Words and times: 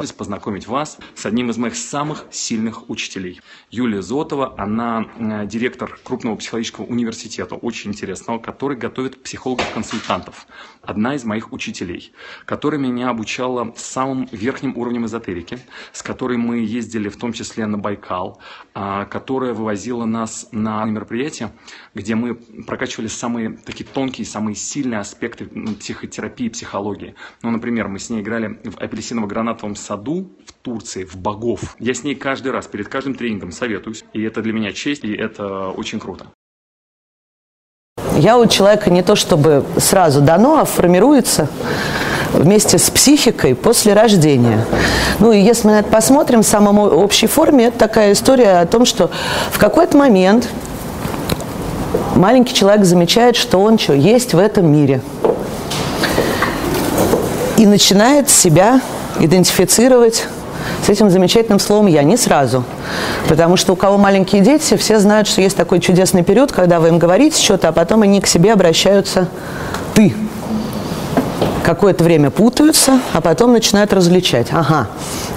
Возможность 0.00 0.16
познакомить 0.16 0.66
вас 0.66 0.98
с 1.14 1.26
одним 1.26 1.50
из 1.50 1.58
моих 1.58 1.76
самых 1.76 2.24
сильных 2.30 2.88
учителей. 2.88 3.40
Юлия 3.70 4.02
Зотова, 4.02 4.54
она 4.56 5.04
э, 5.18 5.46
директор 5.46 5.98
крупного 6.02 6.36
психологического 6.36 6.86
университета, 6.86 7.54
очень 7.54 7.90
интересного, 7.90 8.38
который 8.38 8.76
готовит 8.76 9.22
психологов-консультантов. 9.22 10.46
Одна 10.82 11.14
из 11.14 11.24
моих 11.24 11.52
учителей, 11.52 12.12
которая 12.46 12.80
меня 12.80 13.10
обучала 13.10 13.72
самым 13.76 14.28
верхним 14.32 14.76
уровнем 14.76 15.04
эзотерики, 15.04 15.58
с 15.92 16.02
которой 16.02 16.38
мы 16.38 16.58
ездили 16.58 17.08
в 17.08 17.16
том 17.16 17.32
числе 17.32 17.66
на 17.66 17.76
Байкал, 17.76 18.40
а, 18.74 19.04
которая 19.04 19.52
вывозила 19.52 20.06
нас 20.06 20.48
на 20.52 20.84
мероприятия, 20.84 21.52
где 21.94 22.14
мы 22.14 22.34
прокачивали 22.34 23.08
самые 23.08 23.50
такие 23.50 23.84
тонкие, 23.84 24.26
самые 24.26 24.54
сильные 24.54 25.00
аспекты 25.00 25.46
психотерапии, 25.78 26.48
психологии. 26.48 27.14
Ну, 27.42 27.50
например, 27.50 27.88
мы 27.88 27.98
с 27.98 28.10
ней 28.10 28.22
играли 28.22 28.58
в 28.64 28.78
апельсиново-гранатовом 28.78 29.76
саду 29.90 30.30
в 30.46 30.52
Турции, 30.52 31.02
в 31.02 31.16
богов. 31.16 31.74
Я 31.80 31.94
с 31.94 32.04
ней 32.04 32.14
каждый 32.14 32.52
раз 32.52 32.68
перед 32.68 32.86
каждым 32.86 33.16
тренингом 33.16 33.50
советуюсь, 33.50 34.04
и 34.12 34.22
это 34.22 34.40
для 34.40 34.52
меня 34.52 34.72
честь, 34.72 35.02
и 35.02 35.12
это 35.12 35.70
очень 35.70 35.98
круто. 35.98 36.26
Я 38.16 38.38
у 38.38 38.46
человека 38.46 38.88
не 38.88 39.02
то 39.02 39.16
чтобы 39.16 39.64
сразу 39.78 40.20
дано, 40.20 40.60
а 40.60 40.64
формируется 40.64 41.48
вместе 42.32 42.78
с 42.78 42.88
психикой 42.88 43.56
после 43.56 43.92
рождения. 43.92 44.64
Ну 45.18 45.32
и 45.32 45.40
если 45.40 45.66
мы 45.66 45.72
на 45.72 45.80
это 45.80 45.90
посмотрим 45.90 46.42
в 46.42 46.46
самом 46.46 46.78
общей 46.78 47.26
форме, 47.26 47.64
это 47.64 47.78
такая 47.80 48.12
история 48.12 48.60
о 48.60 48.66
том, 48.66 48.84
что 48.84 49.10
в 49.50 49.58
какой-то 49.58 49.96
момент 49.96 50.48
маленький 52.14 52.54
человек 52.54 52.84
замечает, 52.84 53.34
что 53.34 53.58
он 53.58 53.76
что, 53.76 53.94
есть 53.94 54.34
в 54.34 54.38
этом 54.38 54.70
мире. 54.70 55.00
И 57.56 57.66
начинает 57.66 58.30
себя 58.30 58.80
идентифицировать 59.18 60.26
с 60.84 60.88
этим 60.88 61.10
замечательным 61.10 61.58
словом 61.58 61.86
«я» 61.86 62.02
не 62.02 62.16
сразу. 62.16 62.64
Потому 63.28 63.56
что 63.56 63.72
у 63.72 63.76
кого 63.76 63.98
маленькие 63.98 64.42
дети, 64.42 64.76
все 64.76 64.98
знают, 64.98 65.26
что 65.26 65.40
есть 65.40 65.56
такой 65.56 65.80
чудесный 65.80 66.22
период, 66.22 66.52
когда 66.52 66.80
вы 66.80 66.88
им 66.88 66.98
говорите 66.98 67.40
что-то, 67.40 67.68
а 67.68 67.72
потом 67.72 68.02
они 68.02 68.20
к 68.20 68.26
себе 68.26 68.52
обращаются 68.52 69.28
«ты». 69.94 70.14
Какое-то 71.64 72.02
время 72.04 72.30
путаются, 72.30 73.00
а 73.12 73.20
потом 73.20 73.52
начинают 73.52 73.92
различать. 73.92 74.48
Ага, 74.50 74.88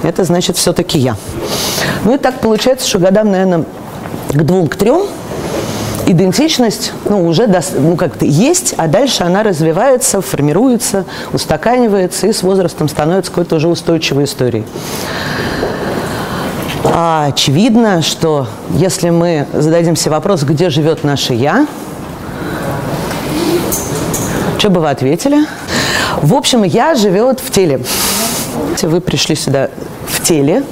это 0.02 0.24
значит 0.24 0.58
все-таки 0.58 0.98
я. 0.98 1.16
Ну 2.06 2.16
и 2.16 2.18
так 2.18 2.40
получается, 2.40 2.88
что 2.88 3.00
годам, 3.00 3.32
наверное, 3.32 3.66
к 4.30 4.44
двум, 4.44 4.68
к 4.68 4.76
трем– 4.76 5.04
идентичность 6.06 6.94
ну, 7.06 7.26
уже 7.26 7.48
ну, 7.78 7.96
как-то 7.96 8.26
есть, 8.26 8.74
а 8.78 8.88
дальше 8.88 9.24
она 9.24 9.44
развивается, 9.44 10.22
формируется, 10.22 11.06
устаканивается 11.32 12.28
и 12.28 12.34
с 12.34 12.44
возрастом 12.44 12.90
становится 12.90 13.32
какой-то 13.32 13.56
уже 13.56 13.68
устойчивой 13.68 14.26
историей. 14.26 14.66
А 16.86 17.28
очевидно, 17.30 18.02
что 18.02 18.48
если 18.70 19.10
мы 19.10 19.48
зададим 19.54 19.96
себе 19.96 20.12
вопрос, 20.12 20.44
где 20.44 20.70
живет 20.70 21.04
наше 21.04 21.34
«я», 21.34 21.66
что 24.58 24.70
бы 24.70 24.82
вы 24.82 24.90
ответили? 24.90 25.46
В 26.22 26.36
общем, 26.36 26.64
«я» 26.64 26.96
живет 26.96 27.40
в 27.40 27.52
теле. 27.52 27.82
Вы 28.82 29.02
пришли 29.02 29.36
сюда 29.36 29.70
в 30.08 30.22
теле, 30.24 30.64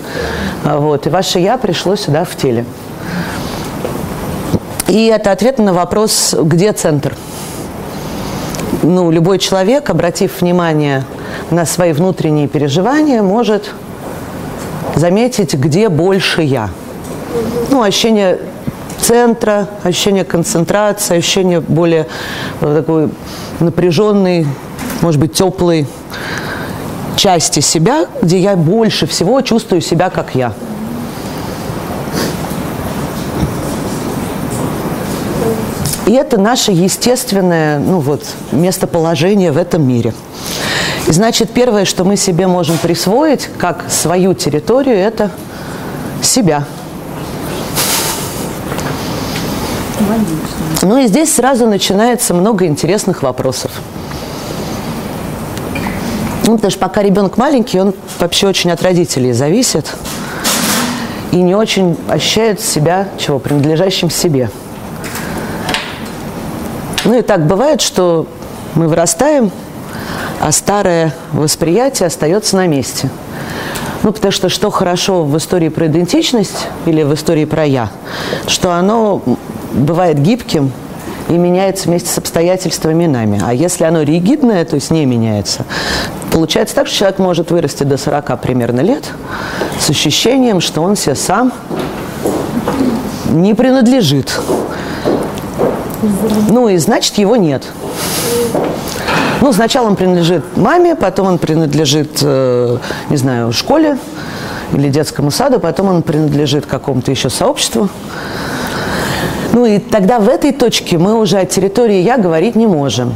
вот, 0.63 1.07
и 1.07 1.09
ваше 1.09 1.39
«я» 1.39 1.57
пришло 1.57 1.95
сюда 1.95 2.23
в 2.25 2.35
теле. 2.35 2.65
И 4.91 5.05
это 5.05 5.31
ответ 5.31 5.57
на 5.57 5.71
вопрос, 5.71 6.35
где 6.37 6.73
центр. 6.73 7.15
Ну, 8.83 9.09
любой 9.09 9.39
человек, 9.39 9.89
обратив 9.89 10.41
внимание 10.41 11.05
на 11.49 11.65
свои 11.65 11.93
внутренние 11.93 12.49
переживания, 12.49 13.23
может 13.23 13.71
заметить, 14.97 15.53
где 15.53 15.87
больше 15.87 16.41
я. 16.41 16.71
Ну, 17.69 17.81
ощущение 17.81 18.39
центра, 18.99 19.69
ощущение 19.83 20.25
концентрации, 20.25 21.19
ощущение 21.19 21.61
более 21.61 22.07
вот, 22.59 22.75
такой 22.75 23.09
напряженной, 23.61 24.45
может 24.99 25.21
быть, 25.21 25.31
теплой 25.31 25.87
части 27.15 27.61
себя, 27.61 28.07
где 28.21 28.39
я 28.39 28.57
больше 28.57 29.07
всего 29.07 29.39
чувствую 29.39 29.79
себя 29.79 30.09
как 30.09 30.35
я. 30.35 30.51
И 36.11 36.13
это 36.13 36.37
наше 36.37 36.73
естественное 36.73 37.79
ну 37.79 37.99
вот, 37.99 38.25
местоположение 38.51 39.53
в 39.53 39.57
этом 39.57 39.87
мире. 39.87 40.13
И 41.07 41.11
значит, 41.13 41.51
первое, 41.51 41.85
что 41.85 42.03
мы 42.03 42.17
себе 42.17 42.47
можем 42.47 42.77
присвоить 42.77 43.47
как 43.57 43.85
свою 43.89 44.33
территорию, 44.33 44.97
это 44.97 45.31
себя. 46.21 46.65
Ну 50.81 50.97
и 50.97 51.07
здесь 51.07 51.33
сразу 51.33 51.65
начинается 51.65 52.33
много 52.33 52.65
интересных 52.65 53.23
вопросов. 53.23 53.71
Ну, 56.45 56.55
потому 56.55 56.71
что 56.71 56.79
пока 56.81 57.03
ребенок 57.03 57.37
маленький, 57.37 57.79
он 57.79 57.93
вообще 58.19 58.49
очень 58.49 58.69
от 58.71 58.83
родителей 58.83 59.31
зависит 59.31 59.89
и 61.31 61.37
не 61.37 61.55
очень 61.55 61.95
ощущает 62.09 62.59
себя 62.59 63.07
чего, 63.17 63.39
принадлежащим 63.39 64.09
себе. 64.09 64.49
Ну 67.05 67.17
и 67.17 67.21
так 67.21 67.47
бывает, 67.47 67.81
что 67.81 68.27
мы 68.75 68.87
вырастаем, 68.87 69.51
а 70.39 70.51
старое 70.51 71.13
восприятие 71.31 72.07
остается 72.07 72.55
на 72.55 72.67
месте. 72.67 73.09
Ну, 74.03 74.11
потому 74.11 74.31
что 74.31 74.49
что 74.49 74.69
хорошо 74.71 75.23
в 75.23 75.37
истории 75.37 75.69
про 75.69 75.87
идентичность 75.87 76.67
или 76.85 77.03
в 77.03 77.13
истории 77.13 77.45
про 77.45 77.65
«я», 77.65 77.89
что 78.47 78.73
оно 78.73 79.21
бывает 79.73 80.19
гибким 80.19 80.71
и 81.29 81.33
меняется 81.33 81.87
вместе 81.87 82.09
с 82.09 82.17
обстоятельствами 82.17 83.05
нами. 83.05 83.41
А 83.43 83.53
если 83.53 83.83
оно 83.83 84.01
ригидное, 84.01 84.65
то 84.65 84.75
есть 84.75 84.91
не 84.91 85.05
меняется, 85.05 85.65
получается 86.31 86.75
так, 86.75 86.87
что 86.87 86.97
человек 86.97 87.19
может 87.19 87.51
вырасти 87.51 87.83
до 87.83 87.97
40 87.97 88.41
примерно 88.41 88.81
лет 88.81 89.05
с 89.79 89.89
ощущением, 89.89 90.61
что 90.61 90.81
он 90.81 90.95
себе 90.95 91.15
сам 91.15 91.53
не 93.29 93.53
принадлежит. 93.53 94.39
Ну 96.49 96.69
и 96.69 96.77
значит 96.77 97.17
его 97.17 97.35
нет. 97.35 97.63
Ну, 99.41 99.51
сначала 99.53 99.87
он 99.87 99.95
принадлежит 99.95 100.43
маме, 100.55 100.95
потом 100.95 101.27
он 101.27 101.37
принадлежит, 101.37 102.19
э, 102.21 102.77
не 103.09 103.17
знаю, 103.17 103.51
школе 103.51 103.97
или 104.73 104.89
детскому 104.89 105.31
саду, 105.31 105.59
потом 105.59 105.89
он 105.89 106.01
принадлежит 106.03 106.65
какому-то 106.65 107.11
еще 107.11 107.29
сообществу. 107.29 107.89
Ну 109.53 109.65
и 109.65 109.79
тогда 109.79 110.19
в 110.19 110.29
этой 110.29 110.51
точке 110.51 110.97
мы 110.97 111.19
уже 111.19 111.37
о 111.37 111.45
территории 111.45 112.01
«я» 112.01 112.17
говорить 112.17 112.55
не 112.55 112.67
можем. 112.67 113.13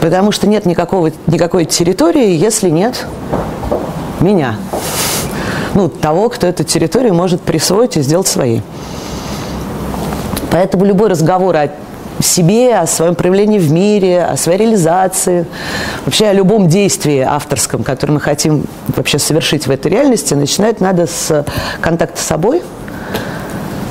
Потому 0.00 0.32
что 0.32 0.48
нет 0.48 0.64
никакого, 0.64 1.12
никакой 1.26 1.66
территории, 1.66 2.34
если 2.34 2.70
нет 2.70 3.06
меня. 4.20 4.56
Ну, 5.74 5.88
того, 5.88 6.30
кто 6.30 6.46
эту 6.46 6.64
территорию 6.64 7.14
может 7.14 7.42
присвоить 7.42 7.96
и 7.96 8.02
сделать 8.02 8.26
своей. 8.26 8.62
Поэтому 10.50 10.84
любой 10.84 11.08
разговор 11.08 11.56
о 11.56 11.70
себе, 12.22 12.76
о 12.76 12.86
своем 12.86 13.14
проявлении 13.14 13.58
в 13.58 13.70
мире, 13.70 14.24
о 14.24 14.36
своей 14.36 14.58
реализации, 14.58 15.46
вообще 16.04 16.26
о 16.26 16.32
любом 16.32 16.68
действии 16.68 17.20
авторском, 17.20 17.82
которое 17.82 18.14
мы 18.14 18.20
хотим 18.20 18.64
вообще 18.88 19.18
совершить 19.18 19.66
в 19.66 19.70
этой 19.70 19.90
реальности, 19.90 20.34
начинать 20.34 20.80
надо 20.80 21.06
с 21.06 21.44
контакта 21.80 22.20
с 22.20 22.24
собой, 22.24 22.62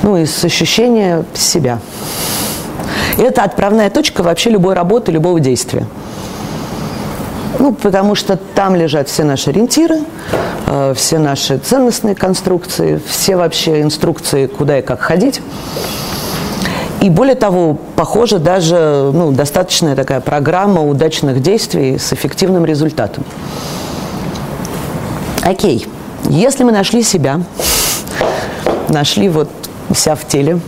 ну 0.04 0.18
и 0.18 0.26
с 0.26 0.44
ощущения 0.44 1.24
себя. 1.34 1.80
И 3.18 3.22
это 3.22 3.44
отправная 3.44 3.90
точка 3.90 4.24
вообще 4.24 4.50
любой 4.50 4.74
работы, 4.74 5.12
любого 5.12 5.40
действия. 5.40 5.86
Ну, 7.58 7.74
потому 7.74 8.16
что 8.16 8.38
там 8.38 8.76
лежат 8.76 9.10
все 9.10 9.24
наши 9.24 9.50
ориентиры, 9.50 10.00
э, 10.68 10.94
все 10.96 11.18
наши 11.18 11.58
ценностные 11.58 12.16
конструкции, 12.16 13.02
все 13.06 13.36
вообще 13.36 13.82
инструкции, 13.82 14.48
куда 14.48 14.80
и 14.80 14.82
как 14.82 15.02
ходить. 15.02 15.42
И 17.02 17.10
более 17.10 17.36
того, 17.36 17.78
похоже, 17.96 18.40
даже 18.40 19.12
ну, 19.14 19.32
достаточная 19.32 19.96
такая 19.96 20.20
программа 20.20 20.82
удачных 20.82 21.42
действий 21.42 21.98
с 21.98 22.12
эффективным 22.12 22.66
результатом. 22.66 23.24
Окей, 25.44 25.88
если 26.26 26.64
мы 26.64 26.72
нашли 26.72 27.02
себя, 27.02 27.42
нашли 28.90 29.30
вот 29.30 29.50
себя 29.96 30.16
в 30.16 30.28
теле, 30.28 30.60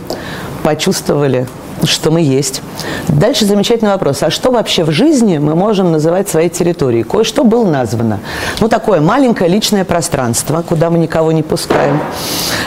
почувствовали 0.62 1.46
что 1.84 2.10
мы 2.10 2.20
есть. 2.20 2.62
Дальше 3.08 3.44
замечательный 3.44 3.90
вопрос. 3.90 4.22
А 4.22 4.30
что 4.30 4.50
вообще 4.50 4.84
в 4.84 4.90
жизни 4.90 5.38
мы 5.38 5.54
можем 5.54 5.92
называть 5.92 6.28
своей 6.28 6.48
территорией? 6.48 7.02
Кое-что 7.02 7.44
было 7.44 7.66
названо. 7.66 8.20
Ну, 8.60 8.68
такое 8.68 9.00
маленькое 9.00 9.50
личное 9.50 9.84
пространство, 9.84 10.62
куда 10.62 10.90
мы 10.90 10.98
никого 10.98 11.32
не 11.32 11.42
пускаем. 11.42 12.00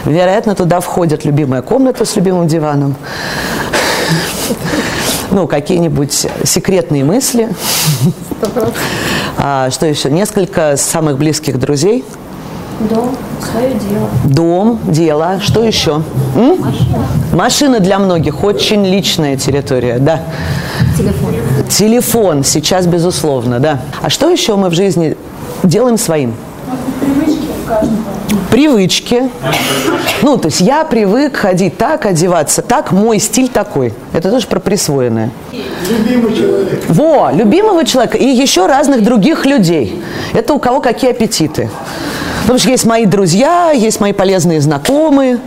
Вероятно, 0.06 0.56
туда 0.56 0.80
входит 0.80 1.26
любимая 1.26 1.62
комната 1.62 2.06
с 2.06 2.16
любимым 2.16 2.48
диваном. 2.48 2.96
Ну, 5.32 5.48
какие-нибудь 5.48 6.28
секретные 6.44 7.04
мысли. 7.04 7.50
А, 9.38 9.70
что 9.70 9.86
еще? 9.86 10.10
Несколько 10.10 10.78
самых 10.78 11.18
близких 11.18 11.60
друзей– 11.60 12.04
Дом, 12.80 13.16
свое 13.42 13.74
дело. 13.74 14.10
Дом, 14.26 14.80
дело. 14.84 15.40
Что 15.42 15.64
еще? 15.64 16.02
М? 16.36 16.60
Машина. 16.60 17.06
Машина 17.32 17.80
для 17.80 18.00
многих. 18.00 18.44
Очень 18.44 18.86
личная 18.86 19.38
территория, 19.38 19.98
да. 19.98 20.22
Телефон. 20.98 21.34
Телефон 21.70 22.44
сейчас, 22.44 22.86
безусловно, 22.86 23.60
да. 23.60 23.80
А 24.02 24.10
что 24.10 24.30
еще 24.30 24.56
мы 24.56 24.70
в 24.70 24.74
жизни 24.74 25.16
делаем 25.64 25.98
своим? 25.98 26.34
Привычки 27.00 27.48
каждого. 27.68 27.98
Привычки. 28.52 29.24
Ну, 30.22 30.38
то 30.38 30.48
есть 30.48 30.62
я 30.62 30.84
привык 30.84 31.38
ходить 31.38 31.78
так, 31.78 32.06
одеваться 32.06 32.62
так, 32.62 32.92
мой 32.92 33.20
стиль 33.20 33.50
такой. 33.50 33.94
Это 34.14 34.32
тоже 34.32 34.48
про 34.48 34.60
присвоенное. 34.60 35.32
Любимый 35.90 36.36
человек. 36.36 36.84
Во, 36.88 37.32
любимого 37.32 37.86
человека 37.86 38.18
и 38.18 38.26
еще 38.26 38.66
разных 38.66 39.04
других 39.04 39.46
людей. 39.46 40.02
Это 40.34 40.54
у 40.54 40.60
кого 40.60 40.82
какие 40.82 41.12
аппетиты. 41.12 41.70
Потому 42.46 42.60
что 42.60 42.70
есть 42.70 42.86
мои 42.86 43.08
друзья, 43.08 43.72
есть 43.72 44.00
мои 44.00 44.14
полезные 44.14 44.62
знакомые, 44.62 45.40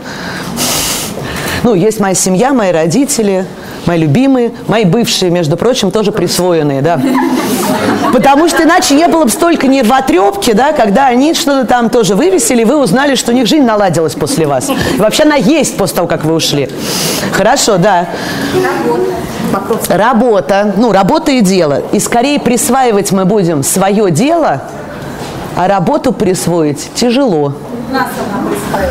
ну, 1.63 1.73
есть 1.73 2.01
моя 2.01 2.13
семья, 2.13 2.51
мои 2.51 2.73
родители, 2.73 3.45
мои 3.85 3.97
любимые, 3.97 4.51
мои 4.67 4.83
бывшие, 4.83 5.31
между 5.31 5.55
прочим, 5.55 5.91
тоже 5.91 6.11
присвоенные, 6.11 6.81
да. 6.81 7.01
Потому 8.11 8.49
что 8.49 8.63
иначе 8.63 8.95
не 8.95 9.07
было 9.07 9.23
бы 9.23 9.29
столько 9.29 9.67
нервотрепки, 9.67 10.51
да, 10.51 10.73
когда 10.73 11.07
они 11.07 11.33
что-то 11.33 11.65
там 11.65 11.89
тоже 11.89 12.15
вывесили, 12.15 12.65
вы 12.65 12.75
узнали, 12.75 13.15
что 13.15 13.31
у 13.31 13.35
них 13.35 13.47
жизнь 13.47 13.65
наладилась 13.65 14.15
после 14.15 14.45
вас. 14.45 14.69
И 14.69 14.99
вообще 14.99 15.23
она 15.23 15.35
есть 15.35 15.77
после 15.77 15.95
того, 15.95 16.07
как 16.09 16.25
вы 16.25 16.33
ушли. 16.33 16.69
Хорошо, 17.31 17.77
да. 17.77 18.07
Работа. 19.53 19.97
Работа. 19.97 20.73
Ну, 20.75 20.91
работа 20.91 21.31
и 21.31 21.39
дело. 21.39 21.81
И 21.93 21.99
скорее 21.99 22.41
присваивать 22.41 23.13
мы 23.13 23.23
будем 23.23 23.63
свое 23.63 24.11
дело– 24.11 24.63
а 25.55 25.67
работу 25.67 26.13
присвоить 26.13 26.91
тяжело. 26.95 27.53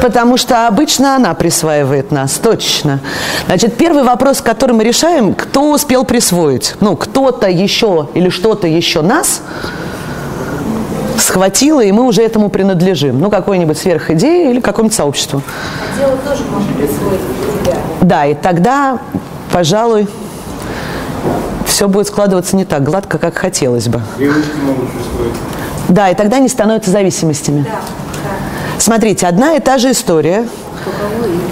Потому 0.02 0.36
что 0.36 0.66
обычно 0.66 1.16
она 1.16 1.34
присваивает 1.34 2.10
нас, 2.10 2.32
точно. 2.32 3.00
Значит, 3.46 3.76
первый 3.76 4.02
вопрос, 4.02 4.40
который 4.40 4.72
мы 4.72 4.84
решаем, 4.84 5.34
кто 5.34 5.70
успел 5.70 6.04
присвоить? 6.04 6.74
Ну, 6.80 6.96
кто-то 6.96 7.48
еще 7.48 8.08
или 8.14 8.28
что-то 8.28 8.66
еще 8.66 9.02
нас 9.02 9.42
схватило, 11.18 11.80
и 11.80 11.92
мы 11.92 12.04
уже 12.04 12.22
этому 12.22 12.48
принадлежим. 12.48 13.20
Ну, 13.20 13.30
какой-нибудь 13.30 13.78
сверхидеи 13.78 14.50
или 14.50 14.60
какому-нибудь 14.60 14.96
сообществу. 14.96 15.42
Дело 15.98 16.16
тоже 16.18 16.42
можно 16.50 16.72
присвоить 16.74 17.20
себя. 17.62 17.76
Да, 18.00 18.26
и 18.26 18.34
тогда, 18.34 18.98
пожалуй, 19.52 20.08
все 21.66 21.88
будет 21.88 22.06
складываться 22.06 22.56
не 22.56 22.64
так 22.64 22.82
гладко, 22.82 23.18
как 23.18 23.36
хотелось 23.36 23.88
бы. 23.88 24.00
Привычки 24.16 24.56
могут 24.64 24.90
присвоить. 24.90 25.34
Да, 25.88 26.10
и 26.10 26.14
тогда 26.14 26.36
они 26.36 26.48
становятся 26.48 26.90
зависимостями. 26.90 27.62
Да, 27.62 27.70
да. 27.70 28.80
Смотрите, 28.80 29.26
одна 29.26 29.54
и 29.54 29.60
та 29.60 29.78
же 29.78 29.90
история. 29.90 30.46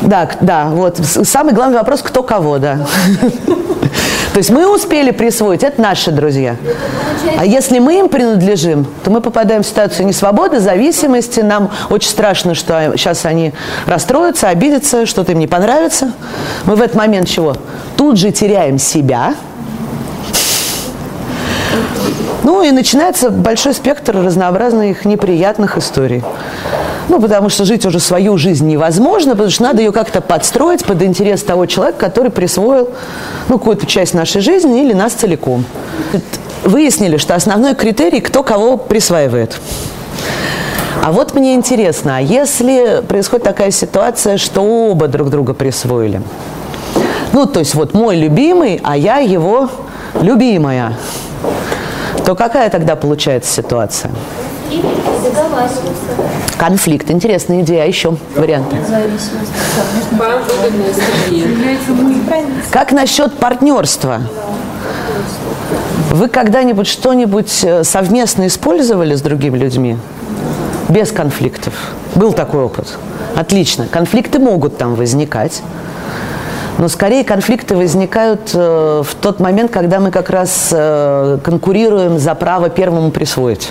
Да, 0.03 0.31
да, 0.41 0.67
вот. 0.67 0.99
Самый 0.99 1.55
главный 1.55 1.79
вопрос, 1.79 2.03
кто 2.03 2.23
кого, 2.23 2.59
да. 2.59 2.87
То 4.33 4.39
есть 4.39 4.51
мы 4.51 4.73
успели 4.73 5.13
присвоить, 5.13 5.63
это 5.63 5.81
наши 5.81 6.11
друзья. 6.11 6.57
А 7.39 7.47
если 7.47 7.79
мы 7.79 7.99
им 7.99 8.09
принадлежим, 8.11 8.87
то 9.03 9.11
мы 9.11 9.23
попадаем 9.23 9.63
в 9.63 9.67
ситуацию 9.67 10.07
несвободы, 10.07 10.61
зависимости. 10.61 11.41
Нам 11.41 11.71
очень 11.89 12.11
страшно, 12.11 12.55
что 12.55 12.93
сейчас 12.97 13.25
они 13.25 13.55
расстроятся, 13.87 14.49
обидятся, 14.49 15.07
что-то 15.07 15.33
им 15.33 15.39
не 15.39 15.47
понравится. 15.47 16.13
Мы 16.67 16.77
в 16.77 16.83
этот 16.83 16.95
момент 16.97 17.29
чего? 17.29 17.57
Тут 17.97 18.19
же 18.19 18.31
теряем 18.31 18.79
себя– 18.79 19.35
ну 22.47 22.63
и 22.63 22.71
начинается 22.71 23.31
большой 23.31 23.75
спектр 23.75 24.17
разнообразных 24.17 25.05
неприятных 25.05 25.77
историй. 25.79 26.23
Ну, 27.09 27.21
потому 27.21 27.49
что 27.49 27.65
жить 27.65 27.85
уже 27.85 27.99
свою 27.99 28.39
жизнь 28.39 28.69
невозможно, 28.69 29.33
потому 29.33 29.51
что 29.51 29.65
надо 29.65 29.83
ее 29.83 29.91
как-то 29.91 30.21
подстроить 30.21 30.85
под 30.85 31.03
интерес 31.03 31.43
того 31.43 31.67
человека, 31.67 31.99
который 31.99 32.31
присвоил 32.31 32.91
ну, 33.49 33.59
какую-то 33.59 33.87
часть 33.87 34.15
нашей 34.15 34.43
жизни 34.43 34.85
или 34.85 34.93
нас 34.93 35.15
целиком. 35.15 35.65
Выяснили, 36.63 37.17
что 37.17 37.35
основной 37.35 37.75
критерий, 37.75 38.21
кто 38.21 38.45
кого 38.45 38.77
присваивает. 38.77 39.59
А 41.03 41.11
вот 41.11 41.35
мне 41.35 41.55
интересно, 41.55 42.19
а 42.19 42.21
если 42.21 43.03
происходит 43.09 43.43
такая 43.43 43.73
ситуация, 43.73 44.37
что 44.37 44.61
оба 44.61 45.09
друг 45.09 45.31
друга 45.31 45.53
присвоили? 45.53 46.23
Ну, 47.33 47.47
то 47.47 47.59
есть 47.59 47.75
вот 47.75 47.93
мой 47.93 48.15
любимый, 48.15 48.81
а 48.85 48.97
я 48.97 49.19
его 49.19 49.69
любимая 50.21 50.93
то 52.27 52.35
какая 52.35 52.69
тогда 52.71 52.97
получается 52.97 53.53
ситуация? 53.53 54.11
Конфликт. 56.59 57.09
Интересная 57.09 57.61
идея. 57.63 57.85
А 57.85 57.87
еще 57.87 58.17
варианты? 58.35 58.77
Как 62.73 62.91
насчет 62.91 63.39
партнерства? 63.39 64.23
Вы 66.11 66.29
когда-нибудь 66.29 66.89
что-нибудь 66.89 67.63
э, 67.63 67.85
совместно 67.85 68.49
использовали 68.49 69.15
с 69.15 69.23
другими 69.23 69.57
людьми? 69.57 69.97
Без 70.89 71.13
конфликтов. 71.13 71.75
Был 72.17 72.33
такой 72.33 72.65
опыт. 72.65 72.99
Отлично. 73.37 73.87
Конфликты 73.87 74.41
могут 74.41 74.79
там 74.79 74.97
возникать. 74.97 75.63
Но 76.79 76.89
скорее 76.89 77.25
конфликты 77.25 77.75
возникают 77.75 78.51
э, 78.53 79.03
в 79.03 79.15
тот 79.15 79.41
момент, 79.41 79.71
когда 79.71 79.99
мы 79.99 80.11
как 80.11 80.29
раз 80.29 80.69
э, 80.73 81.39
конкурируем 81.43 82.19
за 82.19 82.35
право 82.35 82.69
первому 82.69 83.11
присвоить. 83.11 83.71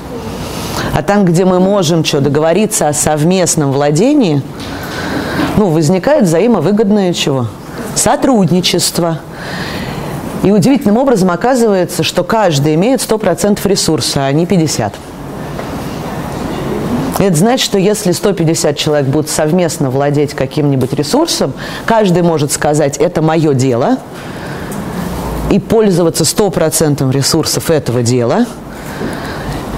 А 0.94 1.04
там, 1.04 1.24
где 1.24 1.46
мы 1.46 1.60
можем 1.60 2.04
что, 2.04 2.20
договориться 2.20 2.88
о 2.88 2.94
совместном 2.94 3.72
владении, 3.72 4.42
ну, 5.58 5.70
возникает 5.70 6.24
взаимовыгодное 6.24 7.14
чего? 7.14 7.48
Сотрудничество. 7.94 9.20
И 10.44 10.52
удивительным 10.52 10.98
образом 10.98 11.30
оказывается, 11.32 12.04
что 12.04 12.24
каждый 12.24 12.76
имеет 12.76 13.02
100% 13.02 13.60
ресурса, 13.68 14.26
а 14.26 14.32
не 14.32 14.46
50%. 14.46 14.94
Это 17.18 17.36
значит, 17.36 17.66
что 17.66 17.78
если 17.78 18.12
150 18.12 18.78
человек 18.78 19.08
будут 19.08 19.30
совместно 19.30 19.90
владеть 19.90 20.34
каким-нибудь 20.34 20.92
ресурсом, 20.94 21.54
каждый 21.86 22.24
может 22.24 22.52
сказать, 22.52 22.98
это 22.98 23.22
мое 23.22 23.54
дело, 23.54 23.98
и 25.50 25.60
пользоваться 25.60 26.24
100% 26.24 27.10
ресурсов 27.12 27.70
этого 27.70 28.04
дела, 28.04 28.46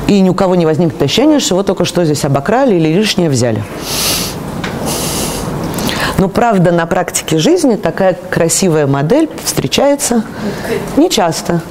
и 0.08 0.20
ни 0.20 0.30
у 0.30 0.34
кого 0.34 0.56
не 0.56 0.66
возникнет 0.66 1.02
ощущения, 1.02 1.40
что 1.40 1.56
его 1.56 1.64
только 1.64 1.86
что 1.86 2.04
здесь 2.06 2.26
обокрали 2.26 2.76
или 2.76 2.90
лишнее 2.90 3.30
взяли. 3.30 3.64
Но 6.18 6.30
правда 6.30 6.72
на 6.72 6.88
практике 6.88 7.38
жизни 7.38 7.76
такая 7.76 8.18
красивая 8.32 8.88
модель 8.88 9.30
встречается 9.44 10.24
не 10.96 11.12
часто. 11.12 11.62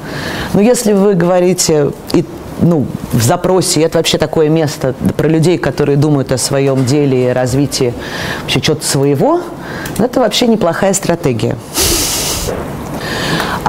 Но 0.54 0.60
если 0.60 0.92
вы 0.92 1.14
говорите 1.14 1.90
и 2.12 2.24
ну, 2.60 2.86
в 3.12 3.22
запросе, 3.22 3.82
это 3.82 3.98
вообще 3.98 4.18
такое 4.18 4.48
место 4.48 4.94
про 5.16 5.28
людей, 5.28 5.58
которые 5.58 5.96
думают 5.96 6.32
о 6.32 6.38
своем 6.38 6.84
деле 6.84 7.30
и 7.30 7.32
развитии 7.32 7.92
вообще 8.42 8.60
чего-то 8.60 8.86
своего, 8.86 9.40
ну, 9.98 10.04
это 10.04 10.20
вообще 10.20 10.46
неплохая 10.46 10.92
стратегия. 10.94 11.56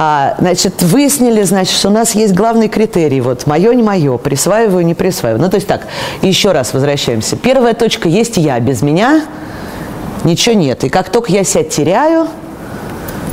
А, 0.00 0.36
значит, 0.38 0.80
выяснили, 0.82 1.42
значит, 1.42 1.76
что 1.76 1.88
у 1.88 1.92
нас 1.92 2.14
есть 2.14 2.32
главный 2.32 2.68
критерий, 2.68 3.20
вот, 3.20 3.48
мое, 3.48 3.74
не 3.74 3.82
мое, 3.82 4.16
присваиваю, 4.16 4.86
не 4.86 4.94
присваиваю. 4.94 5.42
Ну, 5.42 5.50
то 5.50 5.56
есть 5.56 5.66
так, 5.66 5.88
еще 6.22 6.52
раз 6.52 6.72
возвращаемся. 6.72 7.34
Первая 7.36 7.74
точка 7.74 8.08
есть 8.08 8.36
я, 8.36 8.60
без 8.60 8.80
меня 8.82 9.24
ничего 10.22 10.54
нет. 10.54 10.84
И 10.84 10.88
как 10.88 11.08
только 11.08 11.32
я 11.32 11.42
себя 11.42 11.64
теряю, 11.64 12.28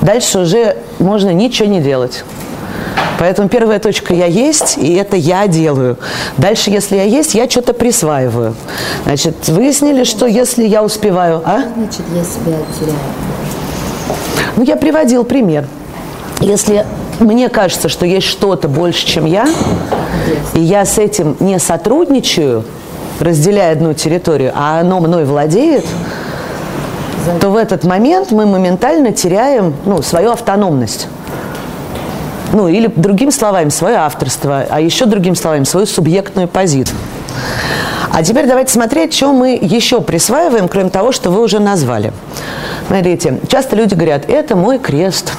дальше 0.01 0.39
уже 0.39 0.77
можно 0.97 1.29
ничего 1.29 1.69
не 1.69 1.81
делать. 1.81 2.23
Поэтому 3.19 3.47
первая 3.47 3.79
точка 3.79 4.13
«я 4.13 4.25
есть», 4.25 4.77
и 4.77 4.93
это 4.95 5.15
я 5.15 5.47
делаю. 5.47 5.97
Дальше, 6.37 6.69
если 6.69 6.97
я 6.97 7.03
есть, 7.03 7.33
я 7.33 7.49
что-то 7.49 7.73
присваиваю. 7.73 8.55
Значит, 9.05 9.47
выяснили, 9.47 10.03
что 10.03 10.25
если 10.25 10.65
я 10.65 10.83
успеваю... 10.83 11.41
А? 11.45 11.61
Значит, 11.75 12.01
я 12.13 12.23
себя 12.23 12.57
теряю. 12.79 12.99
Ну, 14.57 14.63
я 14.63 14.75
приводил 14.75 15.23
пример. 15.23 15.65
Если 16.41 16.85
мне 17.19 17.49
кажется, 17.49 17.89
что 17.89 18.05
есть 18.05 18.27
что-то 18.27 18.67
больше, 18.67 19.05
чем 19.05 19.25
я, 19.25 19.47
и 20.53 20.59
я 20.59 20.85
с 20.85 20.97
этим 20.97 21.37
не 21.39 21.59
сотрудничаю, 21.59 22.65
разделяя 23.19 23.71
одну 23.71 23.93
территорию, 23.93 24.51
а 24.55 24.81
оно 24.81 24.99
мной 24.99 25.25
владеет, 25.25 25.85
то 27.39 27.49
в 27.49 27.55
этот 27.55 27.83
момент 27.83 28.31
мы 28.31 28.45
моментально 28.45 29.11
теряем 29.11 29.73
ну, 29.85 30.01
свою 30.01 30.31
автономность. 30.31 31.07
Ну, 32.55 32.69
или 32.69 32.87
другими 32.87 33.31
словами, 33.31 33.67
свое 33.67 33.97
авторство, 33.97 34.65
а 34.69 34.79
еще 34.79 35.07
другими 35.07 35.33
словами, 35.33 35.65
свою 35.65 35.85
субъектную 35.85 36.47
позицию. 36.47 36.97
А 38.13 38.23
теперь 38.23 38.47
давайте 38.47 38.71
смотреть, 38.71 39.13
что 39.13 39.33
мы 39.33 39.59
еще 39.61 39.99
присваиваем, 39.99 40.69
кроме 40.69 40.89
того, 40.89 41.11
что 41.11 41.31
вы 41.31 41.41
уже 41.41 41.59
назвали. 41.59 42.13
Смотрите, 42.87 43.41
часто 43.49 43.75
люди 43.75 43.93
говорят, 43.93 44.29
это 44.29 44.55
мой 44.55 44.79
крест. 44.79 45.33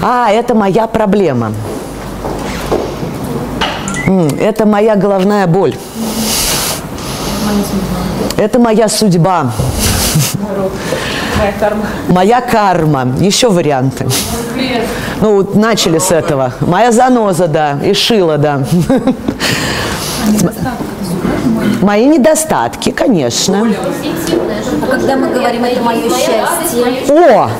А, 0.00 0.30
это 0.30 0.54
моя 0.54 0.86
проблема. 0.86 1.52
Это 4.40 4.64
моя 4.64 4.96
головная 4.96 5.46
боль. 5.46 5.74
Это 8.38 8.58
моя 8.58 8.88
судьба. 8.88 9.52
Моя 11.38 11.52
карма. 11.58 11.86
Моя 12.08 12.40
карма. 12.40 13.14
Еще 13.20 13.48
варианты. 13.48 14.06
Ну, 15.20 15.36
вот 15.36 15.54
начали 15.54 15.98
с 15.98 16.10
этого. 16.10 16.52
Моя 16.60 16.92
заноза, 16.92 17.46
да. 17.46 17.78
И 17.84 17.94
шила, 17.94 18.38
да. 18.38 18.62
Мои 21.80 22.06
недостатки, 22.06 22.90
конечно. 22.90 23.66
А 24.82 24.86
когда 24.86 25.16
мы 25.16 25.28
говорим, 25.28 25.64
это 25.64 25.82
мое 25.82 26.08
счастье, 26.10 26.84
О! 27.08 27.50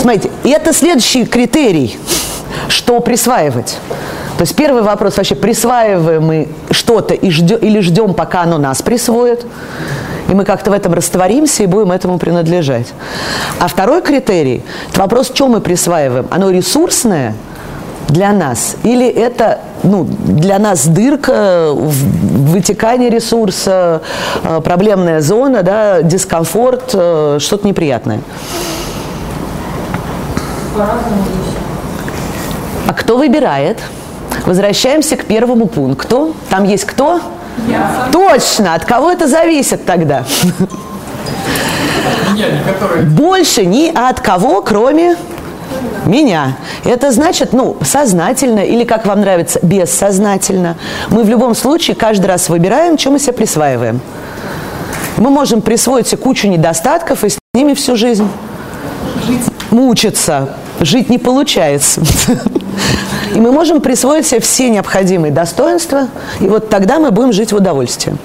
Смотрите, 0.00 0.30
и 0.44 0.50
это 0.50 0.72
следующий 0.72 1.24
критерий, 1.24 1.96
что 2.68 3.00
присваивать. 3.00 3.78
То 4.38 4.42
есть 4.42 4.54
первый 4.54 4.82
вопрос 4.82 5.16
вообще, 5.16 5.34
присваиваем 5.34 6.24
мы 6.24 6.48
что-то 6.70 7.12
и 7.12 7.28
ждем, 7.28 7.58
или 7.58 7.80
ждем, 7.80 8.14
пока 8.14 8.42
оно 8.42 8.56
нас 8.56 8.82
присвоит, 8.82 9.44
и 10.28 10.32
мы 10.32 10.44
как-то 10.44 10.70
в 10.70 10.74
этом 10.74 10.94
растворимся 10.94 11.64
и 11.64 11.66
будем 11.66 11.90
этому 11.90 12.18
принадлежать. 12.18 12.94
А 13.58 13.66
второй 13.66 14.00
критерий, 14.00 14.62
это 14.90 15.00
вопрос, 15.00 15.26
что 15.26 15.48
мы 15.48 15.60
присваиваем. 15.60 16.28
Оно 16.30 16.50
ресурсное 16.50 17.34
для 18.08 18.30
нас 18.32 18.76
или 18.84 19.08
это 19.08 19.58
ну, 19.82 20.04
для 20.04 20.60
нас 20.60 20.86
дырка, 20.86 21.72
в- 21.72 22.52
вытекание 22.52 23.10
ресурса, 23.10 24.02
э, 24.44 24.60
проблемная 24.60 25.20
зона, 25.20 25.64
да, 25.64 26.02
дискомфорт, 26.02 26.90
э, 26.94 27.38
что-то 27.40 27.66
неприятное. 27.66 28.20
А 32.86 32.94
кто 32.94 33.18
выбирает? 33.18 33.78
Возвращаемся 34.46 35.16
к 35.16 35.24
первому 35.24 35.66
пункту. 35.66 36.34
Там 36.50 36.64
есть 36.64 36.84
кто? 36.84 37.20
Точно. 38.12 38.74
От 38.74 38.84
кого 38.84 39.10
это 39.10 39.26
зависит 39.26 39.84
тогда? 39.84 40.24
Больше 43.02 43.64
ни 43.64 43.92
от 43.94 44.20
кого, 44.20 44.62
кроме 44.62 45.16
меня. 46.06 46.56
Это 46.84 47.10
значит, 47.12 47.52
ну, 47.52 47.76
сознательно 47.82 48.60
или, 48.60 48.84
как 48.84 49.06
вам 49.06 49.20
нравится, 49.20 49.58
бессознательно. 49.62 50.76
Мы 51.10 51.24
в 51.24 51.28
любом 51.28 51.54
случае 51.54 51.96
каждый 51.96 52.26
раз 52.26 52.48
выбираем, 52.48 52.98
что 52.98 53.10
мы 53.10 53.18
себе 53.18 53.32
присваиваем. 53.32 54.00
Мы 55.16 55.30
можем 55.30 55.60
присвоить 55.60 56.06
себе 56.06 56.18
кучу 56.18 56.46
недостатков 56.48 57.24
и 57.24 57.28
с 57.28 57.38
ними 57.54 57.74
всю 57.74 57.96
жизнь 57.96 58.28
мучиться. 59.70 60.50
Жить 60.80 61.10
не 61.10 61.18
получается. 61.18 62.02
И 63.34 63.40
мы 63.40 63.52
можем 63.52 63.80
присвоить 63.80 64.26
себе 64.26 64.40
все 64.40 64.70
необходимые 64.70 65.32
достоинства, 65.32 66.08
и 66.40 66.48
вот 66.48 66.68
тогда 66.68 66.98
мы 66.98 67.10
будем 67.10 67.32
жить 67.32 67.52
в 67.52 67.56
удовольствии. 67.56 68.16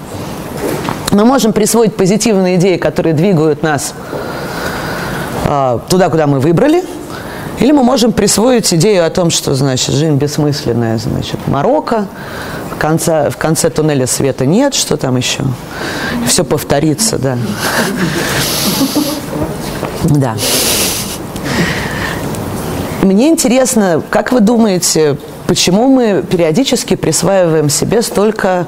Мы 1.11 1.25
можем 1.25 1.53
присвоить 1.53 1.95
позитивные 1.95 2.55
идеи, 2.55 2.77
которые 2.77 3.13
двигают 3.13 3.61
нас 3.61 3.93
а, 5.45 5.79
туда, 5.89 6.09
куда 6.09 6.25
мы 6.25 6.39
выбрали, 6.39 6.83
или 7.59 7.71
мы 7.71 7.83
можем 7.83 8.11
присвоить 8.11 8.73
идею 8.73 9.05
о 9.05 9.09
том, 9.09 9.29
что, 9.29 9.53
значит, 9.53 9.93
жизнь 9.93 10.15
бессмысленная, 10.15 10.97
значит, 10.97 11.39
Марокко, 11.47 12.07
в 12.75 12.79
конце, 12.79 13.29
в 13.29 13.37
конце 13.37 13.69
туннеля 13.69 14.07
света 14.07 14.45
нет, 14.45 14.73
что 14.73 14.97
там 14.97 15.15
еще? 15.15 15.43
Все 16.25 16.43
повторится, 16.43 17.19
да. 17.19 17.37
Да. 20.03 20.35
Мне 23.03 23.27
интересно, 23.27 24.01
как 24.09 24.31
вы 24.31 24.39
думаете, 24.39 25.17
почему 25.45 25.89
мы 25.89 26.23
периодически 26.23 26.95
присваиваем 26.95 27.69
себе 27.69 28.01
столько 28.01 28.65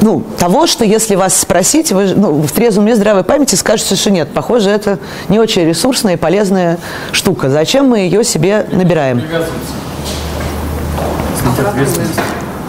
ну, 0.00 0.20
того, 0.36 0.66
что 0.66 0.84
если 0.84 1.14
вас 1.14 1.36
спросить, 1.36 1.92
вы 1.92 2.08
ну, 2.08 2.42
в 2.42 2.50
трезвом 2.50 2.84
уме 2.84 2.96
здравой 2.96 3.22
памяти 3.22 3.54
скажете, 3.54 3.94
что 3.94 4.10
нет, 4.10 4.30
похоже, 4.34 4.70
это 4.70 4.98
не 5.28 5.38
очень 5.38 5.62
ресурсная 5.62 6.14
и 6.14 6.16
полезная 6.16 6.78
штука. 7.12 7.50
Зачем 7.50 7.88
мы 7.88 8.00
ее 8.00 8.24
себе 8.24 8.66
набираем? 8.72 9.22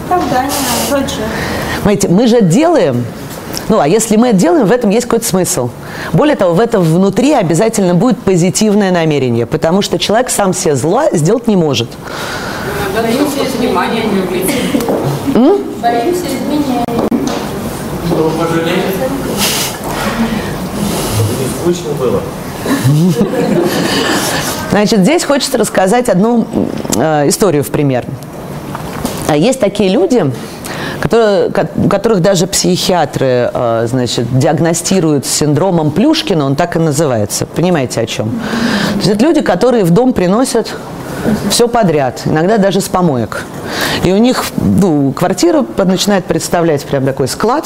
Оправдание, 0.06 0.52
вроде. 0.90 1.06
Понимаете, 1.80 2.08
мы 2.10 2.28
же 2.28 2.42
делаем, 2.42 3.04
ну, 3.68 3.80
а 3.80 3.88
если 3.88 4.16
мы 4.16 4.30
это 4.30 4.38
делаем, 4.38 4.66
в 4.68 4.72
этом 4.72 4.90
есть 4.92 5.06
какой-то 5.06 5.26
смысл. 5.26 5.70
Более 6.14 6.36
того, 6.36 6.54
в 6.54 6.60
этом 6.60 6.84
внутри 6.84 7.34
обязательно 7.34 7.96
будет 7.96 8.20
позитивное 8.20 8.92
намерение, 8.92 9.46
потому 9.46 9.82
что 9.82 9.98
человек 9.98 10.30
сам 10.30 10.54
себе 10.54 10.76
зла 10.76 11.08
сделать 11.12 11.48
не 11.48 11.56
может. 11.56 11.90
Боимся 12.96 13.46
не 13.60 13.68
Боимся 15.82 16.26
изменений. 16.28 16.82
Скучно 21.62 21.90
было. 22.00 22.22
Значит, 24.72 25.00
здесь 25.00 25.24
хочется 25.24 25.58
рассказать 25.58 26.10
одну 26.10 26.46
э, 26.96 27.28
историю 27.30 27.64
в 27.64 27.70
пример. 27.70 28.06
А 29.28 29.36
Есть 29.36 29.60
такие 29.60 29.90
люди, 29.90 30.32
которые, 31.10 31.52
которых 31.90 32.22
даже 32.22 32.48
психиатры 32.48 33.52
э, 33.54 33.88
значит, 33.88 34.38
диагностируют 34.38 35.26
с 35.26 35.30
синдромом 35.30 35.92
Плюшкина, 35.92 36.46
он 36.46 36.56
так 36.56 36.76
и 36.76 36.80
называется. 36.80 37.46
Понимаете, 37.46 38.02
о 38.02 38.06
чем? 38.06 38.30
То 38.94 38.98
есть 38.98 39.10
это 39.10 39.24
люди, 39.24 39.42
которые 39.42 39.84
в 39.84 39.92
дом 39.92 40.14
приносят 40.14 40.76
все 41.50 41.68
подряд, 41.68 42.22
иногда 42.26 42.58
даже 42.58 42.82
с 42.82 42.88
помоек. 42.88 43.44
И 44.04 44.12
у 44.12 44.18
них 44.18 44.44
ну, 44.58 45.12
квартира 45.12 45.66
начинает 45.78 46.26
представлять 46.26 46.84
прям 46.86 47.06
такой 47.06 47.28
склад, 47.28 47.66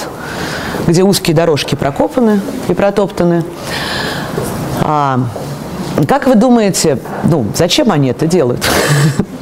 где 0.88 1.03
узкие 1.03 1.36
дорожки 1.36 1.75
прокопаны 1.75 2.39
и 2.67 2.74
протоптаны. 2.74 3.43
А, 4.81 5.19
как 6.08 6.27
вы 6.27 6.36
думаете, 6.36 7.00
ну, 7.25 7.46
зачем 7.55 7.91
они 7.91 8.10
это 8.10 8.27
делают? 8.27 8.65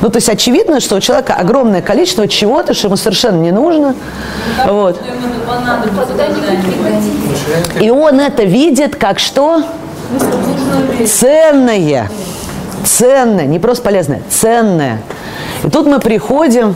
Ну, 0.00 0.08
то 0.08 0.16
есть 0.16 0.28
очевидно, 0.28 0.80
что 0.80 0.96
у 0.96 1.00
человека 1.00 1.34
огромное 1.34 1.82
количество 1.82 2.26
чего-то, 2.26 2.74
что 2.74 2.88
ему 2.88 2.96
совершенно 2.96 3.40
не 3.40 3.52
нужно. 3.52 3.94
Вот. 4.66 5.00
И 7.80 7.90
он 7.90 8.20
это 8.20 8.44
видит 8.44 8.96
как 8.96 9.18
что? 9.18 9.62
Ценное. 11.06 12.10
Ценное, 12.84 13.46
не 13.46 13.58
просто 13.58 13.84
полезное, 13.84 14.22
ценное. 14.28 15.00
И 15.62 15.70
тут 15.70 15.86
мы 15.86 16.00
приходим, 16.00 16.74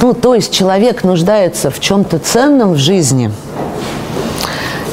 ну, 0.00 0.14
то 0.14 0.34
есть 0.34 0.54
человек 0.54 1.02
нуждается 1.02 1.70
в 1.70 1.80
чем-то 1.80 2.18
ценном 2.20 2.74
в 2.74 2.78
жизни– 2.78 3.32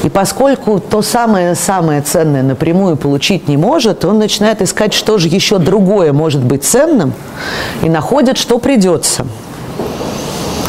и 0.02 0.08
поскольку 0.08 0.80
то 0.80 1.00
самое-самое 1.00 2.02
ценное 2.02 2.42
напрямую 2.42 2.96
получить 2.96 3.48
не 3.48 3.56
может, 3.56 4.04
он 4.04 4.18
начинает 4.18 4.60
искать, 4.60 4.94
что 4.94 5.18
же 5.18 5.28
еще 5.28 5.58
другое 5.58 6.12
может 6.12 6.42
быть 6.42 6.64
ценным, 6.64 7.12
и 7.82 7.88
находит, 7.88 8.36
что 8.36 8.58
придется. 8.58 9.26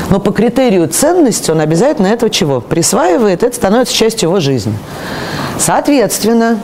Но 0.10 0.20
по 0.20 0.32
критерию 0.32 0.88
ценности 0.88 1.50
он 1.50 1.60
обязательно 1.60 2.08
этого 2.08 2.30
чего? 2.30 2.62
Присваивает, 2.62 3.42
это 3.42 3.56
становится 3.56 3.96
частью 3.96 4.30
его 4.30 4.40
жизни. 4.40 4.78
Соответственно, 5.58 6.60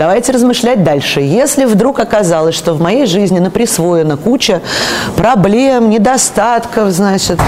Давайте 0.00 0.32
размышлять 0.32 0.82
дальше. 0.82 1.20
Если 1.20 1.66
вдруг 1.66 2.00
оказалось, 2.00 2.54
что 2.54 2.72
в 2.72 2.80
моей 2.80 3.04
жизни 3.04 3.38
наприсвоена 3.38 4.16
куча 4.16 4.62
проблем, 5.14 5.90
недостатков, 5.90 6.88
значит, 6.88 7.38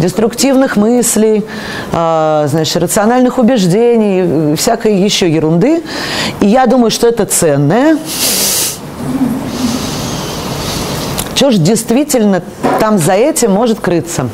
деструктивных 0.00 0.76
мыслей, 0.76 1.44
э, 1.92 2.46
значит, 2.48 2.82
рациональных 2.82 3.38
убеждений, 3.38 4.56
всякой 4.56 4.96
еще 4.96 5.30
ерунды, 5.30 5.84
и 6.40 6.48
я 6.48 6.66
думаю, 6.66 6.90
что 6.90 7.06
это 7.06 7.26
ценное, 7.26 7.96
что 11.36 11.52
же 11.52 11.58
действительно 11.58 12.42
там 12.80 12.98
за 12.98 13.12
этим 13.12 13.52
может 13.52 13.78
крыться? 13.78 14.28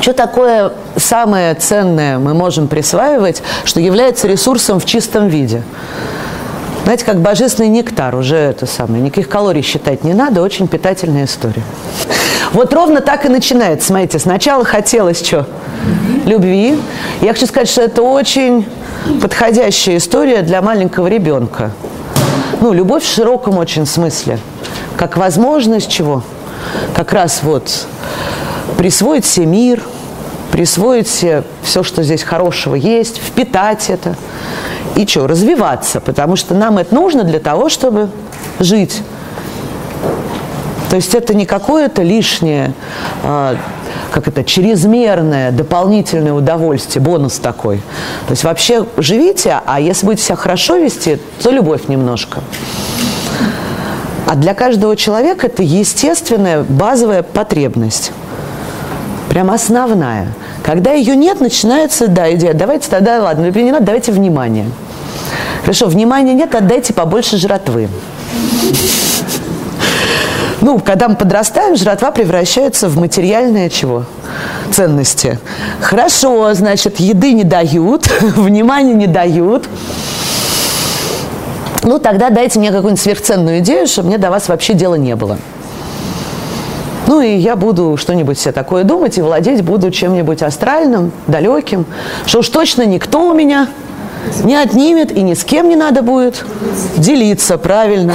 Что 0.00 0.12
такое 0.12 0.72
самое 0.96 1.54
ценное 1.54 2.18
мы 2.18 2.34
можем 2.34 2.68
присваивать, 2.68 3.42
что 3.64 3.80
является 3.80 4.26
ресурсом 4.26 4.80
в 4.80 4.86
чистом 4.86 5.28
виде? 5.28 5.62
Знаете, 6.84 7.04
как 7.04 7.20
божественный 7.20 7.68
нектар, 7.68 8.14
уже 8.16 8.36
это 8.36 8.66
самое, 8.66 9.02
никаких 9.02 9.28
калорий 9.28 9.62
считать 9.62 10.02
не 10.02 10.14
надо, 10.14 10.42
очень 10.42 10.66
питательная 10.66 11.26
история. 11.26 11.62
Вот 12.52 12.72
ровно 12.72 13.00
так 13.00 13.26
и 13.26 13.28
начинается, 13.28 13.88
смотрите, 13.88 14.18
сначала 14.18 14.64
хотелось 14.64 15.24
что? 15.24 15.46
любви. 16.24 16.78
Я 17.20 17.32
хочу 17.32 17.46
сказать, 17.46 17.68
что 17.68 17.82
это 17.82 18.02
очень 18.02 18.66
подходящая 19.20 19.96
история 19.96 20.42
для 20.42 20.62
маленького 20.62 21.06
ребенка. 21.06 21.72
Ну, 22.60 22.72
любовь 22.72 23.04
в 23.04 23.12
широком 23.12 23.58
очень 23.58 23.86
смысле. 23.86 24.38
Как 24.96 25.16
возможность 25.16 25.90
чего? 25.90 26.22
Как 26.94 27.12
раз 27.12 27.40
вот 27.42 27.86
присвоить 28.80 29.26
себе 29.26 29.44
мир, 29.44 29.82
присвоить 30.52 31.06
себе 31.06 31.44
все, 31.62 31.82
что 31.82 32.02
здесь 32.02 32.22
хорошего 32.22 32.74
есть, 32.74 33.18
впитать 33.18 33.90
это. 33.90 34.16
И 34.96 35.06
что, 35.06 35.26
развиваться, 35.26 36.00
потому 36.00 36.34
что 36.34 36.54
нам 36.54 36.78
это 36.78 36.94
нужно 36.94 37.24
для 37.24 37.40
того, 37.40 37.68
чтобы 37.68 38.08
жить. 38.58 39.02
То 40.88 40.96
есть 40.96 41.14
это 41.14 41.34
не 41.34 41.44
какое-то 41.44 42.00
лишнее, 42.02 42.72
а, 43.22 43.56
как 44.12 44.28
это, 44.28 44.44
чрезмерное 44.44 45.52
дополнительное 45.52 46.32
удовольствие, 46.32 47.04
бонус 47.04 47.38
такой. 47.38 47.82
То 48.28 48.30
есть 48.30 48.44
вообще 48.44 48.86
живите, 48.96 49.60
а 49.66 49.78
если 49.78 50.06
будете 50.06 50.22
себя 50.22 50.36
хорошо 50.36 50.76
вести, 50.76 51.18
то 51.42 51.50
любовь 51.50 51.88
немножко. 51.88 52.40
А 54.26 54.36
для 54.36 54.54
каждого 54.54 54.96
человека 54.96 55.48
это 55.48 55.62
естественная 55.62 56.62
базовая 56.62 57.22
потребность. 57.22 58.12
Прям 59.30 59.48
основная. 59.52 60.26
Когда 60.64 60.90
ее 60.90 61.14
нет, 61.14 61.40
начинается, 61.40 62.08
да, 62.08 62.34
идея, 62.34 62.52
давайте 62.52 62.90
тогда, 62.90 63.22
ладно, 63.22 63.46
любви 63.46 63.62
не 63.62 63.70
надо, 63.70 63.86
давайте 63.86 64.10
внимание. 64.10 64.66
Хорошо, 65.60 65.86
внимания 65.86 66.34
нет, 66.34 66.52
отдайте 66.52 66.92
побольше 66.92 67.36
жратвы. 67.36 67.88
Ну, 70.60 70.80
когда 70.80 71.08
мы 71.08 71.14
подрастаем, 71.14 71.76
жратва 71.76 72.10
превращается 72.10 72.88
в 72.88 72.98
материальное 72.98 73.70
чего? 73.70 74.04
Ценности. 74.74 75.38
Хорошо, 75.80 76.52
значит, 76.54 76.98
еды 76.98 77.32
не 77.32 77.44
дают, 77.44 78.06
внимания 78.36 78.94
не 78.94 79.06
дают. 79.06 79.68
Ну, 81.84 82.00
тогда 82.00 82.30
дайте 82.30 82.58
мне 82.58 82.72
какую-нибудь 82.72 83.00
сверхценную 83.00 83.60
идею, 83.60 83.86
чтобы 83.86 84.08
мне 84.08 84.18
до 84.18 84.30
вас 84.30 84.48
вообще 84.48 84.74
дела 84.74 84.96
не 84.96 85.14
было. 85.14 85.38
Ну 87.10 87.20
и 87.20 87.34
я 87.34 87.56
буду 87.56 87.96
что-нибудь 87.96 88.38
себе 88.38 88.52
такое 88.52 88.84
думать 88.84 89.18
и 89.18 89.20
владеть 89.20 89.64
буду 89.64 89.90
чем-нибудь 89.90 90.42
астральным, 90.42 91.10
далеким, 91.26 91.84
что 92.24 92.38
уж 92.38 92.48
точно 92.50 92.86
никто 92.86 93.28
у 93.28 93.34
меня 93.34 93.66
не 94.44 94.54
отнимет 94.54 95.10
и 95.10 95.22
ни 95.22 95.34
с 95.34 95.42
кем 95.42 95.68
не 95.68 95.74
надо 95.74 96.02
будет 96.02 96.44
делиться, 96.96 97.58
правильно. 97.58 98.14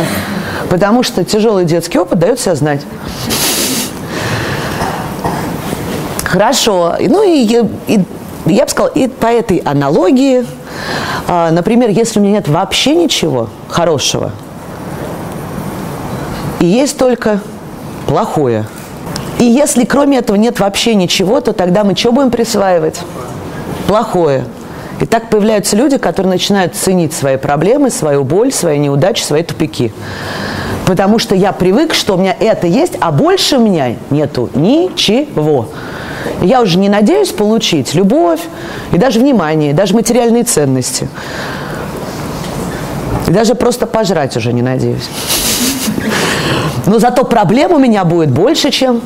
Потому 0.69 1.03
что 1.03 1.25
тяжелый 1.25 1.65
детский 1.65 1.99
опыт 1.99 2.19
дает 2.19 2.39
себя 2.39 2.55
знать. 2.55 2.83
Хорошо. 6.23 6.95
Ну 7.01 7.21
и, 7.21 7.65
и 7.87 7.99
я 8.45 8.63
бы 8.63 8.69
сказала, 8.69 8.93
и 8.93 9.09
по 9.09 9.27
этой 9.27 9.57
аналогии, 9.57 10.45
а, 11.27 11.51
например, 11.51 11.89
если 11.89 12.21
у 12.21 12.23
меня 12.23 12.35
нет 12.35 12.47
вообще 12.47 12.95
ничего 12.95 13.49
хорошего, 13.67 14.31
и 16.61 16.65
есть 16.65 16.97
только 16.97 17.41
плохое, 18.07 18.65
и 19.45 19.47
если 19.47 19.85
кроме 19.85 20.17
этого 20.17 20.37
нет 20.37 20.59
вообще 20.59 20.95
ничего, 20.95 21.39
то 21.39 21.53
тогда 21.53 21.83
мы 21.83 21.95
что 21.95 22.11
будем 22.11 22.31
присваивать? 22.31 22.99
Плохое. 23.87 24.45
И 24.99 25.05
так 25.05 25.29
появляются 25.29 25.75
люди, 25.75 25.97
которые 25.97 26.31
начинают 26.31 26.73
ценить 26.73 27.13
свои 27.13 27.37
проблемы, 27.37 27.91
свою 27.91 28.23
боль, 28.23 28.51
свои 28.51 28.79
неудачи, 28.79 29.21
свои 29.21 29.43
тупики. 29.43 29.93
Потому 30.87 31.19
что 31.19 31.35
я 31.35 31.51
привык, 31.51 31.93
что 31.93 32.15
у 32.15 32.17
меня 32.17 32.35
это 32.39 32.65
есть, 32.65 32.93
а 32.99 33.11
больше 33.11 33.57
у 33.57 33.59
меня 33.59 33.97
нету 34.09 34.49
ничего. 34.55 35.69
Я 36.41 36.61
уже 36.61 36.79
не 36.79 36.89
надеюсь 36.89 37.29
получить 37.29 37.93
любовь, 37.93 38.41
и 38.93 38.97
даже 38.97 39.19
внимание, 39.19 39.71
и 39.71 39.73
даже 39.73 39.93
материальные 39.93 40.43
ценности. 40.43 41.07
И 43.27 43.31
даже 43.31 43.53
просто 43.53 43.85
пожрать 43.85 44.35
уже 44.37 44.53
не 44.53 44.63
надеюсь. 44.63 45.07
Но 46.87 46.97
зато 46.97 47.25
проблем 47.25 47.73
у 47.73 47.77
меня 47.79 48.05
будет 48.05 48.31
больше, 48.31 48.71
чем 48.71 49.01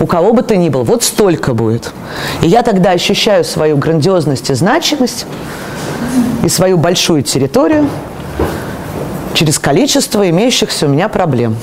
у 0.00 0.06
кого 0.06 0.32
бы 0.32 0.42
то 0.42 0.56
ни 0.56 0.68
было. 0.68 0.82
Вот 0.82 1.02
столько 1.02 1.54
будет. 1.54 1.92
И 2.42 2.48
я 2.48 2.62
тогда 2.62 2.90
ощущаю 2.90 3.44
свою 3.44 3.76
грандиозность 3.76 4.50
и 4.50 4.54
значимость, 4.54 5.26
и 6.44 6.48
свою 6.48 6.78
большую 6.78 7.22
территорию 7.22 7.88
через 9.34 9.58
количество 9.58 10.28
имеющихся 10.28 10.86
у 10.86 10.88
меня 10.88 11.08
проблем. 11.08 11.56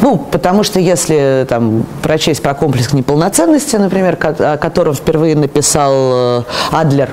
Ну, 0.00 0.16
потому 0.16 0.62
что 0.62 0.80
если 0.80 1.44
там, 1.48 1.84
прочесть 2.02 2.42
про 2.42 2.54
комплекс 2.54 2.92
неполноценности, 2.92 3.76
например, 3.76 4.18
о 4.20 4.56
котором 4.56 4.94
впервые 4.94 5.36
написал 5.36 5.92
э, 5.94 6.42
Адлер, 6.72 7.10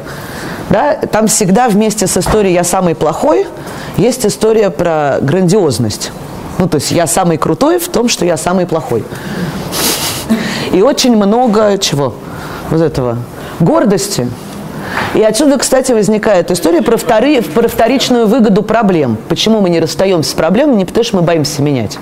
да, 0.70 0.96
там 0.96 1.28
всегда 1.28 1.68
вместе 1.68 2.08
с 2.08 2.18
историей 2.18 2.54
«я 2.54 2.64
самый 2.64 2.96
плохой» 2.96 3.46
есть 3.98 4.26
история 4.26 4.70
про 4.70 5.18
грандиозность. 5.22 6.12
Ну, 6.58 6.68
то 6.68 6.76
есть 6.76 6.92
я 6.92 7.08
самый 7.08 7.38
крутой 7.38 7.80
в 7.80 7.88
том, 7.90 8.10
что 8.10 8.26
я 8.26 8.38
самый 8.38 8.66
плохой. 8.66 9.04
И 10.74 10.82
очень 10.82 11.16
много 11.16 11.78
чего? 11.78 12.16
Вот 12.70 12.82
этого. 12.82 13.18
Гордости. 13.60 14.30
И 15.14 15.22
отсюда, 15.22 15.58
кстати, 15.58 15.92
возникает 15.92 16.52
история 16.52 16.82
про, 16.82 16.98
втори, 16.98 17.42
про 17.42 17.68
вторичную 17.68 18.28
выгоду 18.28 18.64
проблем. 18.64 19.18
Почему 19.30 19.62
мы 19.62 19.70
не 19.70 19.80
расстаемся 19.80 20.32
с 20.32 20.34
проблемами? 20.34 20.78
Не 20.78 20.86
потому, 20.86 21.04
что 21.04 21.18
мы 21.18 21.22
боимся 21.24 21.62
менять 21.62 21.98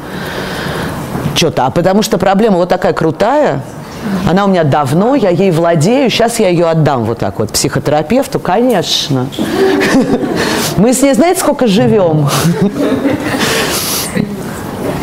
что-то, 1.36 1.66
а 1.66 1.70
потому 1.70 2.02
что 2.02 2.18
проблема 2.18 2.58
вот 2.58 2.70
такая 2.70 2.94
крутая, 2.94 3.62
она 4.30 4.46
у 4.46 4.48
меня 4.48 4.64
давно, 4.64 5.16
я 5.16 5.30
ей 5.30 5.52
владею, 5.52 6.10
сейчас 6.10 6.40
я 6.40 6.50
ее 6.50 6.68
отдам 6.68 7.04
вот 7.06 7.20
так 7.20 7.40
вот 7.40 7.52
психотерапевту, 7.52 8.40
конечно. 8.40 9.28
Мы 10.78 10.94
с 10.94 11.02
ней, 11.02 11.14
знаете, 11.14 11.40
сколько 11.40 11.68
живем? 11.68 12.30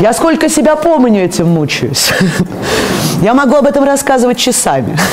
Я 0.02 0.12
сколько 0.12 0.48
себя 0.48 0.74
помню, 0.74 1.22
этим 1.22 1.46
мучаюсь. 1.46 2.10
Я 3.22 3.34
могу 3.34 3.54
об 3.54 3.66
этом 3.66 3.84
рассказывать 3.84 4.36
часами. 4.36 4.98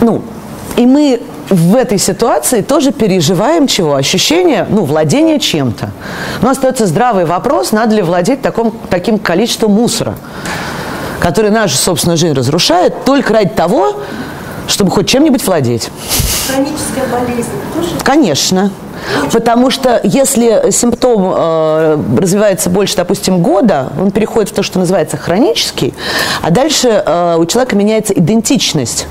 Ну, 0.00 0.20
и 0.76 0.84
мы 0.84 1.22
в 1.48 1.74
этой 1.74 1.96
ситуации 1.96 2.60
тоже 2.60 2.92
переживаем 2.92 3.66
чего? 3.66 3.94
Ощущение, 3.94 4.66
ну, 4.68 4.84
владения 4.84 5.38
чем-то. 5.38 5.92
Но 6.42 6.50
остается 6.50 6.86
здравый 6.86 7.24
вопрос, 7.24 7.72
надо 7.72 7.94
ли 7.94 8.02
владеть 8.02 8.42
таком, 8.42 8.74
таким 8.90 9.18
количеством 9.18 9.72
мусора, 9.72 10.16
который 11.20 11.50
нашу 11.50 11.78
собственную 11.78 12.18
жизнь 12.18 12.34
разрушает 12.34 13.04
только 13.06 13.32
ради 13.32 13.48
того, 13.48 13.96
чтобы 14.68 14.90
хоть 14.90 15.08
чем-нибудь 15.08 15.46
владеть. 15.46 15.88
Хроническая 16.46 17.06
болезнь 17.10 17.48
тоже? 17.74 17.88
Конечно. 18.04 18.70
Потому 19.32 19.70
что 19.70 20.00
если 20.02 20.70
симптом 20.70 21.32
э, 21.34 21.98
развивается 22.18 22.70
больше, 22.70 22.96
допустим, 22.96 23.42
года, 23.42 23.88
он 24.00 24.10
переходит 24.10 24.50
в 24.50 24.54
то, 24.54 24.62
что 24.62 24.78
называется 24.78 25.16
хронический, 25.16 25.94
а 26.42 26.50
дальше 26.50 26.88
э, 26.88 27.36
у 27.38 27.44
человека 27.46 27.76
меняется 27.76 28.12
идентичность 28.14 29.06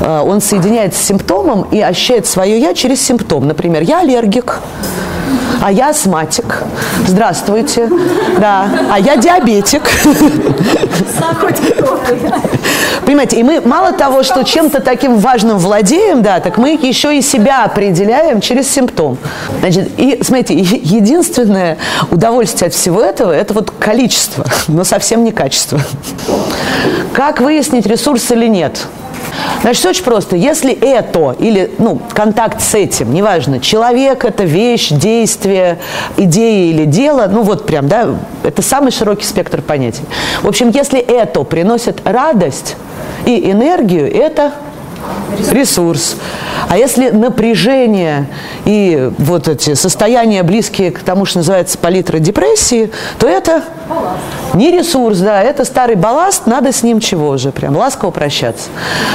он 0.00 0.40
соединяется 0.40 1.00
с 1.00 1.06
симптомом 1.06 1.66
и 1.70 1.80
ощущает 1.80 2.26
свое 2.26 2.58
«я» 2.60 2.74
через 2.74 3.00
симптом. 3.00 3.46
Например, 3.46 3.82
я 3.82 4.00
аллергик, 4.00 4.60
а 5.62 5.72
я 5.72 5.90
астматик. 5.90 6.62
Здравствуйте. 7.06 7.88
Да. 8.38 8.68
А 8.90 8.98
я 8.98 9.16
диабетик. 9.16 9.82
Понимаете, 13.04 13.38
и 13.38 13.42
мы 13.42 13.60
мало 13.60 13.92
того, 13.92 14.22
что 14.22 14.44
чем-то 14.44 14.80
таким 14.80 15.18
важным 15.18 15.58
владеем, 15.58 16.22
да, 16.22 16.40
так 16.40 16.58
мы 16.58 16.70
еще 16.70 17.16
и 17.16 17.22
себя 17.22 17.64
определяем 17.64 18.40
через 18.40 18.70
симптом. 18.70 19.18
Значит, 19.60 19.90
и 19.98 20.20
смотрите, 20.22 20.54
единственное 20.54 21.78
удовольствие 22.10 22.68
от 22.68 22.74
всего 22.74 23.00
этого– 23.00 23.32
это 23.32 23.54
вот 23.54 23.70
количество, 23.70 24.44
но 24.68 24.84
совсем 24.84 25.24
не 25.24 25.32
качество. 25.32 25.80
Как 27.12 27.40
выяснить, 27.40 27.86
ресурс 27.86 28.30
или 28.30 28.46
нет? 28.46 28.86
Значит, 29.64 29.86
очень 29.86 30.04
просто. 30.04 30.36
Если 30.36 30.74
это 30.74 31.34
или 31.38 31.70
ну, 31.78 31.98
контакт 32.12 32.60
с 32.60 32.74
этим, 32.74 33.14
неважно, 33.14 33.60
человек 33.60 34.26
это 34.26 34.44
вещь, 34.44 34.90
действие, 34.90 35.78
идея 36.18 36.70
или 36.70 36.84
дело, 36.84 37.26
ну 37.32 37.40
вот 37.40 37.64
прям, 37.64 37.88
да, 37.88 38.14
это 38.42 38.60
самый 38.60 38.92
широкий 38.92 39.24
спектр 39.24 39.62
понятий. 39.62 40.02
В 40.42 40.48
общем, 40.48 40.68
если 40.68 41.00
это 41.00 41.42
приносит 41.44 42.06
радость 42.06 42.76
и 43.24 43.50
энергию, 43.50 44.14
это 44.14 44.52
ресурс. 45.50 46.16
А 46.68 46.78
если 46.78 47.10
напряжение 47.10 48.26
и 48.64 49.10
вот 49.18 49.48
эти 49.48 49.74
состояния, 49.74 50.42
близкие 50.42 50.90
к 50.90 51.00
тому, 51.00 51.24
что 51.24 51.38
называется 51.38 51.78
палитра 51.78 52.18
депрессии, 52.18 52.90
то 53.18 53.26
это 53.26 53.62
не 54.54 54.70
ресурс, 54.70 55.18
да, 55.18 55.42
это 55.42 55.64
старый 55.64 55.96
балласт, 55.96 56.46
надо 56.46 56.72
с 56.72 56.82
ним 56.82 57.00
чего 57.00 57.30
уже, 57.30 57.52
прям 57.52 57.76
ласково 57.76 58.10
прощаться. 58.10 58.68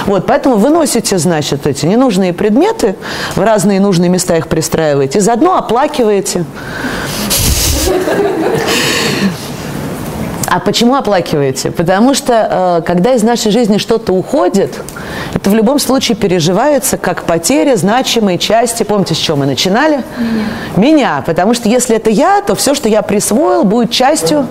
Вот, 0.06 0.25
поэтому 0.25 0.56
выносите, 0.56 1.17
значит, 1.17 1.65
эти 1.65 1.86
ненужные 1.86 2.34
предметы, 2.34 2.95
в 3.36 3.41
разные 3.41 3.80
нужные 3.80 4.10
места 4.10 4.38
их 4.38 4.47
пристраиваете, 4.47 5.21
заодно 5.21 5.58
оплакиваете. 5.58 6.45
А 10.50 10.60
почему 10.60 10.96
оплакиваете? 10.96 11.70
Потому 11.70 12.16
что 12.16 12.80
э, 12.80 12.82
когда 12.86 13.14
из 13.14 13.22
нашей 13.22 13.52
жизни 13.52 13.78
что-то 13.78 14.14
уходит, 14.14 14.80
это 15.36 15.50
в 15.50 15.54
любом 15.54 15.78
случае 15.78 16.16
переживается 16.18 16.98
как 16.98 17.24
потеря 17.24 17.76
значимой 17.76 18.40
части. 18.40 18.82
Помните, 18.82 19.14
с 19.14 19.18
чего 19.18 19.38
мы 19.38 19.46
начинали? 19.46 20.04
Меня. 20.18 20.90
Меня. 20.92 21.24
Потому 21.26 21.54
что 21.54 21.70
если 21.70 21.96
это 21.96 22.10
я, 22.10 22.42
то 22.42 22.56
все, 22.56 22.74
что 22.74 22.90
я 22.90 23.04
присвоил, 23.04 23.64
будет 23.64 23.92
частью 23.92 24.48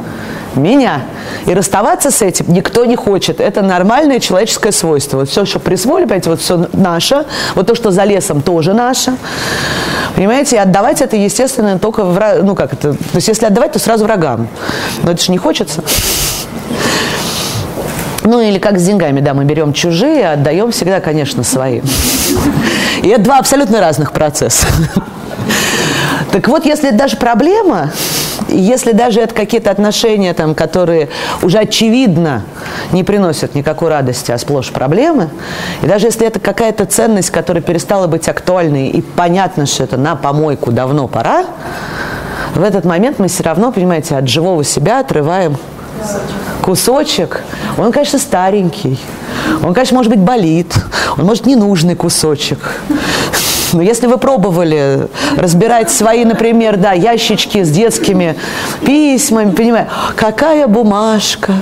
меня. 0.55 1.03
И 1.47 1.55
расставаться 1.55 2.11
с 2.11 2.23
этим 2.23 2.47
никто 2.53 2.85
не 2.85 2.97
хочет. 2.97 3.41
Это 3.41 3.63
нормальное 3.63 4.21
человеческое 4.21 4.73
свойство. 4.73 5.19
Вот 5.19 5.29
все, 5.29 5.45
что 5.45 5.59
присвоили, 5.59 6.05
понимаете, 6.05 6.31
вот 6.31 6.41
все 6.41 6.69
наше. 6.73 7.25
Вот 7.55 7.67
то, 7.67 7.75
что 7.75 7.91
за 7.91 8.05
лесом, 8.05 8.43
тоже 8.43 8.75
наше. 8.75 9.17
Понимаете, 10.15 10.57
и 10.57 10.59
отдавать 10.59 11.01
это, 11.01 11.17
естественно, 11.17 11.79
только 11.79 12.05
враг, 12.05 12.43
ну 12.43 12.55
как 12.55 12.73
это, 12.73 12.95
то 12.95 12.99
есть 13.15 13.29
если 13.29 13.47
отдавать, 13.47 13.73
то 13.73 13.79
сразу 13.79 14.05
врагам. 14.05 14.49
Но 15.03 15.13
это 15.13 15.23
же 15.23 15.31
не 15.31 15.39
хочется. 15.39 15.83
Ну 18.25 18.41
или 18.41 18.59
как 18.59 18.79
с 18.79 18.85
деньгами, 18.85 19.21
да, 19.21 19.33
мы 19.33 19.45
берем 19.45 19.73
чужие, 19.73 20.29
а 20.29 20.33
отдаем 20.33 20.71
всегда, 20.71 21.01
конечно, 21.01 21.45
свои. 21.45 21.81
И 23.03 23.09
это 23.09 23.23
два 23.23 23.39
абсолютно 23.39 23.81
разных 23.81 24.13
процесса. 24.13 24.67
Так 26.33 26.47
вот, 26.49 26.67
если 26.67 26.91
даже 26.91 27.17
проблема, 27.17 27.91
если 28.49 28.93
даже 28.93 29.21
это 29.21 29.35
какие-то 29.35 29.71
отношения, 29.71 30.35
там, 30.35 30.55
которые 30.55 31.09
уже 31.43 31.59
очевидно 31.59 32.45
не 32.93 33.05
приносят 33.05 33.55
никакой 33.55 33.89
радости, 33.89 34.31
а 34.31 34.39
сплошь 34.39 34.71
проблемы, 34.71 35.31
и 35.83 35.87
даже 35.87 36.07
если 36.07 36.27
это 36.27 36.41
какая-то 36.41 36.87
ценность, 36.87 37.31
которая 37.31 37.63
перестала 37.63 38.07
быть 38.07 38.29
актуальной, 38.29 38.89
и 38.89 39.03
понятно, 39.03 39.67
что 39.67 39.85
это 39.85 39.97
на 39.97 40.17
помойку 40.17 40.73
давно 40.73 41.09
пора, 41.09 41.45
в 42.55 42.63
этот 42.63 42.85
момент 42.85 43.19
мы 43.19 43.29
все 43.29 43.43
равно, 43.43 43.73
понимаете, 43.73 44.17
от 44.17 44.29
живого 44.29 44.65
себя 44.65 45.01
отрываем 45.01 45.57
кусочек. 46.63 47.43
Он, 47.77 47.93
конечно, 47.93 48.19
старенький. 48.19 48.99
Он, 49.63 49.75
конечно, 49.75 49.97
может 49.97 50.11
быть, 50.11 50.21
болит. 50.21 50.75
Он, 51.17 51.25
может, 51.25 51.47
ненужный 51.47 51.95
кусочек. 51.95 52.81
Но 53.73 53.83
если 53.83 54.07
вы 54.07 54.19
пробовали 54.19 55.09
разбирать 55.37 55.91
свои, 55.91 56.25
например, 56.25 56.77
да, 56.77 56.93
ящички 56.93 57.63
с 57.63 57.71
детскими 57.71 58.37
письмами, 58.85 59.51
понимаете, 59.53 59.91
какая 60.17 60.67
бумажка. 60.67 61.53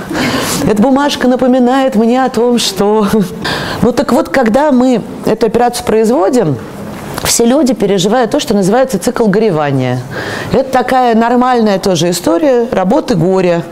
Эта 0.65 0.81
бумажка 0.81 1.27
напоминает 1.27 1.95
мне 1.95 2.23
о 2.23 2.29
том, 2.29 2.57
что... 2.59 3.07
Ну 3.81 3.91
так 3.91 4.11
вот, 4.11 4.29
когда 4.29 4.71
мы 4.71 5.01
эту 5.25 5.45
операцию 5.45 5.85
производим, 5.85 6.57
все 7.23 7.45
люди 7.45 7.73
переживают 7.73 8.31
то, 8.31 8.39
что 8.39 8.55
называется 8.55 8.97
цикл 8.99 9.27
горевания. 9.27 10.01
Это 10.51 10.71
такая 10.71 11.15
нормальная 11.15 11.77
тоже 11.77 12.09
история 12.09 12.67
работы 12.71 13.15
горя. 13.15 13.63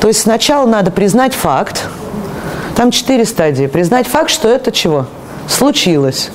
То 0.00 0.08
есть 0.08 0.20
сначала 0.20 0.66
надо 0.66 0.90
признать 0.90 1.34
факт, 1.34 1.84
там 2.76 2.90
четыре 2.90 3.24
стадии. 3.24 3.66
Признать 3.66 4.06
факт, 4.06 4.30
что 4.30 4.48
это 4.48 4.72
чего? 4.72 5.06
Случилось. 5.50 6.30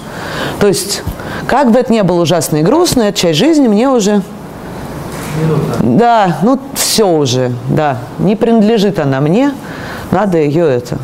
То 0.59 0.67
есть 0.67 1.01
как 1.47 1.71
бы 1.71 1.79
это 1.79 1.91
ни 1.91 2.01
было 2.01 2.21
ужасно 2.21 2.57
и 2.57 2.61
грустно, 2.61 3.03
эта 3.03 3.17
часть 3.17 3.39
жизни 3.39 3.67
мне 3.67 3.89
уже... 3.89 4.21
Да, 5.81 6.37
ну 6.43 6.59
все 6.75 7.07
уже, 7.07 7.51
да. 7.69 7.97
Не 8.19 8.35
принадлежит 8.35 8.99
она 8.99 9.19
мне, 9.19 9.51
надо 10.11 10.37
ее 10.37 10.65
это. 10.65 10.97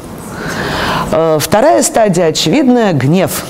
Э, 1.12 1.38
вторая 1.40 1.84
стадия 1.84 2.28
очевидная– 2.28 2.94
гнев. 2.94 3.46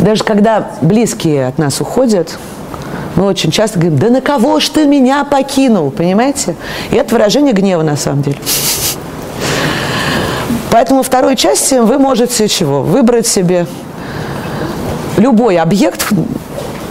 Даже 0.00 0.22
когда 0.22 0.72
близкие 0.80 1.46
от 1.48 1.58
нас 1.58 1.80
уходят, 1.80 2.38
мы 3.16 3.26
очень 3.26 3.50
часто 3.50 3.78
говорим, 3.78 3.98
да 3.98 4.10
на 4.10 4.20
кого 4.20 4.60
ж 4.60 4.68
ты 4.68 4.86
меня 4.86 5.24
покинул, 5.24 5.90
понимаете? 5.90 6.56
И 6.90 6.96
это 6.96 7.14
выражение 7.14 7.52
гнева 7.52 7.82
на 7.82 7.96
самом 7.96 8.22
деле. 8.22 8.36
Поэтому 10.74 10.98
во 10.98 11.02
второй 11.04 11.36
части 11.36 11.76
вы 11.76 11.98
можете 11.98 12.48
чего? 12.48 12.82
Выбрать 12.82 13.28
себе 13.28 13.68
любой 15.16 15.56
объект, 15.58 16.04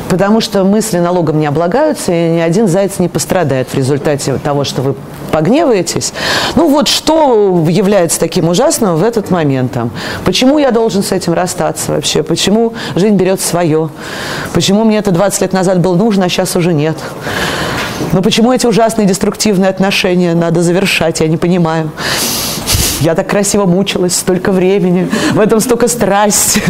потому 0.07 0.39
что 0.39 0.63
мысли 0.63 0.99
налогом 0.99 1.37
не 1.37 1.47
облагаются, 1.47 2.13
и 2.13 2.29
ни 2.29 2.39
один 2.39 2.69
заяц 2.69 2.99
не 2.99 3.09
пострадает 3.09 3.67
в 3.67 3.75
результате 3.75 4.35
того, 4.35 4.63
что 4.63 4.81
вы 4.83 4.95
погневаетесь. 5.33 6.13
Ну 6.55 6.69
вот 6.69 6.87
что 6.87 7.65
является 7.67 8.21
таким 8.21 8.47
ужасным 8.47 8.95
в 8.95 9.03
этот 9.03 9.31
момент? 9.31 9.73
Там? 9.73 9.91
Почему 10.23 10.59
я 10.59 10.71
должен 10.71 11.03
с 11.03 11.11
этим 11.11 11.33
расстаться 11.33 11.91
вообще? 11.91 12.23
Почему 12.23 12.75
жизнь 12.95 13.15
берет 13.15 13.41
свое? 13.41 13.89
Почему 14.53 14.85
мне 14.85 14.99
это 14.99 15.11
20 15.11 15.41
лет 15.41 15.51
назад 15.51 15.81
было 15.81 15.97
нужно, 15.97 16.23
а 16.23 16.29
сейчас 16.29 16.55
уже 16.55 16.73
нет? 16.73 16.95
Но 18.13 18.21
почему 18.21 18.53
эти 18.53 18.65
ужасные 18.65 19.05
деструктивные 19.05 19.69
отношения 19.69 20.35
надо 20.35 20.61
завершать, 20.61 21.19
я 21.19 21.27
не 21.27 21.35
понимаю. 21.35 21.91
Я 23.03 23.15
так 23.15 23.27
красиво 23.27 23.65
мучилась 23.65 24.15
столько 24.15 24.53
времени, 24.53 25.09
в 25.33 25.39
этом 25.41 25.59
столько 25.59 25.89
страсти. 25.89 26.63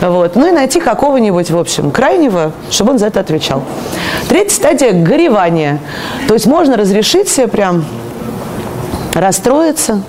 Вот. 0.00 0.34
Ну 0.34 0.48
и 0.48 0.50
найти 0.50 0.80
какого-нибудь, 0.80 1.50
в 1.50 1.58
общем, 1.58 1.90
крайнего, 1.90 2.52
чтобы 2.70 2.92
он 2.92 2.98
за 2.98 3.06
это 3.06 3.20
отвечал. 3.20 3.62
Третья 4.28 4.56
стадия– 4.56 4.92
горевание. 5.04 5.78
То 6.26 6.34
есть 6.34 6.46
можно 6.46 6.76
разрешить 6.76 7.28
себе 7.28 7.46
прям 7.46 7.84
расстроиться, 9.14 10.02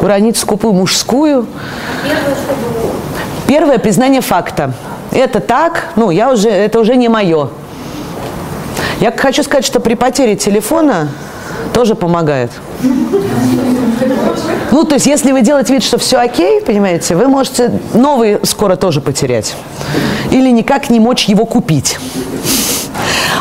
уронить 0.00 0.36
скупую 0.36 0.72
мужскую. 0.72 1.46
Первое 3.46 3.78
признание 3.78 4.22
факта. 4.22 4.72
Это 5.12 5.38
так, 5.38 5.90
ну, 5.94 6.10
я 6.10 6.32
уже, 6.32 6.48
это 6.48 6.80
уже 6.80 6.96
не 6.96 7.08
мое. 7.08 7.50
Я 9.00 9.12
хочу 9.12 9.44
сказать, 9.44 9.64
что 9.64 9.78
при 9.78 9.94
потере 9.94 10.34
телефона 10.34 11.08
тоже 11.72 11.94
помогает. 11.94 12.50
Ну, 14.70 14.84
то 14.84 14.94
есть, 14.94 15.06
если 15.06 15.32
вы 15.32 15.40
делаете 15.40 15.74
вид, 15.74 15.82
что 15.82 15.98
все 15.98 16.18
окей, 16.18 16.60
понимаете, 16.60 17.16
вы 17.16 17.26
можете 17.28 17.80
новый 17.94 18.38
скоро 18.44 18.76
тоже 18.76 19.00
потерять. 19.00 19.54
Или 20.30 20.50
никак 20.50 20.90
не 20.90 21.00
мочь 21.00 21.24
его 21.24 21.44
купить. 21.46 21.98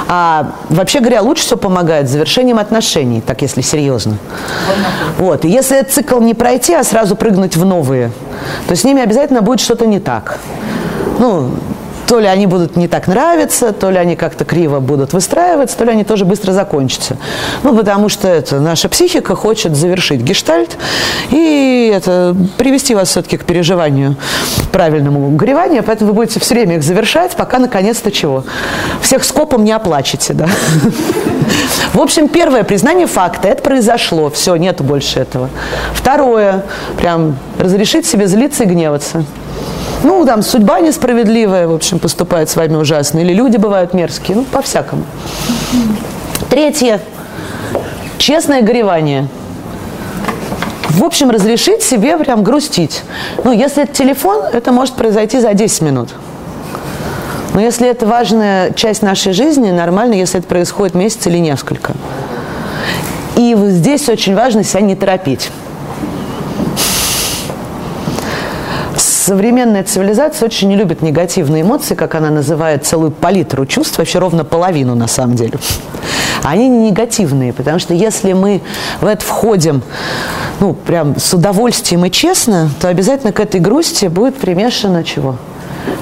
А 0.09 0.53
вообще 0.69 0.99
говоря, 0.99 1.21
лучше 1.21 1.43
всего 1.43 1.57
помогает 1.57 2.09
завершением 2.09 2.59
отношений, 2.59 3.19
так 3.19 3.41
если 3.41 3.61
серьезно. 3.61 4.17
Вот. 5.17 5.43
И 5.43 5.49
если 5.49 5.77
этот 5.77 5.93
цикл 5.93 6.19
не 6.19 6.33
пройти, 6.33 6.73
а 6.73 6.83
сразу 6.83 7.15
прыгнуть 7.15 7.57
в 7.57 7.65
новые, 7.65 8.11
то 8.67 8.75
с 8.75 8.83
ними 8.85 9.01
обязательно 9.01 9.41
будет 9.41 9.59
что-то 9.59 9.85
не 9.85 9.99
так. 9.99 10.39
Ну, 11.19 11.51
то 12.07 12.19
ли 12.19 12.27
они 12.27 12.47
будут 12.47 12.77
не 12.77 12.87
так 12.87 13.07
нравиться, 13.07 13.73
то 13.73 13.89
ли 13.89 13.97
они 13.97 14.15
как-то 14.15 14.45
криво 14.45 14.79
будут 14.79 15.13
выстраиваться, 15.13 15.77
то 15.77 15.83
ли 15.83 15.91
они 15.91 16.03
тоже 16.03 16.25
быстро 16.25 16.53
закончатся. 16.53 17.17
Ну, 17.63 17.75
потому 17.75 18.07
что 18.09 18.27
это 18.27 18.59
наша 18.59 18.87
психика 18.87 19.35
хочет 19.35 19.75
завершить 19.75 20.21
гештальт 20.21 20.77
и 21.31 21.91
это 21.93 22.35
привести 22.57 22.95
вас 22.95 23.09
все-таки 23.09 23.37
к 23.37 23.43
переживанию 23.43 24.15
правильному 24.71 25.29
горевания, 25.31 25.81
поэтому 25.81 26.11
вы 26.11 26.15
будете 26.15 26.39
все 26.39 26.55
время 26.55 26.77
их 26.77 26.83
завершать, 26.83 27.35
пока 27.35 27.59
наконец-то 27.59 28.11
чего? 28.11 28.45
Всех 29.01 29.23
скопом 29.23 29.65
не 29.65 29.71
оплачете, 29.73 30.33
да? 30.33 30.47
В 31.93 31.99
общем, 31.99 32.29
первое 32.29 32.63
признание 32.63 33.07
факта, 33.07 33.47
это 33.47 33.61
произошло, 33.63 34.29
все, 34.29 34.55
нету 34.55 34.83
больше 34.83 35.19
этого. 35.19 35.49
Второе, 35.93 36.63
прям 36.97 37.37
разрешить 37.59 38.05
себе 38.05 38.27
злиться 38.27 38.63
и 38.63 38.67
гневаться. 38.67 39.25
Ну, 40.07 40.25
там, 40.25 40.41
судьба 40.41 40.79
несправедливая, 40.79 41.67
в 41.67 41.73
общем, 41.73 41.99
поступает 41.99 42.49
с 42.49 42.55
вами 42.55 42.77
ужасно. 42.77 43.19
Или 43.19 43.33
люди 43.33 43.57
бывают 43.57 43.93
мерзкие, 43.93 44.37
ну, 44.37 44.45
по-всякому. 44.45 45.03
Третье. 46.49 47.01
Честное 48.17 48.61
горевание. 48.61 49.27
В 50.91 51.03
общем, 51.03 51.29
разрешить 51.29 51.83
себе 51.83 52.17
прям 52.17 52.41
грустить. 52.41 53.03
Ну, 53.43 53.51
если 53.51 53.83
это 53.83 53.93
телефон, 53.93 54.45
это 54.53 54.71
может 54.71 54.95
произойти 54.95 55.41
за 55.41 55.53
10 55.53 55.81
минут. 55.81 56.09
Но 57.53 57.59
если 57.59 57.85
это 57.89 58.05
важная 58.05 58.71
часть 58.71 59.01
нашей 59.01 59.33
жизни, 59.33 59.71
нормально, 59.71 60.13
если 60.13 60.39
это 60.39 60.47
происходит 60.47 60.95
месяц 60.95 61.27
или 61.27 61.37
несколько. 61.37 61.95
И 63.35 63.53
здесь 63.57 64.07
очень 64.07 64.35
важно 64.35 64.63
себя 64.63 64.79
не 64.79 64.95
торопить. 64.95 65.51
Современная 69.27 69.83
цивилизация 69.83 70.45
очень 70.45 70.69
не 70.69 70.77
любит 70.77 71.01
негативные 71.01 71.63
эмоции, 71.63 71.95
как 71.95 72.15
она 72.15 72.29
называет 72.29 72.85
целую 72.85 73.11
палитру 73.11 73.65
чувств, 73.65 73.97
вообще 73.97 74.19
ровно 74.19 74.45
половину 74.45 74.95
на 74.95 75.07
самом 75.07 75.35
деле. 75.35 75.59
Они 76.43 76.69
не 76.69 76.91
негативные, 76.91 77.51
потому 77.51 77.77
что 77.77 77.93
если 77.93 78.31
мы 78.31 78.61
в 79.01 79.05
это 79.05 79.25
входим 79.25 79.81
ну, 80.61 80.73
прям 80.73 81.19
с 81.19 81.33
удовольствием 81.33 82.05
и 82.05 82.11
честно, 82.11 82.69
то 82.79 82.87
обязательно 82.87 83.33
к 83.33 83.41
этой 83.41 83.59
грусти 83.59 84.05
будет 84.05 84.37
примешано 84.37 85.03
чего? 85.03 85.35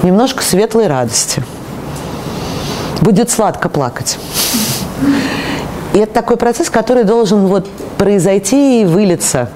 Немножко 0.04 0.44
светлой 0.44 0.86
радости. 0.86 1.42
Будет 3.00 3.28
сладко 3.28 3.68
плакать. 3.68 4.18
И 5.94 5.98
это 5.98 6.12
такой 6.12 6.36
процесс, 6.36 6.70
который 6.70 7.02
должен 7.02 7.46
вот 7.46 7.66
произойти 7.98 8.82
и 8.82 8.84
вылиться. 8.84 9.50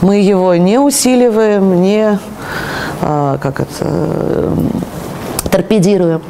Мы 0.00 0.16
его 0.16 0.56
не 0.56 0.80
усиливаем, 0.80 1.80
не 1.80 2.18
как 3.04 3.60
это, 3.60 4.54
торпедируем. 5.50 6.22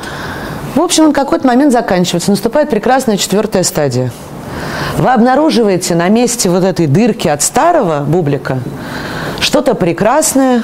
В 0.74 0.80
общем, 0.80 1.04
он 1.04 1.12
какой-то 1.12 1.46
момент 1.46 1.72
заканчивается. 1.72 2.30
Наступает 2.30 2.68
прекрасная 2.68 3.16
четвертая 3.16 3.62
стадия. 3.62 4.10
вы 4.98 5.10
обнаруживаете 5.10 5.94
на 5.94 6.08
месте 6.08 6.50
вот 6.50 6.64
этой 6.64 6.86
дырки 6.86 7.28
от 7.28 7.42
старого 7.42 8.00
бублика 8.00 8.58
что-то 9.40 9.74
прекрасное, 9.74 10.62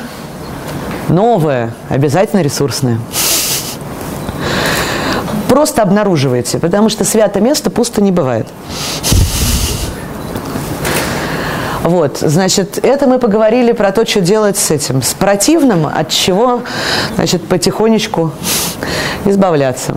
новое, 1.08 1.70
обязательно 1.88 2.40
ресурсное. 2.40 2.98
Просто 5.48 5.82
обнаруживаете, 5.82 6.58
потому 6.58 6.88
что 6.88 7.04
свято 7.04 7.40
место 7.40 7.70
пусто 7.70 8.02
не 8.02 8.10
бывает. 8.10 8.48
Вот, 11.82 12.18
значит, 12.18 12.78
это 12.84 13.06
мы 13.06 13.18
поговорили 13.18 13.72
про 13.72 13.90
то, 13.90 14.04
что 14.04 14.20
делать 14.20 14.58
с 14.58 14.70
этим, 14.70 15.00
с 15.00 15.14
противным, 15.14 15.86
от 15.86 16.10
чего, 16.10 16.62
значит, 17.14 17.46
потихонечку 17.48 18.32
избавляться. 19.24 19.96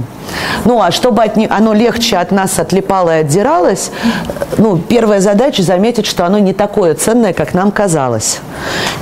Ну, 0.63 0.81
а 0.81 0.91
чтобы 0.91 1.23
от 1.23 1.35
не, 1.35 1.45
оно 1.45 1.73
легче 1.73 2.17
от 2.17 2.31
нас 2.31 2.57
отлипало 2.57 3.17
и 3.17 3.19
отдиралось, 3.21 3.91
ну, 4.57 4.77
первая 4.77 5.19
задача 5.19 5.61
заметить, 5.61 6.05
что 6.05 6.25
оно 6.25 6.39
не 6.39 6.53
такое 6.53 6.95
ценное, 6.95 7.33
как 7.33 7.53
нам 7.53 7.69
казалось. 7.69 8.39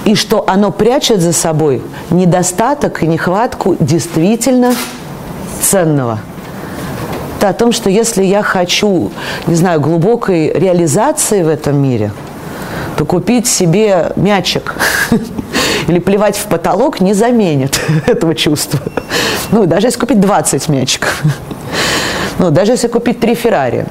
И 0.06 0.16
что 0.16 0.44
оно 0.48 0.72
прячет 0.72 1.22
за 1.22 1.34
собой 1.34 1.84
недостаток 2.10 3.04
и 3.04 3.08
нехватку 3.08 3.76
действительно 3.80 4.74
ценного. 5.62 6.20
О 7.42 7.54
том, 7.54 7.72
что 7.72 7.90
если 7.92 8.24
я 8.24 8.42
хочу, 8.42 9.12
не 9.46 9.56
знаю, 9.56 9.82
глубокой 9.82 10.52
реализации 10.52 11.44
в 11.44 11.48
этом 11.48 11.76
мире– 11.78 12.12
то 12.98 13.06
купить 13.06 13.48
себе 13.48 14.12
мячик 14.16 14.76
или 15.88 16.00
плевать 16.00 16.38
в 16.38 16.46
потолок 16.46 17.02
не 17.02 17.14
заменит 17.14 17.80
этого 18.08 18.36
чувства. 18.36 18.80
Ну, 19.52 19.66
даже 19.66 19.88
если 19.88 20.00
купить 20.00 20.20
20 20.20 20.70
мячиков. 20.70 21.22
Ну, 22.40 22.50
даже 22.50 22.72
если 22.72 22.88
купить 22.88 23.20
три 23.20 23.36
Феррари. 23.36 23.86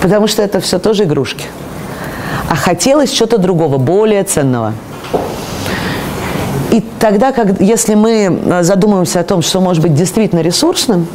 Потому 0.00 0.26
что 0.26 0.40
это 0.42 0.58
все 0.60 0.78
тоже 0.78 1.04
игрушки. 1.04 1.44
А 2.48 2.56
хотелось 2.56 3.10
чего-то 3.10 3.36
другого, 3.36 3.76
более 3.76 4.22
ценного. 4.22 4.72
И 6.70 6.82
тогда, 6.98 7.32
как, 7.32 7.60
если 7.60 7.94
мы 7.94 8.62
задумываемся 8.62 9.20
о 9.20 9.24
том, 9.24 9.42
что 9.42 9.60
может 9.60 9.82
быть 9.82 9.94
действительно 9.94 10.40
ресурсным, 10.40 11.06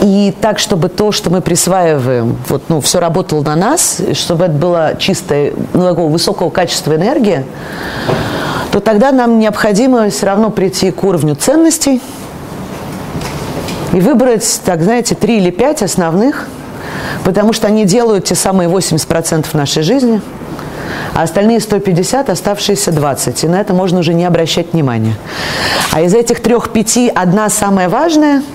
И 0.00 0.32
так, 0.40 0.60
чтобы 0.60 0.88
то, 0.88 1.10
что 1.10 1.28
мы 1.28 1.40
присваиваем, 1.40 2.36
вот, 2.48 2.62
ну, 2.68 2.80
все 2.80 3.00
работало 3.00 3.42
на 3.42 3.56
нас, 3.56 4.00
чтобы 4.12 4.44
это 4.44 4.54
была 4.54 4.94
чистая, 4.94 5.52
ну, 5.74 5.88
такого 5.88 6.08
высокого 6.08 6.50
качества 6.50 6.94
энергия, 6.94 7.44
то 8.70 8.80
тогда 8.80 9.10
нам 9.10 9.38
необходимо 9.40 10.08
все 10.10 10.26
равно 10.26 10.50
прийти 10.50 10.92
к 10.92 11.02
уровню 11.02 11.34
ценностей 11.34 12.00
и 13.92 14.00
выбрать, 14.00 14.60
так 14.64 14.82
знаете, 14.82 15.16
три 15.16 15.38
или 15.38 15.50
пять 15.50 15.82
основных, 15.82 16.46
потому 17.24 17.52
что 17.52 17.66
они 17.66 17.84
делают 17.84 18.26
те 18.26 18.36
самые 18.36 18.68
80% 18.68 19.46
нашей 19.54 19.82
жизни, 19.82 20.20
а 21.14 21.22
остальные 21.22 21.58
150, 21.58 22.30
оставшиеся 22.30 22.92
20. 22.92 23.44
И 23.44 23.48
на 23.48 23.60
это 23.60 23.74
можно 23.74 23.98
уже 23.98 24.14
не 24.14 24.24
обращать 24.24 24.72
внимания. 24.72 25.16
А 25.90 26.02
из 26.02 26.14
этих 26.14 26.40
трех-пяти 26.40 27.10
одна 27.12 27.48
самая 27.48 27.88
важная– 27.88 28.44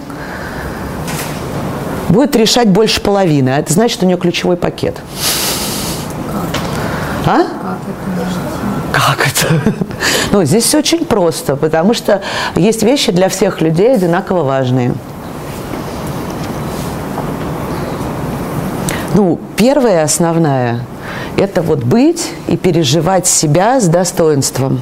будет 2.14 2.36
решать 2.36 2.70
больше 2.70 3.02
половины. 3.02 3.50
А 3.50 3.60
это 3.60 3.74
значит, 3.74 4.02
у 4.04 4.06
нее 4.06 4.18
ключевой 4.18 4.56
пакет. 4.56 4.96
А? 7.26 7.42
Как 8.94 9.28
это? 9.28 9.74
Ну, 10.32 10.44
здесь 10.46 10.64
все 10.64 10.80
очень 10.80 11.06
просто, 11.06 11.56
потому 11.56 11.94
что 11.94 12.24
есть 12.56 12.82
вещи 12.82 13.12
для 13.12 13.30
всех 13.30 13.62
людей 13.62 13.94
одинаково 13.94 14.44
важные. 14.44 14.96
Ну, 19.14 19.40
первая 19.56 20.04
основная– 20.04 20.80
это 21.38 21.62
вот 21.62 21.84
быть 21.84 22.32
и 22.48 22.58
переживать 22.58 23.28
себя 23.28 23.80
с 23.80 23.88
достоинством. 23.88 24.82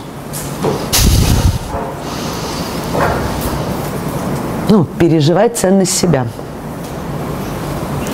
Ну, 4.69 4.85
переживать 4.85 5.57
ценность 5.57 5.97
себя– 5.97 6.27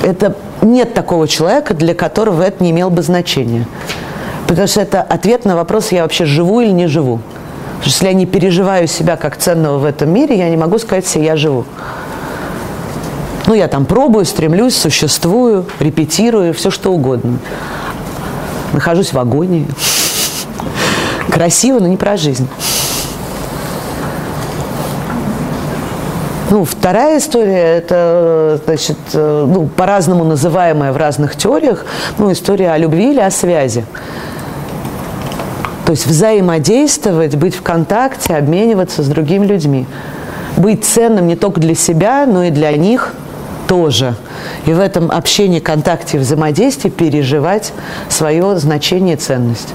это 0.08 0.36
нет 0.62 0.94
такого 0.94 1.28
человека, 1.28 1.74
для 1.74 1.94
которого 1.94 2.42
это 2.42 2.64
не 2.64 2.72
имело 2.72 2.90
бы 2.90 3.02
значения. 3.02 3.68
Потому 4.48 4.68
что 4.68 4.80
это 4.80 5.02
ответ 5.02 5.44
на 5.44 5.58
вопрос, 5.58 5.92
я 5.92 6.04
вообще 6.04 6.26
живу 6.26 6.62
или 6.62 6.72
не 6.72 6.88
живу. 6.88 7.20
Потому 7.78 7.82
что 7.82 7.90
если 7.90 8.08
я 8.08 8.14
не 8.14 8.26
переживаю 8.26 8.88
себя 8.88 9.18
как 9.18 9.36
ценного 9.36 9.80
в 9.80 9.86
этом 9.86 10.10
мире, 10.10 10.38
я 10.38 10.50
не 10.50 10.56
могу 10.56 10.78
сказать 10.80 11.06
себе, 11.06 11.26
я 11.26 11.36
живу. 11.36 11.66
Ну, 13.48 13.54
я 13.54 13.68
там 13.68 13.86
пробую, 13.86 14.26
стремлюсь, 14.26 14.76
существую, 14.76 15.66
репетирую, 15.80 16.54
все 16.54 16.72
что 16.72 16.94
угодно. 16.94 17.40
Нахожусь 18.72 19.12
в 19.12 19.20
агонии. 19.20 19.68
Красиво, 21.30 21.80
но 21.80 21.88
не 21.88 21.98
про 21.98 22.16
жизнь. 22.16 22.48
Ну, 26.50 26.64
вторая 26.64 27.18
история, 27.18 27.78
это, 27.78 28.62
значит, 28.66 28.98
э, 29.14 29.46
ну, 29.48 29.68
по-разному 29.68 30.24
называемая 30.24 30.94
в 30.94 30.98
разных 30.98 31.36
теориях, 31.36 31.86
ну, 32.18 32.32
история 32.32 32.72
о 32.72 32.78
любви 32.78 33.12
или 33.12 33.20
о 33.20 33.32
связи. 33.32 33.84
То 35.86 35.92
есть 35.92 36.06
взаимодействовать, 36.06 37.36
быть 37.36 37.54
в 37.54 37.62
контакте, 37.62 38.36
обмениваться 38.36 39.04
с 39.04 39.08
другими 39.08 39.46
людьми. 39.46 39.86
Быть 40.56 40.86
ценным 40.86 41.28
не 41.28 41.36
только 41.36 41.60
для 41.60 41.76
себя, 41.76 42.26
но 42.26 42.46
и 42.46 42.50
для 42.50 42.72
них 42.78 43.14
тоже. 43.68 44.16
И 44.66 44.72
в 44.72 44.80
этом 44.80 45.12
общении, 45.12 45.60
контакте, 45.60 46.18
взаимодействии 46.18 46.90
переживать 46.90 47.74
свое 48.08 48.56
значение 48.58 49.16
и 49.16 49.20
ценность. 49.20 49.74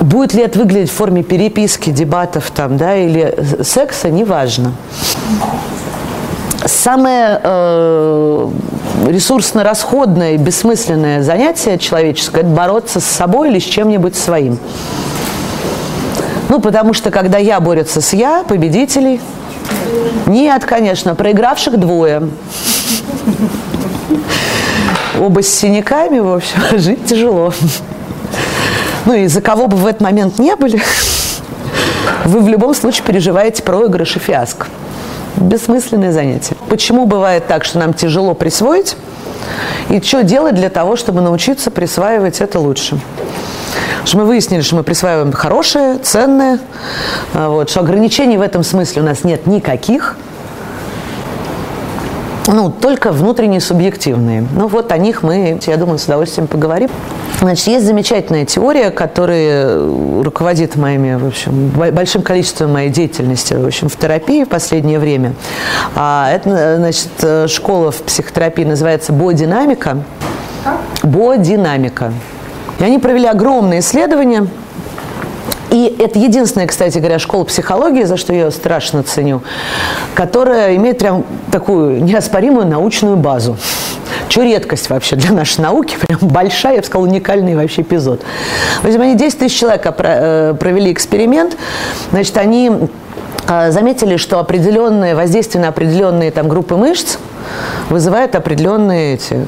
Будет 0.00 0.32
ли 0.32 0.42
это 0.42 0.58
выглядеть 0.58 0.90
в 0.90 0.94
форме 0.94 1.22
переписки, 1.22 1.90
дебатов 1.90 2.50
там, 2.50 2.78
да, 2.78 2.96
или 2.96 3.36
секса, 3.62 4.08
неважно. 4.08 4.72
Самое 6.64 7.38
э, 7.42 8.50
ресурсно-расходное 9.06 10.32
и 10.32 10.36
бессмысленное 10.38 11.22
занятие 11.22 11.78
человеческое– 11.78 12.40
это 12.42 12.50
бороться 12.50 13.00
с 13.00 13.04
собой 13.04 13.50
или 13.50 13.58
с 13.58 13.64
чем-нибудь 13.64 14.16
своим. 14.16 14.58
Ну, 16.48 16.60
потому 16.60 16.94
что 16.94 17.10
когда 17.10 17.36
я 17.36 17.60
борется 17.60 18.00
с 18.00 18.14
я, 18.14 18.42
победителей, 18.42 19.20
нет, 20.26 20.64
конечно, 20.64 21.14
проигравших 21.14 21.78
двое. 21.78 22.28
Оба 25.20 25.42
с 25.42 25.48
синяками, 25.48 26.20
в 26.20 26.34
общем, 26.34 26.60
жить 26.78 27.04
тяжело 27.04 27.52
ну 29.06 29.14
и 29.14 29.26
за 29.26 29.40
кого 29.40 29.66
бы 29.66 29.76
в 29.76 29.86
этот 29.86 30.00
момент 30.00 30.38
не 30.38 30.56
были, 30.56 30.80
вы 32.24 32.40
в 32.40 32.48
любом 32.48 32.74
случае 32.74 33.04
переживаете 33.04 33.62
проигрыш 33.62 34.16
и 34.16 34.18
фиаско. 34.18 34.66
Бессмысленное 35.36 36.12
занятие. 36.12 36.56
Почему 36.68 37.06
бывает 37.06 37.46
так, 37.46 37.64
что 37.64 37.78
нам 37.78 37.94
тяжело 37.94 38.34
присвоить? 38.34 38.96
И 39.88 40.00
что 40.00 40.22
делать 40.22 40.54
для 40.54 40.68
того, 40.68 40.96
чтобы 40.96 41.20
научиться 41.20 41.70
присваивать 41.70 42.40
это 42.40 42.58
лучше? 42.58 43.00
что 44.04 44.18
мы 44.18 44.24
выяснили, 44.24 44.62
что 44.62 44.76
мы 44.76 44.82
присваиваем 44.82 45.32
хорошее, 45.32 45.98
ценное, 45.98 46.58
а 47.34 47.48
вот, 47.48 47.70
что 47.70 47.80
ограничений 47.80 48.38
в 48.38 48.40
этом 48.40 48.64
смысле 48.64 49.02
у 49.02 49.04
нас 49.04 49.24
нет 49.24 49.46
никаких, 49.46 50.16
ну, 52.52 52.70
только 52.70 53.12
внутренние 53.12 53.60
субъективные. 53.60 54.44
Ну, 54.54 54.66
вот 54.66 54.90
о 54.92 54.98
них 54.98 55.22
мы, 55.22 55.58
я 55.66 55.76
думаю, 55.76 55.98
с 55.98 56.04
удовольствием 56.04 56.48
поговорим. 56.48 56.90
Значит, 57.40 57.68
есть 57.68 57.86
замечательная 57.86 58.44
теория, 58.44 58.90
которая 58.90 59.78
руководит 60.22 60.76
моими, 60.76 61.14
в 61.14 61.26
общем, 61.26 61.68
большим 61.68 62.22
количеством 62.22 62.72
моей 62.72 62.90
деятельности, 62.90 63.54
в 63.54 63.66
общем, 63.66 63.88
в 63.88 63.96
терапии 63.96 64.44
в 64.44 64.48
последнее 64.48 64.98
время. 64.98 65.34
А 65.94 66.30
это, 66.30 66.76
значит, 66.76 67.50
школа 67.50 67.92
в 67.92 68.02
психотерапии 68.02 68.64
называется 68.64 69.12
«Бодинамика». 69.12 70.02
Бодинамика. 71.02 72.12
И 72.78 72.84
они 72.84 72.98
провели 72.98 73.26
огромные 73.26 73.80
исследования– 73.80 74.46
и 75.70 75.96
это 75.98 76.18
единственная, 76.18 76.66
кстати 76.66 76.98
говоря, 76.98 77.18
школа 77.18 77.44
психологии, 77.44 78.02
за 78.02 78.16
что 78.16 78.32
я 78.32 78.44
ее 78.44 78.50
страшно 78.50 79.02
ценю, 79.02 79.42
которая 80.14 80.76
имеет 80.76 80.98
прям 80.98 81.24
такую 81.52 82.02
неоспоримую 82.02 82.66
научную 82.66 83.16
базу. 83.16 83.56
Что 84.28 84.42
редкость 84.42 84.90
вообще 84.90 85.16
для 85.16 85.32
нашей 85.32 85.60
науки, 85.60 85.96
прям 86.06 86.18
большая, 86.22 86.74
я 86.74 86.80
бы 86.80 86.86
сказала, 86.86 87.06
уникальный 87.06 87.54
вообще 87.54 87.82
эпизод. 87.82 88.22
В 88.82 88.86
общем, 88.86 89.00
они 89.00 89.16
10 89.16 89.38
тысяч 89.38 89.58
человек 89.58 89.86
э, 89.86 90.54
провели 90.58 90.92
эксперимент, 90.92 91.56
значит, 92.10 92.36
они 92.36 92.70
э, 93.48 93.70
заметили, 93.70 94.16
что 94.16 94.38
определенные 94.40 95.14
воздействие 95.14 95.62
на 95.62 95.68
определенные 95.68 96.30
там 96.30 96.48
группы 96.48 96.76
мышц 96.76 97.18
вызывает 97.90 98.34
определенные 98.34 99.14
эти 99.14 99.46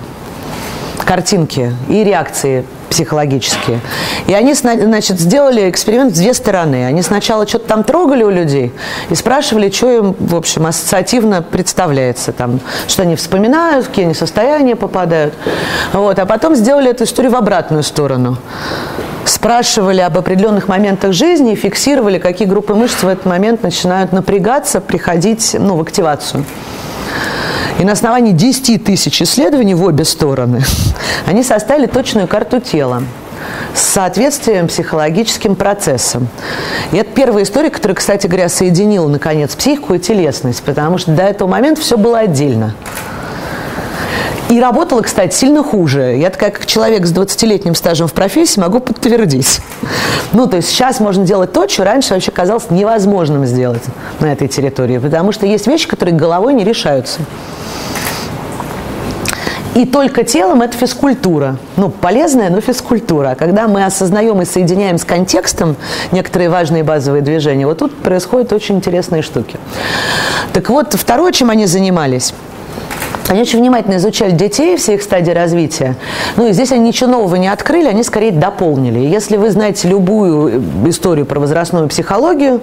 картинки 1.05 1.73
и 1.89 2.05
реакции 2.05 2.65
психологические. 2.93 3.81
И 4.27 4.35
они, 4.35 4.53
значит, 4.53 5.19
сделали 5.19 5.71
эксперимент 5.71 6.15
с 6.15 6.19
две 6.19 6.35
стороны. 6.35 6.85
Они 6.85 7.01
сначала 7.01 7.49
что-то 7.49 7.67
там 7.67 7.85
трогали 7.85 8.23
у 8.23 8.29
людей 8.29 8.71
и 9.09 9.15
спрашивали, 9.15 9.71
что 9.71 9.91
им, 9.91 10.17
в 10.19 10.37
общем, 10.37 10.67
ассоциативно 10.67 11.41
представляется. 11.41 12.33
Там, 12.33 12.61
что 12.87 13.03
они 13.03 13.17
вспоминают, 13.17 13.87
в 13.87 13.89
какие 13.89 14.05
они 14.05 14.15
состояния 14.15 14.77
попадают. 14.77 15.33
Вот. 15.95 16.19
А 16.19 16.27
потом 16.27 16.55
сделали 16.55 16.91
эту 16.91 17.05
историю 17.05 17.33
в 17.33 17.37
обратную 17.37 17.83
сторону. 17.83 18.37
Спрашивали 19.25 20.03
об 20.03 20.19
определенных 20.19 20.69
моментах 20.69 21.15
жизни 21.15 21.53
и 21.53 21.57
фиксировали, 21.57 22.19
какие 22.19 22.47
группы 22.47 22.75
мышц 22.75 23.03
в 23.03 23.09
этот 23.09 23.25
момент 23.25 23.63
начинают 23.63 24.13
напрягаться, 24.13 24.83
приходить 24.83 25.57
ну, 25.59 25.77
в 25.77 25.81
активацию. 25.81 26.45
И 27.79 27.85
на 27.85 27.93
основании 27.93 28.33
10 28.33 28.85
тысяч 28.85 29.23
исследований 29.23 29.75
в 29.75 29.83
обе 29.83 30.05
стороны 30.05 30.63
они 31.27 31.43
составили 31.43 31.87
точную 31.87 32.29
карту 32.29 32.61
тела 32.61 33.03
с 33.75 33.81
соответствием 33.81 34.69
психологическим 34.69 35.57
процессам. 35.57 36.29
И 36.93 36.97
это 36.97 37.11
первая 37.11 37.45
история, 37.45 37.71
которая, 37.71 37.97
кстати 37.97 38.27
говоря, 38.27 38.49
соединила, 38.49 39.09
наконец, 39.09 39.55
психику 39.55 39.95
и 39.95 39.99
телесность, 39.99 40.63
потому 40.63 40.99
что 40.99 41.13
до 41.13 41.23
этого 41.23 41.49
момента 41.49 41.81
все 41.81 41.97
было 41.97 42.21
отдельно. 42.21 42.75
И 44.53 44.61
работала, 44.61 45.01
кстати, 45.01 45.35
сильно 45.35 45.65
хуже. 45.65 46.19
Я 46.19 46.29
как 46.29 46.67
человек 46.67 47.07
с 47.07 47.13
20-летним 47.15 47.75
стажем 47.75 48.07
в 48.07 48.13
профессии 48.13 48.61
могу 48.61 48.81
подтвердить. 48.81 49.63
Ну, 50.33 50.47
то 50.47 50.57
есть 50.57 50.69
сейчас 50.69 51.01
можно 51.01 51.25
делать 51.25 51.55
то, 51.55 51.67
что 51.67 51.85
раньше 51.85 52.13
вообще 52.13 52.33
казалось 52.33 52.69
невозможным 52.69 53.47
сделать 53.47 53.81
на 54.21 54.31
этой 54.31 54.49
территории, 54.49 54.99
потому 54.99 55.33
что 55.33 55.47
есть 55.47 55.67
вещи, 55.67 55.89
которые 55.89 56.15
головой 56.15 56.53
не 56.53 56.65
решаются. 56.65 57.21
И 59.75 59.87
только 59.87 60.23
телом 60.23 60.61
это 60.61 60.77
физкультура. 60.77 61.57
Ну, 61.79 61.89
полезная, 61.89 62.51
но 62.51 62.61
физкультура. 62.61 63.35
Когда 63.39 63.69
мы 63.69 63.87
осознаем 63.87 64.43
и 64.43 64.45
соединяем 64.45 64.99
с 64.99 65.05
контекстом 65.07 65.77
некоторые 66.11 66.51
важные 66.51 66.83
базовые 66.85 67.23
движения, 67.23 67.67
вот 67.67 67.79
тут 67.79 67.97
происходят 67.97 68.53
очень 68.53 68.77
интересные 68.77 69.23
штуки. 69.23 69.59
Так 70.53 70.69
вот, 70.69 70.93
второе, 70.93 71.33
чем 71.33 71.49
они 71.49 71.65
занимались– 71.65 72.35
они 73.29 73.41
очень 73.41 73.61
внимательно 73.61 73.97
изучали 73.97 74.33
детей, 74.33 74.77
все 74.77 74.95
их 74.95 75.03
стадии 75.03 75.31
развития. 75.31 75.97
Ну 76.37 76.49
и 76.49 76.53
здесь 76.53 76.71
они 76.73 76.89
ничего 76.89 77.11
нового 77.11 77.37
не 77.37 77.49
открыли, 77.49 77.89
они 77.89 78.03
скорее 78.03 78.33
дополнили. 78.33 78.99
если 78.99 79.37
вы 79.37 79.51
знаете 79.51 79.89
любую 79.89 80.63
историю 80.87 81.25
про 81.25 81.41
возрастную 81.41 81.89
психологию, 81.89 82.61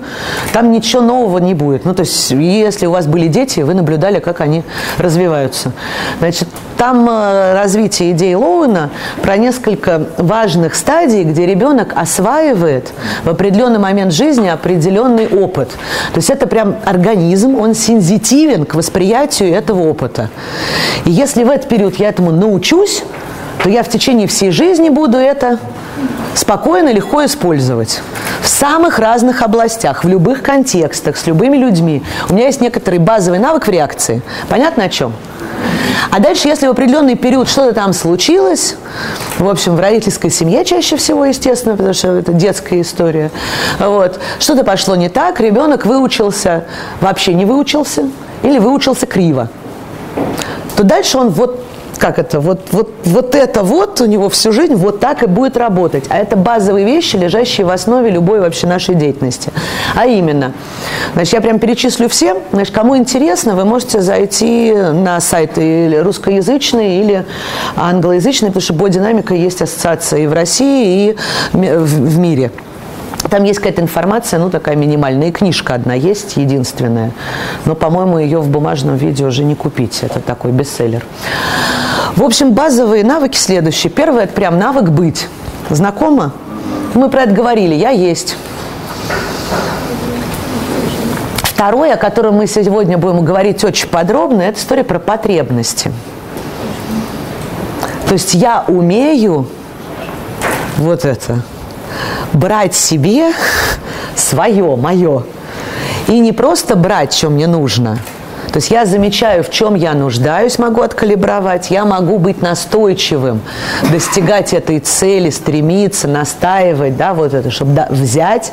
там 0.53 0.71
ничего 0.71 1.01
нового 1.01 1.39
не 1.39 1.53
будет. 1.53 1.85
Ну 1.85 1.93
то 1.93 2.01
есть 2.01 2.31
если 2.31 2.85
у 2.85 2.91
вас 2.91 3.07
были 3.07 3.27
дети, 3.27 3.61
вы 3.61 3.73
наблюдали, 3.73 4.19
как 4.19 4.41
они 4.41 4.63
развиваются. 4.99 5.71
Значит, 6.19 6.47
там 6.79 7.09
э, 7.09 7.53
развитие 7.55 8.11
идей 8.11 8.35
Лоуэна 8.35 8.89
про 9.21 9.35
несколько 9.35 10.07
важных 10.17 10.75
стадий, 10.75 11.23
где 11.23 11.45
ребенок 11.45 11.91
осваивает 11.93 12.93
в 13.25 13.29
определенный 13.29 13.79
момент 13.79 14.13
жизни 14.13 14.47
определенный 14.47 15.27
опыт. 15.27 15.71
То 16.13 16.19
есть 16.19 16.29
это 16.29 16.47
прям 16.47 16.77
организм, 16.85 17.55
он 17.55 17.73
сензитивен 17.73 18.65
к 18.65 18.75
восприятию 18.75 19.53
этого 19.53 19.89
опыта. 19.89 20.28
И 21.05 21.11
если 21.11 21.43
в 21.43 21.49
этот 21.49 21.69
период 21.69 21.95
я 21.95 22.09
этому 22.09 22.31
научусь, 22.31 23.03
то 23.63 23.69
я 23.69 23.83
в 23.83 23.89
течение 23.89 24.27
всей 24.27 24.51
жизни 24.51 24.89
буду 24.89 25.17
это 25.17 25.59
спокойно, 26.35 26.93
легко 26.93 27.25
использовать. 27.25 28.01
В 28.41 28.47
самых 28.47 28.99
разных 28.99 29.41
областях, 29.41 30.03
в 30.03 30.07
любых 30.07 30.41
контекстах, 30.41 31.17
с 31.17 31.27
любыми 31.27 31.57
людьми. 31.57 32.03
У 32.29 32.33
меня 32.33 32.45
есть 32.45 32.61
некоторый 32.61 32.99
базовый 32.99 33.39
навык 33.39 33.67
в 33.67 33.69
реакции. 33.69 34.21
Понятно 34.47 34.85
о 34.85 34.89
чем? 34.89 35.13
А 36.11 36.19
дальше, 36.19 36.47
если 36.47 36.67
в 36.67 36.71
определенный 36.71 37.15
период 37.15 37.49
что-то 37.49 37.73
там 37.73 37.93
случилось, 37.93 38.75
в 39.37 39.47
общем, 39.47 39.75
в 39.75 39.79
родительской 39.79 40.29
семье 40.29 40.63
чаще 40.63 40.95
всего, 40.95 41.25
естественно, 41.25 41.75
потому 41.75 41.93
что 41.93 42.15
это 42.15 42.31
детская 42.31 42.81
история, 42.81 43.29
вот, 43.79 44.19
что-то 44.39 44.63
пошло 44.63 44.95
не 44.95 45.09
так, 45.09 45.39
ребенок 45.39 45.85
выучился, 45.85 46.65
вообще 47.01 47.33
не 47.33 47.45
выучился, 47.45 48.09
или 48.41 48.57
выучился 48.57 49.05
криво 49.05 49.49
то 50.75 50.83
дальше 50.83 51.17
он 51.17 51.29
вот 51.29 51.59
как 51.99 52.17
это, 52.17 52.39
вот, 52.39 52.61
вот, 52.71 52.89
вот 53.03 53.35
это 53.35 53.61
вот 53.61 54.01
у 54.01 54.05
него 54.05 54.29
всю 54.29 54.51
жизнь 54.51 54.73
вот 54.73 54.99
так 54.99 55.21
и 55.21 55.27
будет 55.27 55.57
работать. 55.57 56.05
А 56.09 56.17
это 56.17 56.35
базовые 56.35 56.85
вещи, 56.85 57.17
лежащие 57.17 57.67
в 57.67 57.69
основе 57.69 58.09
любой 58.09 58.39
вообще 58.39 58.65
нашей 58.65 58.95
деятельности. 58.95 59.51
А 59.95 60.07
именно, 60.07 60.53
значит, 61.13 61.33
я 61.33 61.41
прям 61.41 61.59
перечислю 61.59 62.09
всем, 62.09 62.37
значит, 62.51 62.73
кому 62.73 62.97
интересно, 62.97 63.55
вы 63.55 63.65
можете 63.65 64.01
зайти 64.01 64.73
на 64.73 65.19
сайты 65.19 65.85
или 65.87 65.97
русскоязычные, 65.97 67.01
или 67.01 67.25
англоязычные, 67.75 68.49
потому 68.49 68.61
что 68.61 68.73
бодинамика 68.73 69.33
есть 69.33 69.61
ассоциация 69.61 70.21
и 70.21 70.27
в 70.27 70.33
России, 70.33 71.11
и 71.11 71.17
в 71.53 72.17
мире. 72.17 72.51
Там 73.27 73.43
есть 73.43 73.59
какая-то 73.59 73.81
информация, 73.81 74.39
ну, 74.39 74.49
такая 74.49 74.75
минимальная. 74.75 75.27
И 75.27 75.31
книжка 75.31 75.75
одна 75.75 75.93
есть, 75.93 76.37
единственная. 76.37 77.11
Но, 77.65 77.75
по-моему, 77.75 78.17
ее 78.17 78.39
в 78.39 78.49
бумажном 78.49 78.95
виде 78.95 79.25
уже 79.25 79.43
не 79.43 79.55
купить. 79.55 79.99
Это 80.01 80.19
такой 80.19 80.51
бестселлер. 80.51 81.05
В 82.15 82.23
общем, 82.23 82.53
базовые 82.53 83.03
навыки 83.03 83.37
следующие. 83.37 83.91
Первый– 83.91 84.23
это 84.25 84.33
прям 84.33 84.57
навык 84.57 84.89
быть. 84.89 85.27
Знакомо? 85.69 86.31
Мы 86.95 87.09
про 87.09 87.23
это 87.23 87.33
говорили. 87.33 87.75
Я 87.75 87.89
есть. 87.89 88.35
Второе, 91.43 91.95
о 91.95 91.97
котором 91.97 92.35
мы 92.35 92.47
сегодня 92.47 92.97
будем 92.97 93.23
говорить 93.25 93.63
очень 93.63 93.89
подробно, 93.89 94.41
это 94.41 94.57
история 94.59 94.85
про 94.85 94.97
потребности. 94.97 95.91
То 98.07 98.13
есть 98.13 98.33
я 98.33 98.63
умею 98.67 99.45
вот 100.77 101.05
это– 101.05 101.43
брать 102.33 102.75
себе 102.75 103.31
свое, 104.15 104.75
мое. 104.75 105.23
И 106.07 106.19
не 106.19 106.31
просто 106.31 106.75
брать, 106.75 107.13
что 107.13 107.29
мне 107.29 107.47
нужно. 107.47 107.99
То 108.51 108.57
есть 108.57 108.71
я 108.71 108.85
замечаю, 108.85 109.43
в 109.43 109.51
чем 109.51 109.75
я 109.75 109.93
нуждаюсь, 109.93 110.57
могу 110.57 110.81
откалибровать, 110.81 111.69
я 111.69 111.85
могу 111.85 112.17
быть 112.17 112.41
настойчивым, 112.41 113.41
достигать 113.91 114.53
этой 114.53 114.79
цели, 114.79 115.29
стремиться, 115.29 116.07
настаивать, 116.07 116.97
да, 116.97 117.13
вот 117.13 117.35
это, 117.35 117.51
чтобы 117.51 117.73
да, 117.73 117.87
взять. 117.91 118.51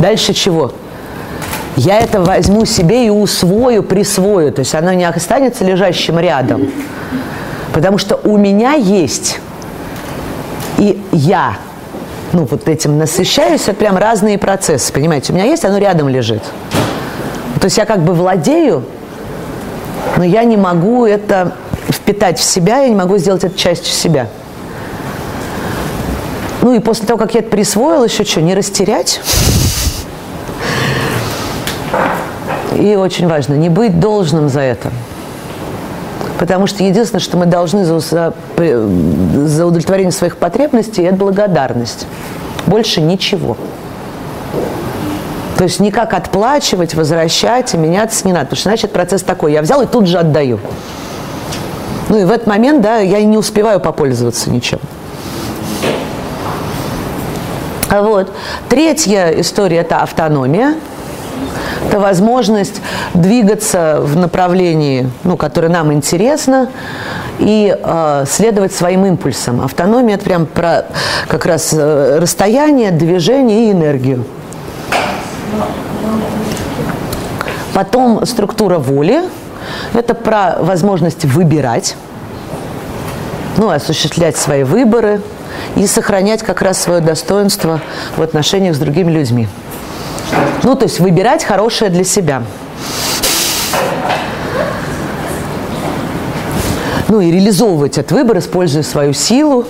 Дальше 0.00 0.34
чего? 0.34 0.72
Я 1.76 2.00
это 2.00 2.20
возьму 2.20 2.64
себе 2.64 3.06
и 3.06 3.10
усвою, 3.10 3.84
присвою. 3.84 4.52
То 4.52 4.60
есть 4.60 4.74
оно 4.74 4.92
не 4.92 5.04
останется 5.04 5.64
лежащим 5.64 6.18
рядом. 6.18 6.68
Потому 7.72 7.98
что 7.98 8.16
у 8.16 8.36
меня 8.36 8.72
есть 8.72 9.38
и 10.78 11.00
я– 11.12 11.58
ну, 12.32 12.44
вот 12.44 12.68
этим 12.68 12.98
насыщаюсь, 12.98 13.62
это 13.62 13.74
прям 13.74 13.96
разные 13.96 14.38
процессы, 14.38 14.92
понимаете? 14.92 15.32
У 15.32 15.36
меня 15.36 15.46
есть, 15.46 15.64
оно 15.64 15.78
рядом 15.78 16.08
лежит. 16.08 16.42
То 17.60 17.64
есть 17.64 17.76
я 17.76 17.86
как 17.86 18.00
бы 18.00 18.12
владею, 18.12 18.84
но 20.16 20.24
я 20.24 20.44
не 20.44 20.56
могу 20.56 21.06
это 21.06 21.54
впитать 21.88 22.38
в 22.38 22.42
себя, 22.42 22.80
я 22.80 22.88
не 22.88 22.94
могу 22.94 23.18
сделать 23.18 23.44
это 23.44 23.58
частью 23.58 23.92
себя. 23.92 24.28
Ну 26.62 26.74
и 26.74 26.80
после 26.80 27.06
того, 27.06 27.18
как 27.18 27.34
я 27.34 27.40
это 27.40 27.50
присвоил, 27.50 28.04
еще 28.04 28.24
что, 28.24 28.40
не 28.40 28.54
растерять? 28.54 29.20
И 32.76 32.94
очень 32.94 33.26
важно, 33.26 33.54
не 33.54 33.68
быть 33.68 33.98
должным 33.98 34.48
за 34.48 34.60
это. 34.60 34.90
Потому 36.38 36.66
что 36.68 36.84
единственное, 36.84 37.20
что 37.20 37.36
мы 37.36 37.46
должны 37.46 37.84
за, 37.84 37.98
за, 37.98 39.66
удовлетворение 39.66 40.12
своих 40.12 40.36
потребностей, 40.36 41.02
это 41.02 41.16
благодарность. 41.16 42.06
Больше 42.66 43.00
ничего. 43.00 43.56
То 45.56 45.64
есть 45.64 45.80
никак 45.80 46.14
отплачивать, 46.14 46.94
возвращать 46.94 47.74
и 47.74 47.76
меняться 47.76 48.24
не 48.26 48.32
надо. 48.32 48.46
Потому 48.46 48.60
что 48.60 48.68
значит 48.68 48.92
процесс 48.92 49.22
такой. 49.22 49.52
Я 49.52 49.62
взял 49.62 49.82
и 49.82 49.86
тут 49.86 50.06
же 50.06 50.18
отдаю. 50.18 50.60
Ну 52.08 52.18
и 52.18 52.24
в 52.24 52.30
этот 52.30 52.46
момент, 52.46 52.80
да, 52.80 52.98
я 52.98 53.22
не 53.24 53.36
успеваю 53.36 53.80
попользоваться 53.80 54.50
ничем. 54.50 54.78
Вот. 57.90 58.30
Третья 58.68 59.28
история– 59.40 59.78
это 59.78 59.98
автономия. 59.98 60.76
Это 61.86 62.00
возможность 62.00 62.80
двигаться 63.14 63.98
в 64.00 64.16
направлении, 64.16 65.10
ну, 65.24 65.36
которое 65.36 65.68
нам 65.68 65.92
интересно, 65.92 66.68
и 67.38 67.76
э, 67.80 68.24
следовать 68.28 68.72
своим 68.72 69.06
импульсам. 69.06 69.60
Автономия– 69.62 70.14
это 70.16 70.24
прям 70.24 70.46
про 70.46 70.86
как 71.28 71.46
раз 71.46 71.72
э, 71.72 72.18
расстояние, 72.20 72.90
движение 72.90 73.68
и 73.68 73.72
энергию. 73.72 74.24
Потом 77.74 78.26
структура 78.26 78.78
воли– 78.78 79.22
это 79.94 80.14
про 80.14 80.56
возможность 80.60 81.24
выбирать, 81.24 81.96
ну, 83.56 83.70
осуществлять 83.70 84.36
свои 84.36 84.64
выборы 84.64 85.20
и 85.76 85.86
сохранять 85.86 86.42
как 86.42 86.62
раз 86.62 86.78
свое 86.78 87.00
достоинство 87.00 87.80
в 88.16 88.22
отношениях 88.22 88.74
с 88.74 88.78
другими 88.78 89.10
людьми. 89.12 89.48
Ну, 90.62 90.74
то 90.74 90.84
есть 90.84 91.00
выбирать 91.00 91.44
хорошее 91.44 91.90
для 91.90 92.04
себя. 92.04 92.42
Ну 97.08 97.20
и 97.20 97.30
реализовывать 97.30 97.96
этот 97.98 98.12
выбор, 98.12 98.38
используя 98.38 98.82
свою 98.82 99.14
силу, 99.14 99.66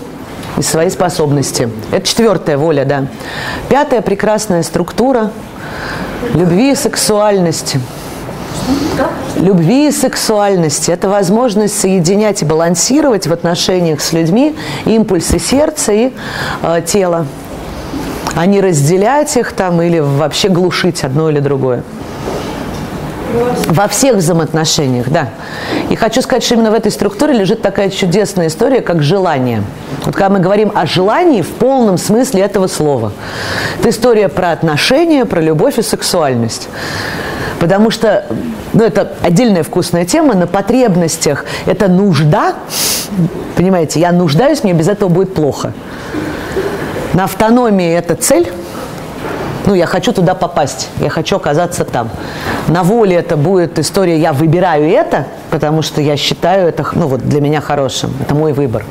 и 0.59 0.63
свои 0.63 0.91
способности. 0.91 1.69
Это 1.93 2.07
четвертая 2.07 2.59
воля, 2.59 2.85
да. 2.85 3.07
Пятая 3.69 4.03
прекрасная 4.03 4.63
структура 4.63 5.31
любви 6.35 6.73
и 6.73 6.75
сексуальности. 6.75 7.81
Любви 9.37 9.89
и 9.89 9.93
сексуальности– 9.93 10.91
это 10.93 11.09
возможность 11.09 11.79
соединять 11.79 12.43
и 12.43 12.45
балансировать 12.45 13.27
в 13.27 13.33
отношениях 13.33 14.01
с 14.01 14.13
людьми 14.13 14.57
импульсы 14.85 15.39
сердца 15.39 15.93
и 15.93 16.13
э, 16.63 16.83
тела, 16.85 17.27
а 18.39 18.47
не 18.47 18.61
разделять 18.61 19.37
их 19.37 19.53
там 19.53 19.83
или 19.83 19.99
вообще 19.99 20.49
глушить 20.49 21.03
одно 21.03 21.29
или 21.29 21.41
другое. 21.41 21.83
Во 23.67 23.89
всех 23.89 24.15
взаимоотношениях, 24.15 25.09
да. 25.09 25.31
И 25.91 25.97
хочу 25.97 26.23
сказать, 26.23 26.45
что 26.45 26.55
именно 26.55 26.71
в 26.71 26.75
этой 26.75 26.93
структуре 26.93 27.33
лежит 27.33 27.63
такая 27.63 27.91
чудесная 27.91 28.47
история, 28.47 28.81
как 28.81 29.03
желание. 29.03 29.65
Вот 30.05 30.15
когда 30.15 30.29
мы 30.29 30.39
говорим 30.39 30.71
о 30.73 30.87
желании 30.87 31.43
в 31.43 31.49
полном 31.49 31.99
смысле 31.99 32.43
этого 32.43 32.69
слова. 32.69 33.11
Это 33.81 33.91
история 33.91 34.29
про 34.29 34.53
отношения, 34.53 35.25
про 35.25 35.41
любовь 35.41 35.77
и 35.81 35.83
сексуальность. 35.83 36.69
Потому 37.59 37.91
что, 37.91 38.25
ну, 38.73 38.85
это 38.85 39.15
отдельная 39.21 39.65
вкусная 39.65 40.05
тема, 40.05 40.37
на 40.37 40.47
потребностях 40.47 41.45
это 41.67 41.89
нужда, 41.89 42.55
понимаете, 43.57 43.99
я 43.99 44.13
нуждаюсь, 44.13 44.63
мне 44.63 44.75
без 44.75 44.87
этого 44.87 45.09
будет 45.09 45.35
плохо. 45.35 45.73
На 47.19 47.25
автономии 47.25 47.95
это 47.95 48.15
цель, 48.15 48.49
ну, 49.67 49.75
я 49.75 49.87
хочу 49.87 50.13
туда 50.13 50.37
попасть, 50.37 50.89
я 51.01 51.11
хочу 51.11 51.35
оказаться 51.35 51.85
там. 51.85 52.11
На 52.69 52.85
воле 52.85 53.17
это 53.17 53.37
будет 53.37 53.77
история, 53.81 54.17
я 54.21 54.33
выбираю 54.33 54.89
это, 54.89 55.27
потому 55.51 55.83
что 55.83 56.01
я 56.01 56.17
считаю 56.17 56.69
это, 56.69 56.87
ну, 56.93 57.09
вот 57.09 57.29
для 57.29 57.41
меня 57.41 57.61
хорошим, 57.61 58.15
это 58.21 58.37
мой 58.37 58.53
выбор. 58.53 58.85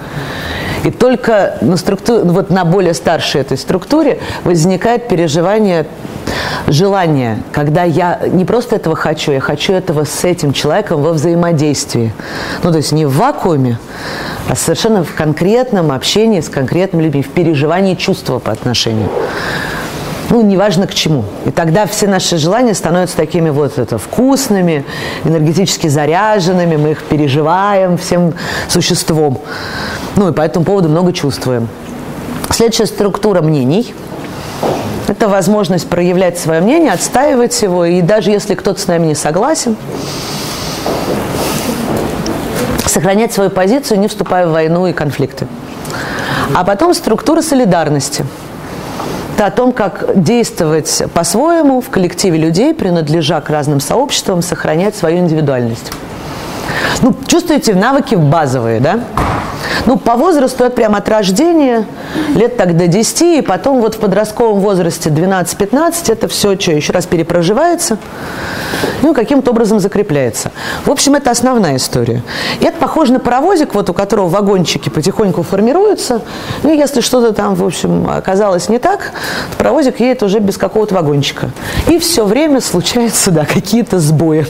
И 0.83 0.91
только 0.91 1.57
на, 1.61 1.77
структуре, 1.77 2.23
вот 2.23 2.49
на 2.49 2.65
более 2.65 2.93
старшей 2.93 3.39
этой 3.39 3.57
структуре 3.57 4.19
возникает 4.43 5.07
переживание 5.07 5.85
желания, 6.67 7.43
когда 7.51 7.83
я 7.83 8.19
не 8.27 8.45
просто 8.45 8.75
этого 8.75 8.95
хочу, 8.95 9.31
я 9.31 9.39
хочу 9.39 9.73
этого 9.73 10.03
с 10.03 10.23
этим 10.23 10.53
человеком 10.53 11.01
во 11.01 11.13
взаимодействии. 11.13 12.13
Ну, 12.63 12.71
то 12.71 12.77
есть 12.77 12.91
не 12.91 13.05
в 13.05 13.15
вакууме, 13.15 13.79
а 14.49 14.55
совершенно 14.55 15.03
в 15.03 15.13
конкретном 15.13 15.91
общении 15.91 16.41
с 16.41 16.49
конкретными 16.49 17.03
людьми, 17.03 17.23
в 17.23 17.29
переживании 17.29 17.95
чувства 17.95 18.39
по 18.39 18.51
отношению 18.51 19.09
ну, 20.29 20.41
неважно 20.41 20.87
к 20.87 20.93
чему. 20.93 21.23
И 21.45 21.51
тогда 21.51 21.85
все 21.85 22.05
наши 22.05 22.37
желания 22.37 22.73
становятся 22.73 23.15
такими 23.15 23.49
вот 23.49 23.79
это, 23.79 23.97
вкусными, 23.97 24.83
энергетически 25.23 25.87
заряженными, 25.87 26.75
мы 26.75 26.91
их 26.91 27.03
переживаем 27.03 27.97
всем 27.97 28.33
существом. 28.67 29.39
Ну, 30.17 30.29
и 30.29 30.33
по 30.33 30.41
этому 30.41 30.65
поводу 30.65 30.89
много 30.89 31.13
чувствуем. 31.13 31.69
Следующая 32.49 32.87
структура 32.87 33.41
мнений– 33.41 33.93
это 35.09 35.27
возможность 35.27 35.87
проявлять 35.89 36.37
свое 36.37 36.61
мнение, 36.61 36.91
отстаивать 36.91 37.61
его, 37.61 37.85
и 37.85 38.01
даже 38.01 38.31
если 38.31 38.55
кто-то 38.55 38.79
с 38.79 38.87
нами 38.87 39.07
не 39.07 39.15
согласен, 39.15 39.75
сохранять 42.85 43.33
свою 43.33 43.49
позицию, 43.49 43.99
не 43.99 44.07
вступая 44.07 44.47
в 44.47 44.51
войну 44.51 44.87
и 44.87 44.93
конфликты. 44.93 45.47
А 46.53 46.63
потом 46.63 46.93
структура 46.93 47.41
солидарности– 47.41 48.25
это 49.37 49.45
о 49.45 49.51
том, 49.51 49.71
как 49.71 50.19
действовать 50.19 51.03
по-своему 51.13 51.79
в 51.79 51.91
коллективе 51.91 52.39
людей, 52.39 52.73
принадлежа 52.73 53.39
к 53.39 53.51
разным 53.51 53.79
сообществам, 53.79 54.41
сохранять 54.41 54.95
свою 54.95 55.19
индивидуальность. 55.19 55.91
Ну, 57.01 57.15
чувствуете, 57.27 57.75
навыки 57.75 58.15
базовые, 58.15 58.79
да? 58.79 58.99
Ну, 59.85 59.97
по 59.97 60.15
возрасту 60.15 60.63
это 60.63 60.75
прям 60.75 60.95
от 60.95 61.07
рождения, 61.07 61.85
лет 62.35 62.57
так 62.57 62.75
до 62.75 62.87
10, 62.87 63.21
и 63.21 63.41
потом 63.41 63.81
вот 63.81 63.95
в 63.95 63.99
подростковом 63.99 64.59
возрасте 64.59 65.09
12-15 65.09 66.11
это 66.11 66.27
все 66.27 66.59
что, 66.59 66.71
еще 66.71 66.93
раз 66.93 67.05
перепроживается, 67.05 67.97
ну, 69.01 69.13
каким-то 69.13 69.51
образом 69.51 69.79
закрепляется. 69.79 70.51
В 70.85 70.91
общем, 70.91 71.15
это 71.15 71.31
основная 71.31 71.75
история. 71.75 72.23
И 72.59 72.65
это 72.65 72.77
похоже 72.77 73.13
на 73.13 73.19
паровозик, 73.19 73.75
вот 73.75 73.89
у 73.89 73.93
которого 73.93 74.27
вагончики 74.27 74.89
потихоньку 74.89 75.43
формируются, 75.43 76.21
ну, 76.63 76.73
если 76.73 77.01
что-то 77.01 77.33
там, 77.33 77.55
в 77.55 77.63
общем, 77.63 78.09
оказалось 78.09 78.69
не 78.69 78.79
так, 78.79 79.11
то 79.51 79.57
паровозик 79.57 79.99
едет 79.99 80.23
уже 80.23 80.39
без 80.39 80.57
какого-то 80.57 80.95
вагончика. 80.95 81.51
И 81.87 81.99
все 81.99 82.25
время 82.25 82.61
случаются, 82.61 83.31
да, 83.31 83.45
какие-то 83.45 83.99
сбои. 83.99 84.45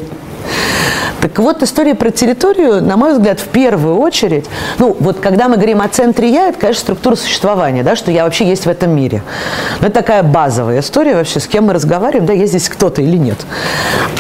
Так 1.21 1.39
вот, 1.39 1.63
история 1.63 1.95
про 1.95 2.11
территорию, 2.11 2.81
на 2.81 2.95
мой 2.95 3.13
взгляд, 3.13 3.39
в 3.39 3.47
первую 3.47 3.97
очередь, 3.97 4.45
ну, 4.77 4.95
вот 4.99 5.19
когда 5.19 5.47
мы 5.47 5.55
говорим 5.55 5.81
о 5.81 5.87
центре 5.87 6.29
«я», 6.29 6.49
это, 6.49 6.59
конечно, 6.59 6.81
структура 6.81 7.15
существования, 7.15 7.83
да, 7.83 7.95
что 7.95 8.11
я 8.11 8.23
вообще 8.23 8.47
есть 8.47 8.65
в 8.65 8.69
этом 8.69 8.95
мире. 8.95 9.23
Но 9.81 9.87
это 9.87 9.95
такая 9.95 10.21
базовая 10.23 10.79
история 10.79 11.15
вообще, 11.15 11.39
с 11.39 11.47
кем 11.47 11.65
мы 11.65 11.73
разговариваем, 11.73 12.25
да, 12.27 12.33
есть 12.33 12.53
здесь 12.53 12.69
кто-то 12.69 13.01
или 13.01 13.17
нет. 13.17 13.37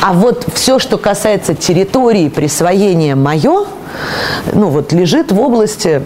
А 0.01 0.13
вот 0.13 0.45
все, 0.53 0.79
что 0.79 0.97
касается 0.97 1.53
территории, 1.53 2.29
присвоения 2.29 3.15
«моё», 3.15 3.67
ну, 4.53 4.67
вот 4.69 4.91
лежит 4.91 5.31
в 5.31 5.39
области 5.39 6.01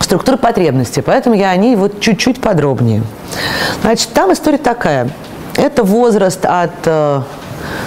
структуры 0.00 0.38
потребностей, 0.38 1.02
поэтому 1.02 1.36
я 1.36 1.50
о 1.50 1.56
ней 1.56 1.76
вот 1.76 2.00
чуть-чуть 2.00 2.40
подробнее. 2.40 3.02
Значит, 3.82 4.08
там 4.14 4.32
история 4.32 4.58
такая. 4.58 5.10
Это 5.54 5.82
возраст 5.82 6.44
от 6.44 6.70
э, 6.86 7.20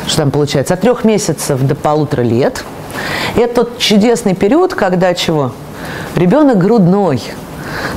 что 0.07 0.17
там 0.17 0.31
получается, 0.31 0.73
от 0.73 0.81
трех 0.81 1.03
месяцев 1.03 1.61
до 1.61 1.75
полутора 1.75 2.21
лет. 2.21 2.63
Это 3.35 3.63
тот 3.63 3.77
чудесный 3.77 4.35
период, 4.35 4.73
когда 4.73 5.13
чего? 5.13 5.53
Ребенок 6.15 6.57
грудной. 6.57 7.21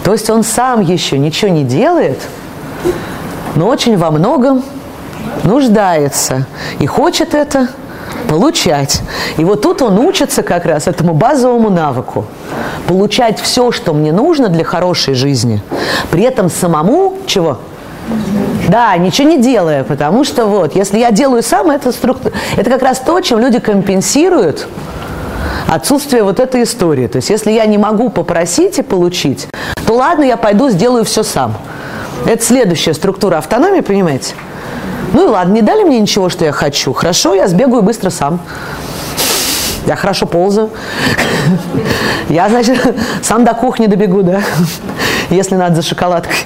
То 0.05 0.13
есть 0.13 0.31
он 0.31 0.45
сам 0.45 0.81
еще 0.81 1.19
ничего 1.19 1.51
не 1.51 1.65
делает, 1.65 2.21
но 3.55 3.67
очень 3.69 3.97
во 3.97 4.11
многом 4.11 4.63
нуждается 5.43 6.47
и 6.79 6.87
хочет 6.87 7.35
это 7.35 7.69
получать. 8.29 9.03
И 9.37 9.45
вот 9.45 9.63
тут 9.63 9.83
он 9.83 9.99
учится 9.99 10.43
как 10.43 10.65
раз 10.65 10.87
этому 10.87 11.15
базовому 11.15 11.71
навыку. 11.71 12.27
Получать 12.87 13.41
все, 13.41 13.73
что 13.73 13.93
мне 13.93 14.13
нужно 14.13 14.49
для 14.49 14.65
хорошей 14.65 15.15
жизни. 15.15 15.63
При 16.11 16.23
этом 16.23 16.51
самому 16.51 17.19
чего? 17.27 17.59
Да, 18.69 18.97
ничего 18.97 19.29
не 19.29 19.41
делая, 19.41 19.85
потому 19.85 20.25
что 20.25 20.47
вот, 20.47 20.75
если 20.75 20.99
я 20.99 21.11
делаю 21.11 21.43
сам, 21.43 21.71
это, 21.71 21.93
структура, 21.93 22.35
это 22.57 22.71
как 22.71 22.83
раз 22.83 23.01
то, 23.01 23.21
чем 23.21 23.39
люди 23.39 23.59
компенсируют 23.59 24.67
отсутствие 25.69 26.23
вот 26.23 26.41
этой 26.41 26.63
истории. 26.63 27.07
То 27.07 27.17
есть, 27.17 27.31
если 27.31 27.51
я 27.51 27.67
не 27.67 27.79
могу 27.79 28.09
попросить 28.09 28.79
и 28.79 28.83
получить, 28.83 29.49
то 29.87 29.95
ладно, 29.95 30.25
я 30.25 30.37
пойду 30.37 30.71
сделаю 30.71 31.05
все 31.05 31.23
сам. 31.23 31.55
Это 32.27 32.43
следующая 32.43 32.95
структура 32.95 33.39
автономии, 33.39 33.81
понимаете? 33.81 34.35
Ну 35.13 35.27
и 35.27 35.29
ладно, 35.29 35.53
не 35.53 35.63
дали 35.63 35.85
мне 35.85 36.01
ничего, 36.01 36.29
что 36.29 36.45
я 36.45 36.53
хочу. 36.53 36.93
Хорошо, 36.93 37.35
я 37.35 37.47
сбегаю 37.49 37.83
быстро 37.83 38.11
сам. 38.11 38.41
Я 39.87 39.97
хорошо 39.97 40.25
ползаю. 40.27 40.71
Я, 42.31 42.49
значит, 42.49 42.79
сам 43.23 43.45
до 43.45 43.53
кухни 43.53 43.87
добегу, 43.87 44.23
да, 44.23 44.41
если 45.31 45.57
надо 45.57 45.77
за 45.77 45.83
шоколадкой. 45.83 46.37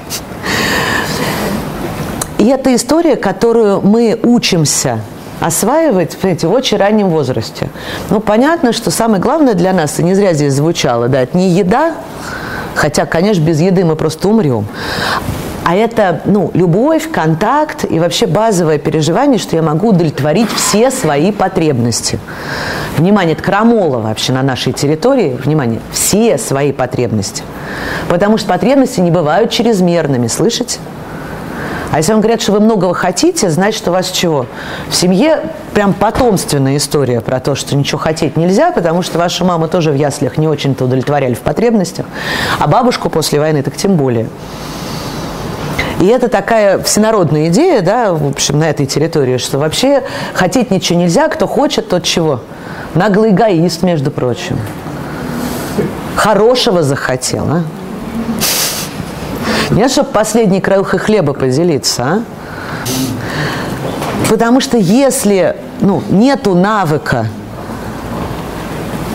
И 2.39 2.47
это 2.47 2.75
история, 2.75 3.17
которую 3.17 3.81
мы 3.81 4.19
учимся 4.23 5.01
осваивать 5.41 6.17
понимаете, 6.17 6.49
в 6.49 6.53
очень 6.53 6.79
раннем 6.79 7.09
возрасте. 7.09 7.71
Ну, 8.11 8.21
понятно, 8.21 8.73
что 8.73 8.91
самое 8.91 9.21
главное 9.21 9.55
для 9.55 9.73
нас, 9.73 9.99
и 9.99 10.03
не 10.03 10.15
зря 10.15 10.33
здесь 10.33 10.55
звучало, 10.55 11.09
да, 11.09 11.23
это 11.23 11.37
не 11.37 11.51
еда, 11.51 11.95
хотя, 12.75 13.07
конечно, 13.07 13.43
без 13.43 13.61
еды 13.61 13.85
мы 13.85 13.95
просто 13.95 14.29
умрем, 14.29 14.67
а 15.69 15.77
это 15.77 16.23
ну, 16.25 16.51
любовь, 16.55 17.11
контакт 17.11 17.85
и 17.85 18.01
вообще 18.01 18.27
базовое 18.27 18.79
переживание, 18.79 19.39
что 19.39 19.55
я 19.55 19.63
могу 19.63 19.91
удовлетворить 19.91 20.51
все 20.51 20.91
свои 20.91 21.31
потребности. 21.31 22.19
Внимание, 22.97 23.35
это 23.35 23.43
крамола 23.43 23.99
вообще 23.99 24.33
на 24.33 24.43
нашей 24.43 24.73
территории. 24.73 25.39
Внимание, 25.45 25.81
все 25.93 26.39
свои 26.39 26.73
потребности. 26.73 27.43
Потому 28.09 28.39
что 28.39 28.49
потребности 28.49 29.01
не 29.01 29.11
бывают 29.11 29.51
чрезмерными, 29.51 30.29
слышите? 30.29 30.79
А 31.91 31.99
если 31.99 32.13
вам 32.13 32.21
говорят, 32.21 32.43
что 32.43 32.53
вы 32.53 32.61
многого 32.61 32.93
хотите, 32.93 33.49
значит, 33.49 33.87
у 33.89 33.93
вас 33.93 34.11
чего? 34.11 34.47
В 34.91 34.95
семье 34.95 35.41
прям 35.73 35.95
потомственная 35.95 36.77
история 36.77 37.21
про 37.21 37.41
то, 37.41 37.55
что 37.55 37.75
ничего 37.75 37.99
хотеть 37.99 38.37
нельзя, 38.37 38.73
потому 38.73 39.03
что 39.03 39.19
ваша 39.19 39.45
мама 39.45 39.69
тоже 39.69 39.91
в 39.91 39.95
яслях 39.95 40.37
не 40.37 40.47
очень-то 40.47 40.85
удовлетворяли 40.85 41.35
в 41.35 41.41
потребностях, 41.41 42.07
а 42.59 42.67
бабушку 42.67 43.09
после 43.09 43.41
войны 43.41 43.63
так 43.63 43.77
тем 43.77 43.97
более. 43.97 44.29
И 46.01 46.07
это 46.07 46.29
такая 46.29 46.79
всенародная 46.81 47.49
идея, 47.49 47.81
да, 47.81 48.13
в 48.13 48.29
общем, 48.29 48.59
на 48.59 48.71
этой 48.71 48.87
территории, 48.87 49.39
что 49.39 49.59
вообще 49.59 50.05
хотеть 50.35 50.71
ничего 50.71 50.99
нельзя, 51.01 51.29
кто 51.29 51.47
хочет, 51.47 51.89
тот 51.89 52.05
чего. 52.05 52.41
Наглый 52.95 53.31
эгоист, 53.31 53.83
между 53.83 54.11
прочим. 54.11 54.59
Хорошего 56.15 56.83
захотел, 56.83 57.45
а? 57.49 57.63
Нет, 59.71 59.91
чтобы 59.91 60.11
последний 60.11 60.61
краюхой 60.61 60.99
хлеба 60.99 61.35
поделиться, 61.35 62.03
а? 62.03 62.23
Потому 64.31 64.61
что 64.61 64.77
если 64.77 65.57
ну, 65.81 66.03
нету 66.11 66.55
навыка 66.55 67.27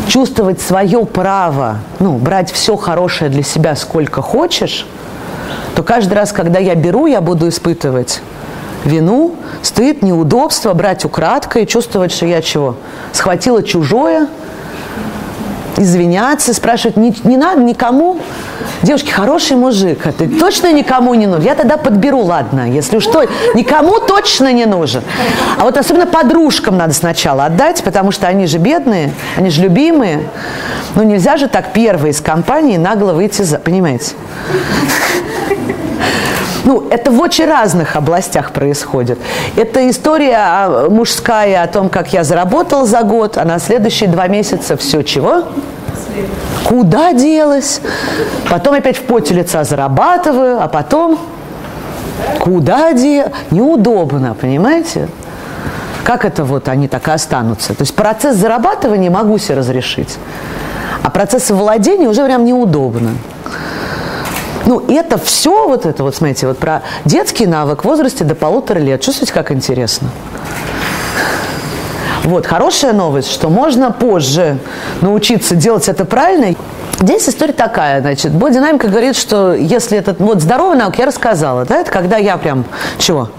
чувствовать 0.07 0.61
свое 0.61 1.05
право, 1.05 1.77
ну, 1.99 2.17
брать 2.17 2.51
все 2.51 2.75
хорошее 2.75 3.29
для 3.29 3.43
себя 3.43 3.75
сколько 3.75 4.21
хочешь, 4.21 4.87
то 5.75 5.83
каждый 5.83 6.13
раз, 6.13 6.31
когда 6.31 6.59
я 6.59 6.75
беру, 6.75 7.05
я 7.05 7.21
буду 7.21 7.47
испытывать 7.49 8.21
вину, 8.85 9.35
стыд, 9.61 10.01
неудобство, 10.01 10.73
брать 10.73 11.05
украдкой, 11.05 11.65
чувствовать, 11.65 12.11
что 12.11 12.25
я 12.25 12.41
чего? 12.41 12.75
Схватила 13.11 13.63
чужое, 13.63 14.27
извиняться, 15.77 16.53
спрашивать, 16.53 16.97
не, 16.97 17.13
не 17.23 17.37
надо 17.37 17.61
никому. 17.61 18.19
Девушки, 18.81 19.09
хороший 19.09 19.57
мужик, 19.57 20.05
а 20.05 20.11
ты 20.11 20.27
точно 20.27 20.71
никому 20.73 21.13
не 21.13 21.27
нужен? 21.27 21.43
Я 21.43 21.55
тогда 21.55 21.77
подберу, 21.77 22.21
ладно, 22.21 22.69
если 22.69 22.99
что, 22.99 23.23
никому 23.55 23.99
точно 23.99 24.51
не 24.51 24.65
нужен. 24.65 25.03
А 25.57 25.63
вот 25.63 25.77
особенно 25.77 26.05
подружкам 26.05 26.77
надо 26.77 26.93
сначала 26.93 27.45
отдать, 27.45 27.83
потому 27.83 28.11
что 28.11 28.27
они 28.27 28.45
же 28.47 28.57
бедные, 28.57 29.11
они 29.37 29.49
же 29.49 29.61
любимые. 29.61 30.21
Ну 30.95 31.03
нельзя 31.03 31.37
же 31.37 31.47
так 31.47 31.73
первые 31.73 32.11
из 32.11 32.21
компании 32.21 32.77
нагло 32.77 33.13
выйти 33.13 33.41
за, 33.41 33.59
понимаете? 33.59 34.11
Ну, 36.65 36.87
это 36.89 37.11
в 37.11 37.19
очень 37.19 37.45
разных 37.45 37.97
областях 37.97 38.51
происходит. 38.51 39.19
Это 39.57 39.89
история 39.89 40.37
а, 40.37 40.87
мужская 40.89 41.61
о 41.61 41.67
том, 41.67 41.89
как 41.89 42.13
я 42.13 42.23
заработал 42.23 42.85
за 42.85 43.01
год, 43.01 43.37
а 43.37 43.43
на 43.43 43.59
следующие 43.59 44.09
два 44.09 44.27
месяца 44.27 44.77
все 44.77 45.01
чего? 45.01 45.43
Куда 46.63 47.13
делась? 47.13 47.81
Потом 48.49 48.75
опять 48.75 48.97
в 48.97 49.01
поте 49.01 49.33
лица 49.33 49.63
зарабатываю, 49.63 50.61
а 50.61 50.67
потом 50.67 51.19
куда 52.39 52.93
делась? 52.93 53.31
Неудобно, 53.51 54.33
понимаете? 54.33 55.09
Как 56.03 56.25
это 56.25 56.43
вот 56.43 56.67
они 56.67 56.87
так 56.87 57.07
и 57.07 57.11
останутся? 57.11 57.73
То 57.73 57.81
есть 57.81 57.95
процесс 57.95 58.35
зарабатывания 58.35 59.09
могу 59.09 59.37
себе 59.37 59.55
разрешить, 59.55 60.17
а 61.01 61.09
процесс 61.09 61.49
владения 61.49 62.07
уже 62.07 62.23
прям 62.25 62.45
неудобно. 62.45 63.11
Ну, 64.65 64.83
это 64.87 65.17
все 65.17 65.67
вот 65.67 65.85
это, 65.85 66.03
вот 66.03 66.15
смотрите, 66.15 66.47
вот 66.47 66.57
про 66.57 66.83
детский 67.05 67.45
навык 67.45 67.81
в 67.81 67.85
возрасте 67.85 68.23
до 68.23 68.35
полутора 68.35 68.79
лет. 68.79 69.01
Чувствуете, 69.01 69.33
как 69.33 69.51
интересно? 69.51 70.09
Вот, 72.23 72.45
хорошая 72.45 72.93
новость, 72.93 73.29
что 73.29 73.49
можно 73.49 73.91
позже 73.91 74.57
научиться 75.01 75.55
делать 75.55 75.89
это 75.89 76.05
правильно. 76.05 76.55
Здесь 76.99 77.27
история 77.27 77.51
такая, 77.51 77.99
значит, 77.99 78.31
бодинамика 78.31 78.87
говорит, 78.87 79.17
что 79.17 79.53
если 79.53 79.97
этот, 79.97 80.19
вот 80.19 80.41
здоровый 80.41 80.77
навык, 80.77 80.99
я 80.99 81.05
рассказала, 81.05 81.65
да, 81.65 81.79
это 81.79 81.91
когда 81.91 82.15
я 82.15 82.37
прям, 82.37 82.63
чего, 82.97 83.29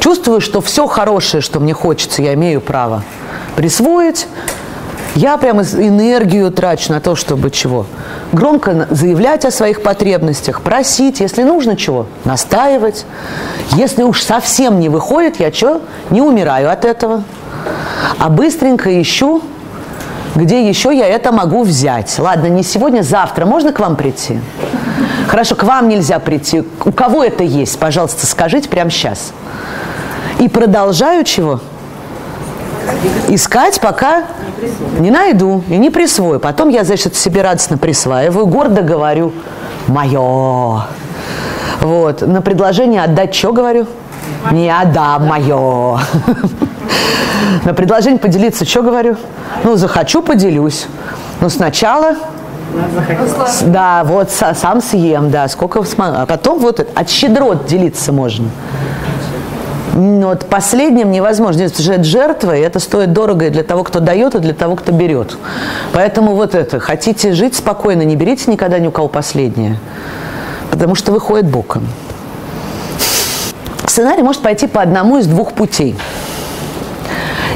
чувствую, 0.00 0.40
что 0.40 0.60
все 0.60 0.88
хорошее, 0.88 1.40
что 1.40 1.60
мне 1.60 1.74
хочется, 1.74 2.22
я 2.22 2.34
имею 2.34 2.60
право 2.60 3.04
присвоить, 3.54 4.26
я 5.14 5.36
прямо 5.36 5.62
энергию 5.62 6.50
трачу 6.50 6.92
на 6.92 7.00
то, 7.00 7.14
чтобы 7.14 7.50
чего? 7.50 7.86
Громко 8.32 8.88
заявлять 8.90 9.44
о 9.44 9.50
своих 9.50 9.82
потребностях, 9.82 10.60
просить, 10.60 11.20
если 11.20 11.42
нужно 11.42 11.76
чего? 11.76 12.06
Настаивать. 12.24 13.06
Если 13.72 14.02
уж 14.02 14.22
совсем 14.22 14.80
не 14.80 14.88
выходит, 14.88 15.38
я 15.38 15.52
что? 15.52 15.82
Не 16.10 16.20
умираю 16.20 16.70
от 16.70 16.84
этого. 16.84 17.22
А 18.18 18.28
быстренько 18.28 19.00
ищу, 19.00 19.42
где 20.34 20.68
еще 20.68 20.96
я 20.96 21.06
это 21.06 21.30
могу 21.32 21.62
взять. 21.62 22.18
Ладно, 22.18 22.46
не 22.46 22.62
сегодня, 22.62 23.02
завтра. 23.02 23.46
Можно 23.46 23.72
к 23.72 23.78
вам 23.78 23.96
прийти? 23.96 24.40
Хорошо, 25.28 25.54
к 25.54 25.62
вам 25.62 25.88
нельзя 25.88 26.18
прийти. 26.18 26.64
У 26.84 26.92
кого 26.92 27.22
это 27.22 27.44
есть? 27.44 27.78
Пожалуйста, 27.78 28.26
скажите 28.26 28.68
прямо 28.68 28.90
сейчас. 28.90 29.32
И 30.40 30.48
продолжаю 30.48 31.24
чего? 31.24 31.60
Искать, 33.28 33.80
пока 33.80 34.24
не 34.98 35.10
найду 35.10 35.62
и 35.68 35.76
не 35.76 35.90
присвою. 35.90 36.40
Потом 36.40 36.68
я, 36.68 36.84
значит, 36.84 37.14
себе 37.16 37.42
радостно 37.42 37.78
присваиваю, 37.78 38.46
гордо 38.46 38.82
говорю 38.82 39.32
«моё». 39.86 40.82
Вот. 41.80 42.22
На 42.22 42.40
предложение 42.40 43.02
отдать 43.02 43.34
что 43.34 43.52
говорю? 43.52 43.86
Не 44.50 44.70
отдам 44.70 45.26
мое. 45.26 45.98
На 47.64 47.74
предложение 47.74 48.18
поделиться 48.18 48.64
что 48.64 48.82
говорю? 48.82 49.16
Ну, 49.64 49.76
захочу, 49.76 50.22
поделюсь. 50.22 50.86
Но 51.40 51.48
сначала 51.48 52.16
да, 53.66 54.02
вот 54.04 54.30
сам 54.30 54.80
съем, 54.80 55.30
да, 55.30 55.46
сколько 55.48 55.82
смогу. 55.84 56.16
А 56.18 56.26
потом 56.26 56.58
вот 56.58 56.80
от 56.80 57.08
щедрот 57.08 57.66
делиться 57.66 58.12
можно. 58.12 58.48
Но 59.94 60.28
вот 60.28 60.46
последним 60.46 61.12
невозможно. 61.12 61.68
Потому 61.68 62.04
что 62.04 62.52
это 62.52 62.80
стоит 62.80 63.12
дорого 63.12 63.46
и 63.46 63.50
для 63.50 63.62
того, 63.62 63.84
кто 63.84 64.00
дает, 64.00 64.34
и 64.34 64.40
для 64.40 64.52
того, 64.52 64.74
кто 64.74 64.90
берет. 64.90 65.36
Поэтому 65.92 66.34
вот 66.34 66.54
это, 66.54 66.80
хотите 66.80 67.32
жить 67.32 67.54
спокойно, 67.54 68.02
не 68.02 68.16
берите 68.16 68.50
никогда 68.50 68.80
ни 68.80 68.88
у 68.88 68.90
кого 68.90 69.06
последнее. 69.06 69.78
Потому 70.70 70.96
что 70.96 71.12
выходит 71.12 71.46
боком. 71.46 71.86
Сценарий 73.86 74.24
может 74.24 74.42
пойти 74.42 74.66
по 74.66 74.82
одному 74.82 75.18
из 75.18 75.28
двух 75.28 75.52
путей. 75.52 75.96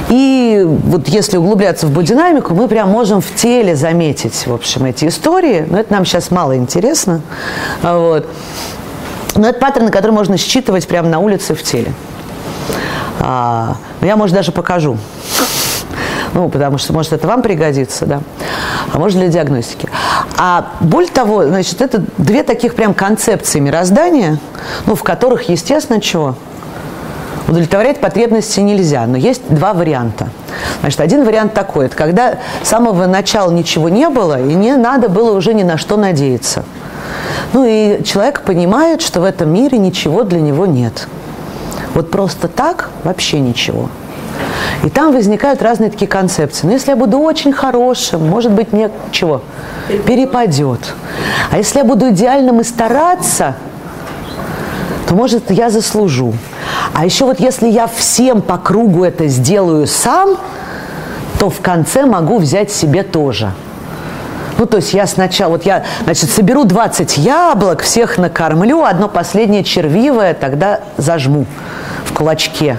И 0.09 0.65
вот 0.65 1.09
если 1.09 1.37
углубляться 1.37 1.87
в 1.89 1.91
бодинамику, 1.91 2.55
мы 2.55 2.69
прям 2.69 2.89
можем 2.89 3.21
в 3.21 3.35
теле 3.35 3.75
заметить, 3.75 4.47
в 4.47 4.55
общем, 4.55 4.85
эти 4.85 5.09
истории. 5.09 5.67
Но 5.69 5.81
это 5.81 5.93
нам 5.93 6.05
сейчас 6.05 6.31
мало 6.31 6.57
интересно. 6.57 7.21
Вот. 7.83 8.27
Но 9.35 9.49
это 9.49 9.59
паттерны, 9.59 9.91
которые 9.91 10.15
можно 10.15 10.37
считывать 10.37 10.87
прямо 10.87 11.09
на 11.09 11.19
улице 11.19 11.57
в 11.57 11.63
теле. 11.65 11.93
А, 13.21 13.77
ну, 14.01 14.07
я, 14.07 14.17
может, 14.17 14.35
даже 14.35 14.53
покажу. 14.53 14.97
Ну, 16.35 16.49
потому 16.49 16.79
что, 16.79 16.93
может, 16.93 17.13
это 17.13 17.27
вам 17.27 17.43
пригодится, 17.43 18.07
да. 18.07 18.21
А 18.93 18.99
может, 18.99 19.19
для 19.19 19.29
диагностики. 19.29 19.89
А 20.37 20.73
более 20.81 21.11
того, 21.11 21.47
значит, 21.47 21.81
это 21.81 22.05
две 22.19 22.43
таких 22.43 22.75
прям 22.75 22.95
концепции 22.95 23.61
мироздания, 23.61 24.39
ну, 24.87 24.95
в 24.95 25.03
которых, 25.03 25.49
естественно, 25.49 26.01
чего? 26.01 26.37
Удовлетворять 27.49 28.01
потребности 28.01 28.61
нельзя, 28.61 29.07
но 29.07 29.17
есть 29.17 29.43
два 29.49 29.73
варианта. 29.73 30.29
Значит, 30.81 31.01
один 31.01 31.25
вариант 31.25 31.55
такой, 31.55 31.87
это 31.87 31.97
когда 31.97 32.39
с 32.63 32.69
самого 32.69 33.07
начала 33.07 33.51
ничего 33.51 33.89
не 33.89 34.11
было, 34.11 34.41
и 34.41 34.55
не 34.55 34.77
надо 34.77 35.09
было 35.09 35.33
уже 35.33 35.55
ни 35.55 35.63
на 35.63 35.79
что 35.79 35.97
надеяться. 35.97 36.65
Ну 37.55 37.65
и 37.67 38.05
человек 38.05 38.43
понимает, 38.43 39.01
что 39.01 39.21
в 39.21 39.25
этом 39.25 39.51
мире 39.51 39.79
ничего 39.79 40.25
для 40.25 40.41
него 40.41 40.67
нет. 40.67 41.09
Вот 41.99 42.13
просто 42.13 42.47
так 42.47 42.91
вообще 43.03 43.41
ничего. 43.41 43.89
И 44.85 44.89
там 44.89 45.13
возникают 45.13 45.63
разные 45.63 45.91
такие 45.91 46.07
концепции. 46.07 46.65
Но 46.65 46.73
если 46.73 46.91
я 46.91 46.97
буду 46.97 47.19
очень 47.19 47.53
хорошим, 47.53 48.25
может 48.25 48.53
быть, 48.53 48.73
мне 48.73 48.93
чего? 49.11 49.43
Перепадет. 50.07 50.95
А 51.51 51.57
если 51.57 51.79
я 51.79 51.85
буду 51.85 52.11
идеальным 52.11 52.61
и 52.61 52.63
стараться, 52.63 53.57
то, 55.09 55.17
может, 55.17 55.51
я 55.51 55.71
заслужу. 55.71 56.35
А 56.95 57.05
еще 57.05 57.25
вот 57.25 57.41
если 57.41 57.67
я 57.67 57.89
всем 57.89 58.43
по 58.43 58.59
кругу 58.59 59.03
это 59.03 59.27
сделаю 59.27 59.89
сам, 59.89 60.37
то 61.41 61.51
в 61.51 61.61
конце 61.61 62.07
могу 62.07 62.39
взять 62.39 62.71
себе 62.71 63.03
тоже. 63.03 63.51
Ну, 64.57 64.67
то 64.67 64.77
есть 64.77 64.95
я 64.95 65.09
сначала, 65.09 65.51
вот 65.51 65.67
я, 65.67 65.83
значит, 66.05 66.31
соберу 66.31 66.63
20 66.63 67.17
яблок, 67.17 67.83
всех 67.83 68.19
накормлю, 68.19 68.85
одно 68.85 69.09
последнее 69.09 69.65
червивое 69.65 70.35
тогда 70.35 70.79
зажму 70.97 71.45
в 72.09 72.13
кулачке. 72.13 72.79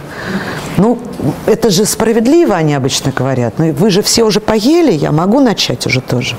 Ну, 0.77 0.97
это 1.45 1.69
же 1.69 1.85
справедливо, 1.85 2.55
они 2.55 2.73
обычно 2.73 3.11
говорят. 3.11 3.55
Ну, 3.57 3.71
вы 3.73 3.89
же 3.89 4.01
все 4.01 4.23
уже 4.23 4.39
поели, 4.39 4.91
я 4.91 5.11
могу 5.11 5.39
начать 5.39 5.85
уже 5.85 6.01
тоже. 6.01 6.35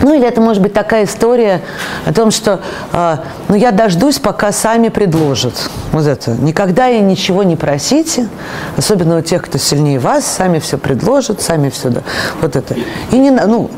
Ну 0.00 0.14
или 0.14 0.26
это 0.26 0.40
может 0.40 0.62
быть 0.62 0.72
такая 0.72 1.04
история 1.04 1.60
о 2.06 2.12
том, 2.12 2.30
что 2.30 2.60
э, 2.92 3.16
ну 3.48 3.56
я 3.56 3.72
дождусь, 3.72 4.18
пока 4.20 4.52
сами 4.52 4.90
предложат. 4.90 5.70
Вот 5.92 6.06
это. 6.06 6.30
Никогда 6.30 6.88
и 6.88 7.00
ничего 7.00 7.42
не 7.42 7.56
просите, 7.56 8.28
особенно 8.76 9.18
у 9.18 9.20
тех, 9.22 9.42
кто 9.42 9.58
сильнее 9.58 9.98
вас, 9.98 10.24
сами 10.24 10.60
все 10.60 10.78
предложат, 10.78 11.42
сами 11.42 11.68
все. 11.68 11.90
Да. 11.90 12.02
Вот 12.40 12.54
это. 12.54 12.76
И 13.10 13.18
не, 13.18 13.30
ну, 13.32 13.70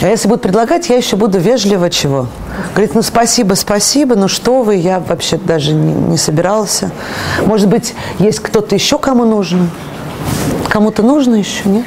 а 0.00 0.06
если 0.06 0.28
будут 0.28 0.42
предлагать, 0.42 0.88
я 0.90 0.96
еще 0.96 1.16
буду 1.16 1.38
вежливо 1.38 1.90
чего? 1.90 2.26
Говорит, 2.72 2.94
ну 2.94 3.02
спасибо, 3.02 3.54
спасибо, 3.54 4.14
ну 4.14 4.28
что 4.28 4.62
вы, 4.62 4.76
я 4.76 5.00
вообще 5.00 5.38
даже 5.38 5.72
не, 5.72 5.92
не 5.92 6.16
собирался. 6.16 6.92
Может 7.44 7.68
быть, 7.68 7.94
есть 8.20 8.38
кто-то 8.38 8.76
еще, 8.76 8.98
кому 8.98 9.24
нужно? 9.24 9.68
Кому-то 10.68 11.02
нужно 11.02 11.34
еще, 11.34 11.68
нет? 11.68 11.86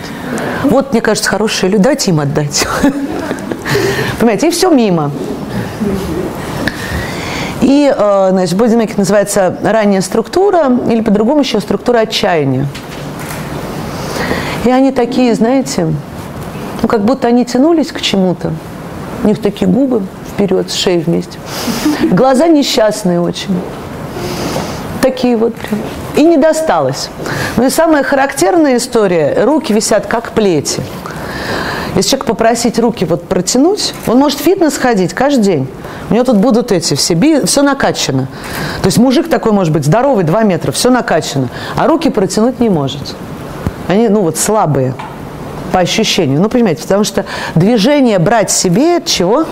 Вот, 0.64 0.92
мне 0.92 1.02
кажется, 1.02 1.30
хорошие 1.30 1.70
люди, 1.70 1.84
дайте 1.84 2.12
им 2.12 2.20
отдать. 2.20 2.68
Понимаете, 4.20 4.50
и 4.50 4.52
все 4.52 4.70
мимо. 4.70 5.12
И, 7.62 7.94
э, 7.96 8.28
значит, 8.32 8.58
бодимейкинг 8.58 8.98
называется 8.98 9.58
ранняя 9.64 10.02
структура, 10.02 10.72
или 10.90 11.02
по-другому 11.02 11.42
еще 11.42 11.62
структура 11.62 12.00
отчаяния. 12.00 12.68
И 14.66 14.70
они 14.70 14.92
такие, 14.92 15.34
знаете, 15.34 15.94
ну, 16.82 16.88
как 16.88 17.06
будто 17.06 17.28
они 17.28 17.46
тянулись 17.46 17.92
к 17.92 18.02
чему-то. 18.02 18.52
У 19.24 19.28
них 19.28 19.40
такие 19.40 19.70
губы 19.70 20.02
вперед, 20.34 20.72
с 20.72 20.74
шеей 20.74 21.02
вместе. 21.02 21.38
Глаза 22.12 22.48
несчастные 22.48 23.22
очень. 23.22 23.56
такие 25.02 25.38
вот 25.38 25.54
прям. 25.56 25.80
И 26.16 26.24
не 26.24 26.38
досталось. 26.38 27.10
Ну 27.58 27.66
и 27.66 27.70
самая 27.70 28.04
характерная 28.04 28.78
история, 28.78 29.44
руки 29.44 29.74
висят 29.74 30.08
как 30.08 30.32
плети. 30.32 30.82
Если 31.96 32.12
человек 32.12 32.26
попросить 32.26 32.80
руки 32.80 33.06
вот 33.06 33.28
протянуть, 33.28 33.94
он 34.08 34.18
может 34.18 34.40
в 34.40 34.44
фитнес 34.44 34.78
ходить 34.78 35.14
каждый 35.14 35.44
день. 35.44 35.68
У 36.10 36.14
него 36.14 36.24
тут 36.24 36.38
будут 36.38 36.72
эти 36.72 36.96
все, 36.96 37.14
би, 37.14 37.46
все 37.46 37.62
накачано. 37.62 38.28
То 38.82 38.88
есть 38.88 38.98
мужик 38.98 39.30
такой 39.30 39.52
может 39.52 39.74
быть 39.74 39.86
здоровый, 39.86 40.24
2 40.24 40.44
метра, 40.44 40.72
все 40.72 40.90
накачано, 40.90 41.50
а 41.76 41.88
руки 41.88 42.10
протянуть 42.10 42.60
не 42.60 42.70
может. 42.70 43.16
Они, 43.88 44.08
ну 44.08 44.22
вот, 44.22 44.38
слабые 44.38 44.94
по 45.72 45.80
ощущению. 45.80 46.42
Ну, 46.42 46.50
понимаете, 46.50 46.84
потому 46.84 47.04
что 47.04 47.26
движение 47.56 48.20
брать 48.20 48.52
себе 48.52 48.98
от 48.98 49.06
чего? 49.06 49.46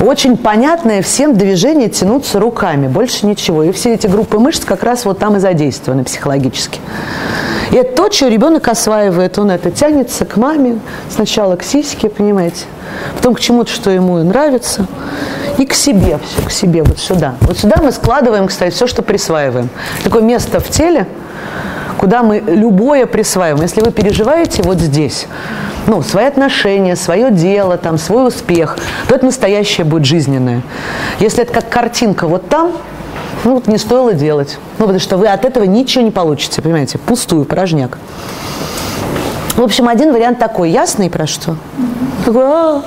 Очень 0.00 0.36
понятное 0.36 1.02
всем 1.02 1.36
движение 1.36 1.88
тянуться 1.88 2.38
руками, 2.38 2.86
больше 2.86 3.26
ничего. 3.26 3.62
И 3.62 3.72
все 3.72 3.94
эти 3.94 4.06
группы 4.06 4.38
мышц 4.38 4.64
как 4.64 4.82
раз 4.82 5.04
вот 5.04 5.18
там 5.18 5.36
и 5.36 5.38
задействованы 5.38 6.04
психологически. 6.04 6.80
И 7.70 7.76
это 7.76 7.96
то, 7.96 8.12
что 8.12 8.28
ребенок 8.28 8.68
осваивает. 8.68 9.38
Он 9.38 9.50
это 9.50 9.70
тянется 9.70 10.24
к 10.24 10.36
маме, 10.36 10.78
сначала 11.08 11.56
к 11.56 11.62
сиське, 11.62 12.08
понимаете, 12.08 12.64
потом 13.16 13.34
к 13.34 13.40
чему-то, 13.40 13.70
что 13.70 13.90
ему 13.90 14.18
нравится, 14.18 14.86
и 15.58 15.64
к 15.64 15.74
себе, 15.74 16.18
все, 16.24 16.46
к 16.46 16.50
себе, 16.50 16.82
вот 16.82 16.98
сюда. 16.98 17.34
Вот 17.40 17.58
сюда 17.58 17.76
мы 17.82 17.90
складываем, 17.90 18.46
кстати, 18.46 18.74
все, 18.74 18.86
что 18.86 19.02
присваиваем. 19.02 19.68
Такое 20.04 20.22
место 20.22 20.60
в 20.60 20.68
теле, 20.68 21.06
куда 21.98 22.22
мы 22.22 22.38
любое 22.38 23.06
присваиваем. 23.06 23.62
Если 23.62 23.80
вы 23.80 23.90
переживаете 23.90 24.62
вот 24.62 24.78
здесь, 24.78 25.26
ну, 25.86 26.02
свои 26.02 26.24
отношения, 26.24 26.96
свое 26.96 27.30
дело, 27.30 27.76
там, 27.76 27.98
свой 27.98 28.28
успех, 28.28 28.78
то 29.08 29.14
это 29.14 29.24
настоящее 29.26 29.84
будет 29.84 30.04
жизненное. 30.04 30.62
Если 31.20 31.42
это 31.42 31.52
как 31.52 31.68
картинка 31.68 32.26
вот 32.26 32.48
там, 32.48 32.72
ну, 33.44 33.62
не 33.66 33.78
стоило 33.78 34.12
делать. 34.12 34.58
Ну, 34.78 34.86
потому 34.86 35.00
что 35.00 35.16
вы 35.16 35.28
от 35.28 35.44
этого 35.44 35.64
ничего 35.64 36.02
не 36.04 36.10
получите, 36.10 36.62
понимаете, 36.62 36.98
пустую, 36.98 37.44
порожняк. 37.44 37.98
В 39.54 39.62
общем, 39.62 39.88
один 39.88 40.12
вариант 40.12 40.38
такой, 40.38 40.70
ясный 40.70 41.08
про 41.08 41.26
что? 41.26 41.56
Такой, 42.24 42.44
а, 42.44 42.82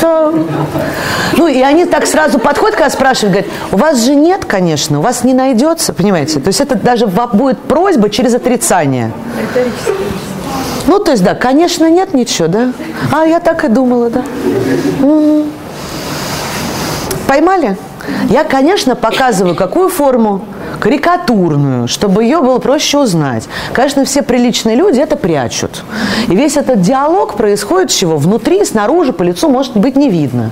да. 0.00 0.32
Ну, 1.36 1.46
и 1.46 1.60
они 1.60 1.84
так 1.84 2.06
сразу 2.06 2.38
подходят, 2.38 2.76
когда 2.76 2.90
спрашивают, 2.90 3.32
говорят, 3.32 3.52
у 3.72 3.76
вас 3.76 4.04
же 4.04 4.14
нет, 4.14 4.44
конечно, 4.44 4.98
у 4.98 5.02
вас 5.02 5.24
не 5.24 5.34
найдется, 5.34 5.92
понимаете? 5.92 6.40
То 6.40 6.48
есть 6.48 6.60
это 6.60 6.76
даже 6.76 7.06
будет 7.06 7.58
просьба 7.58 8.10
через 8.10 8.34
отрицание. 8.34 9.12
Ну, 10.86 10.98
то 10.98 11.10
есть, 11.10 11.22
да, 11.22 11.34
конечно, 11.34 11.88
нет 11.90 12.14
ничего, 12.14 12.48
да? 12.48 12.72
А, 13.12 13.24
я 13.24 13.40
так 13.40 13.64
и 13.64 13.68
думала, 13.68 14.10
да. 14.10 14.22
Угу. 15.02 15.44
Поймали? 17.26 17.76
Я, 18.30 18.44
конечно, 18.44 18.96
показываю 18.96 19.54
какую 19.54 19.90
форму? 19.90 20.44
Карикатурную, 20.80 21.88
чтобы 21.88 22.24
ее 22.24 22.40
было 22.40 22.58
проще 22.58 22.98
узнать. 22.98 23.48
Конечно, 23.72 24.04
все 24.04 24.22
приличные 24.22 24.76
люди 24.76 25.00
это 25.00 25.16
прячут. 25.16 25.82
И 26.28 26.34
весь 26.34 26.56
этот 26.56 26.80
диалог 26.80 27.34
происходит 27.36 27.90
чего? 27.90 28.16
Внутри, 28.16 28.64
снаружи, 28.64 29.12
по 29.12 29.22
лицу 29.22 29.48
может 29.48 29.76
быть 29.76 29.96
не 29.96 30.10
видно. 30.10 30.50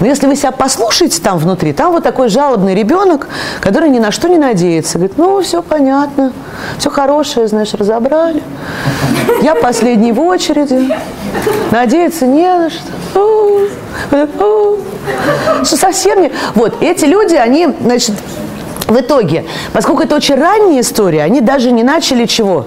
Но 0.00 0.06
если 0.06 0.26
вы 0.26 0.36
себя 0.36 0.52
послушаете 0.52 1.20
там 1.20 1.38
внутри, 1.38 1.72
там 1.72 1.92
вот 1.92 2.02
такой 2.02 2.28
жалобный 2.28 2.74
ребенок, 2.74 3.28
который 3.60 3.90
ни 3.90 3.98
на 3.98 4.10
что 4.10 4.28
не 4.28 4.38
надеется. 4.38 4.98
Говорит, 4.98 5.18
ну, 5.18 5.40
все 5.42 5.62
понятно, 5.62 6.32
все 6.78 6.90
хорошее, 6.90 7.48
знаешь, 7.48 7.74
разобрали. 7.74 8.42
Я 9.42 9.54
последний 9.54 10.12
в 10.12 10.20
очереди. 10.20 10.88
Надеяться 11.70 12.26
не 12.26 12.46
на 12.46 12.70
что. 12.70 13.68
Что 15.64 15.76
совсем 15.76 16.22
не... 16.22 16.32
Вот, 16.54 16.76
эти 16.80 17.04
люди, 17.04 17.34
они, 17.34 17.68
значит, 17.82 18.14
в 18.90 19.00
итоге, 19.00 19.46
поскольку 19.72 20.02
это 20.02 20.16
очень 20.16 20.34
ранняя 20.34 20.80
история, 20.80 21.22
они 21.22 21.40
даже 21.40 21.70
не 21.70 21.82
начали 21.82 22.26
чего? 22.26 22.66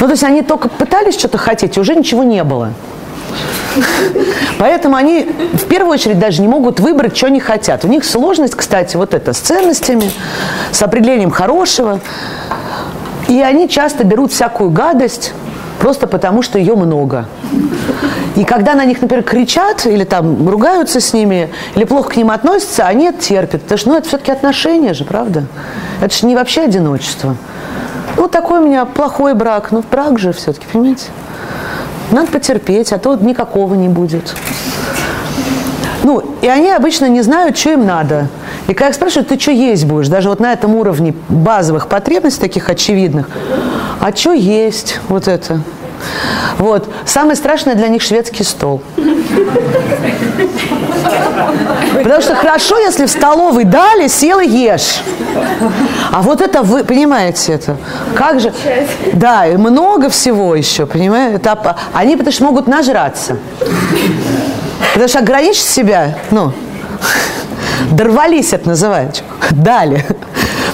Ну, 0.00 0.06
то 0.06 0.12
есть 0.12 0.24
они 0.24 0.42
только 0.42 0.68
пытались 0.68 1.18
что-то 1.18 1.36
хотеть, 1.38 1.76
и 1.76 1.80
уже 1.80 1.94
ничего 1.94 2.22
не 2.22 2.44
было. 2.44 2.72
Поэтому 4.58 4.96
они 4.96 5.28
в 5.52 5.64
первую 5.66 5.92
очередь 5.92 6.18
даже 6.18 6.40
не 6.40 6.48
могут 6.48 6.80
выбрать, 6.80 7.16
что 7.16 7.26
они 7.26 7.40
хотят. 7.40 7.84
У 7.84 7.88
них 7.88 8.04
сложность, 8.04 8.54
кстати, 8.54 8.96
вот 8.96 9.12
это 9.12 9.32
с 9.32 9.38
ценностями, 9.38 10.10
с 10.70 10.82
определением 10.82 11.30
хорошего. 11.30 12.00
И 13.28 13.40
они 13.42 13.68
часто 13.68 14.04
берут 14.04 14.32
всякую 14.32 14.70
гадость, 14.70 15.32
просто 15.78 16.06
потому 16.06 16.42
что 16.42 16.58
ее 16.58 16.74
много. 16.74 17.26
И 18.36 18.44
когда 18.44 18.74
на 18.74 18.84
них, 18.84 19.00
например, 19.00 19.24
кричат 19.24 19.86
или 19.86 20.04
там 20.04 20.48
ругаются 20.48 21.00
с 21.00 21.12
ними, 21.14 21.50
или 21.74 21.84
плохо 21.84 22.10
к 22.10 22.16
ним 22.16 22.30
относятся, 22.30 22.86
они 22.86 23.06
это 23.06 23.18
терпят. 23.18 23.62
Потому 23.62 23.78
что 23.78 23.88
ну, 23.88 23.96
это 23.96 24.08
все-таки 24.08 24.30
отношения 24.30 24.92
же, 24.92 25.04
правда? 25.04 25.44
Это 26.02 26.14
же 26.14 26.26
не 26.26 26.34
вообще 26.34 26.62
одиночество. 26.62 27.36
Ну, 28.16 28.28
такой 28.28 28.60
у 28.60 28.66
меня 28.66 28.84
плохой 28.84 29.34
брак. 29.34 29.72
Ну, 29.72 29.82
брак 29.90 30.18
же 30.18 30.32
все-таки, 30.32 30.66
понимаете? 30.70 31.06
Надо 32.10 32.28
потерпеть, 32.28 32.92
а 32.92 32.98
то 32.98 33.16
никакого 33.16 33.74
не 33.74 33.88
будет. 33.88 34.34
Ну, 36.02 36.22
и 36.42 36.46
они 36.46 36.70
обычно 36.70 37.06
не 37.06 37.22
знают, 37.22 37.56
что 37.56 37.72
им 37.72 37.86
надо. 37.86 38.28
И 38.68 38.74
когда 38.74 38.88
их 38.88 38.94
спрашивают, 38.94 39.28
ты 39.28 39.38
что 39.38 39.52
есть 39.52 39.84
будешь, 39.84 40.08
даже 40.08 40.28
вот 40.28 40.40
на 40.40 40.52
этом 40.52 40.74
уровне 40.74 41.14
базовых 41.28 41.88
потребностей, 41.88 42.40
таких 42.40 42.68
очевидных, 42.68 43.28
а 44.00 44.14
что 44.14 44.32
есть 44.32 45.00
вот 45.08 45.28
это? 45.28 45.60
Вот. 46.58 46.88
Самое 47.04 47.36
страшное 47.36 47.74
для 47.74 47.88
них 47.88 48.02
шведский 48.02 48.44
стол. 48.44 48.82
Потому 51.94 52.20
что 52.20 52.34
хорошо, 52.34 52.78
если 52.78 53.06
в 53.06 53.10
столовой 53.10 53.64
дали, 53.64 54.08
сел 54.08 54.40
и 54.40 54.46
ешь. 54.46 55.02
А 56.12 56.22
вот 56.22 56.40
это 56.40 56.62
вы, 56.62 56.84
понимаете 56.84 57.54
это? 57.54 57.76
Как 58.14 58.40
же? 58.40 58.52
Да, 59.12 59.46
и 59.46 59.56
много 59.56 60.08
всего 60.08 60.54
еще, 60.54 60.86
понимаете? 60.86 61.40
Они 61.92 62.16
потому 62.16 62.32
что 62.32 62.44
могут 62.44 62.66
нажраться. 62.66 63.36
Потому 64.92 65.08
что 65.08 65.18
ограничить 65.20 65.64
себя, 65.64 66.18
ну, 66.30 66.52
дорвались 67.90 68.52
это 68.52 68.68
называют, 68.68 69.22
дали. 69.50 70.04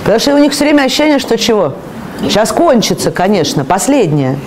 Потому 0.01 0.19
что 0.19 0.35
у 0.35 0.39
них 0.39 0.53
все 0.53 0.65
время 0.65 0.83
ощущение, 0.83 1.19
что 1.19 1.39
чего? 1.39 1.75
Сейчас 2.23 2.53
кончится, 2.53 3.11
конечно, 3.11 3.65
последнее. 3.65 4.39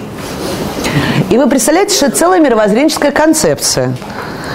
И 1.30 1.38
вы 1.38 1.48
представляете, 1.50 1.96
что 1.96 2.08
это 2.08 2.18
целая 2.18 2.40
мировоззренческая 2.40 3.12
концепция 3.12 3.96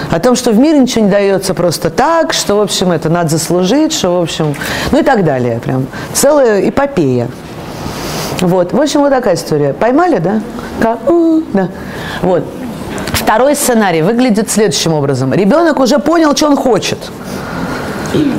о 0.09 0.19
том, 0.19 0.35
что 0.35 0.51
в 0.51 0.57
мире 0.57 0.79
ничего 0.79 1.05
не 1.05 1.11
дается 1.11 1.53
просто 1.53 1.89
так, 1.89 2.33
что, 2.33 2.55
в 2.55 2.61
общем, 2.61 2.91
это 2.91 3.09
надо 3.09 3.29
заслужить, 3.29 3.93
что, 3.93 4.17
в 4.17 4.21
общем, 4.21 4.55
ну 4.91 4.99
и 4.99 5.03
так 5.03 5.23
далее. 5.23 5.59
Прям 5.59 5.87
целая 6.13 6.67
эпопея. 6.67 7.27
Вот, 8.41 8.73
в 8.73 8.81
общем, 8.81 9.01
вот 9.01 9.11
такая 9.11 9.35
история. 9.35 9.73
Поймали, 9.73 10.17
да? 10.17 10.41
Как? 10.81 10.99
Да. 11.53 11.69
Вот. 12.21 12.43
Второй 13.13 13.55
сценарий 13.55 14.01
выглядит 14.01 14.49
следующим 14.49 14.93
образом. 14.93 15.33
Ребенок 15.33 15.79
уже 15.79 15.99
понял, 15.99 16.35
что 16.35 16.47
он 16.47 16.55
хочет. 16.55 16.97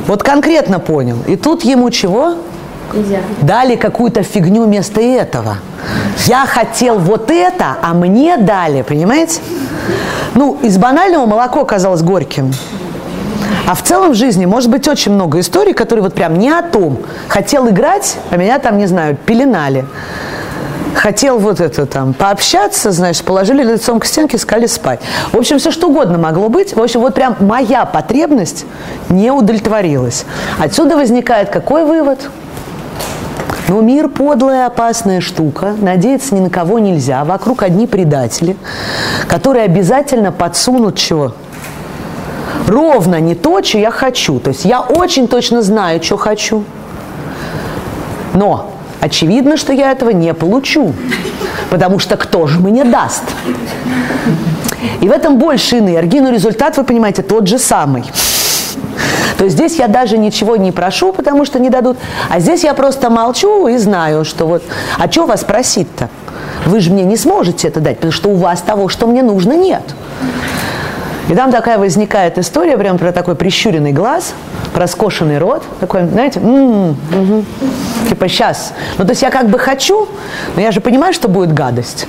Вот 0.06 0.22
конкретно 0.22 0.78
понял. 0.78 1.18
И 1.26 1.36
тут 1.36 1.64
ему 1.64 1.90
чего? 1.90 2.36
Нельзя. 2.92 3.20
Дали 3.40 3.76
какую-то 3.76 4.22
фигню 4.22 4.64
вместо 4.64 5.00
этого. 5.00 5.56
Я 6.26 6.46
хотел 6.46 6.98
вот 6.98 7.30
это, 7.30 7.76
а 7.82 7.94
мне 7.94 8.36
дали, 8.36 8.82
понимаете? 8.82 9.40
Ну, 10.34 10.58
из 10.62 10.78
банального 10.78 11.26
молоко 11.26 11.60
оказалось 11.60 12.02
горьким. 12.02 12.52
А 13.66 13.74
в 13.74 13.82
целом 13.82 14.12
в 14.12 14.14
жизни 14.14 14.44
может 14.44 14.70
быть 14.70 14.88
очень 14.88 15.12
много 15.12 15.40
историй, 15.40 15.72
которые 15.72 16.02
вот 16.02 16.14
прям 16.14 16.38
не 16.38 16.50
о 16.50 16.62
том. 16.62 16.98
Хотел 17.28 17.68
играть, 17.68 18.16
а 18.30 18.36
меня 18.36 18.58
там, 18.58 18.76
не 18.76 18.86
знаю, 18.86 19.16
пеленали. 19.16 19.84
Хотел 20.94 21.38
вот 21.38 21.60
это 21.60 21.86
там 21.86 22.12
пообщаться, 22.14 22.92
знаешь, 22.92 23.22
положили 23.22 23.62
лицом 23.62 23.98
к 23.98 24.04
стенке, 24.04 24.38
сказали 24.38 24.66
спать. 24.66 25.00
В 25.32 25.38
общем, 25.38 25.58
все 25.58 25.70
что 25.70 25.88
угодно 25.88 26.18
могло 26.18 26.48
быть. 26.48 26.76
В 26.76 26.82
общем, 26.82 27.00
вот 27.00 27.14
прям 27.14 27.36
моя 27.40 27.84
потребность 27.84 28.66
не 29.08 29.30
удовлетворилась. 29.30 30.24
Отсюда 30.58 30.96
возникает 30.96 31.50
какой 31.50 31.84
вывод? 31.84 32.30
Но 33.68 33.80
мир 33.80 34.08
подлая, 34.08 34.66
опасная 34.66 35.20
штука, 35.20 35.74
надеяться 35.80 36.34
ни 36.34 36.40
на 36.40 36.50
кого 36.50 36.78
нельзя. 36.78 37.24
Вокруг 37.24 37.62
одни 37.62 37.86
предатели, 37.86 38.56
которые 39.28 39.64
обязательно 39.64 40.30
подсунут 40.30 40.98
чего? 40.98 41.32
Ровно 42.68 43.18
не 43.18 43.34
то, 43.34 43.62
что 43.62 43.78
я 43.78 43.90
хочу. 43.90 44.40
То 44.40 44.48
есть 44.48 44.64
я 44.64 44.80
очень 44.80 45.26
точно 45.26 45.62
знаю, 45.62 46.02
что 46.02 46.16
хочу. 46.16 46.64
Но 48.34 48.71
очевидно, 49.02 49.56
что 49.56 49.72
я 49.72 49.90
этого 49.90 50.10
не 50.10 50.32
получу. 50.32 50.94
Потому 51.70 51.98
что 51.98 52.16
кто 52.16 52.46
же 52.46 52.60
мне 52.60 52.84
даст? 52.84 53.24
И 55.00 55.08
в 55.08 55.12
этом 55.12 55.38
больше 55.38 55.78
энергии, 55.78 56.20
но 56.20 56.30
результат, 56.30 56.76
вы 56.76 56.84
понимаете, 56.84 57.22
тот 57.22 57.46
же 57.46 57.58
самый 57.58 58.04
то 59.38 59.48
здесь 59.48 59.76
я 59.76 59.88
даже 59.88 60.18
ничего 60.18 60.54
не 60.54 60.70
прошу, 60.70 61.12
потому 61.12 61.44
что 61.44 61.58
не 61.58 61.68
дадут, 61.68 61.96
а 62.28 62.38
здесь 62.38 62.62
я 62.62 62.74
просто 62.74 63.10
молчу 63.10 63.66
и 63.66 63.76
знаю, 63.76 64.24
что 64.24 64.46
вот, 64.46 64.62
а 64.98 65.10
что 65.10 65.26
вас 65.26 65.42
просить-то? 65.42 66.08
Вы 66.64 66.78
же 66.78 66.92
мне 66.92 67.02
не 67.02 67.16
сможете 67.16 67.66
это 67.66 67.80
дать, 67.80 67.96
потому 67.96 68.12
что 68.12 68.28
у 68.28 68.36
вас 68.36 68.60
того, 68.60 68.88
что 68.88 69.08
мне 69.08 69.24
нужно, 69.24 69.54
нет. 69.54 69.82
И 71.28 71.34
там 71.34 71.52
такая 71.52 71.78
возникает 71.78 72.38
история 72.38 72.76
прям 72.76 72.98
про 72.98 73.12
такой 73.12 73.34
прищуренный 73.34 73.92
глаз, 73.92 74.34
про 74.74 74.86
скошенный 74.86 75.38
рот, 75.38 75.62
такой, 75.80 76.06
знаете, 76.06 76.40
м-м, 76.40 76.90
угу. 76.90 77.44
типа 78.08 78.28
сейчас. 78.28 78.72
Ну, 78.98 79.04
то 79.04 79.10
есть 79.10 79.22
я 79.22 79.30
как 79.30 79.48
бы 79.48 79.58
хочу, 79.58 80.08
но 80.56 80.62
я 80.62 80.72
же 80.72 80.80
понимаю, 80.80 81.12
что 81.12 81.28
будет 81.28 81.52
гадость. 81.52 82.06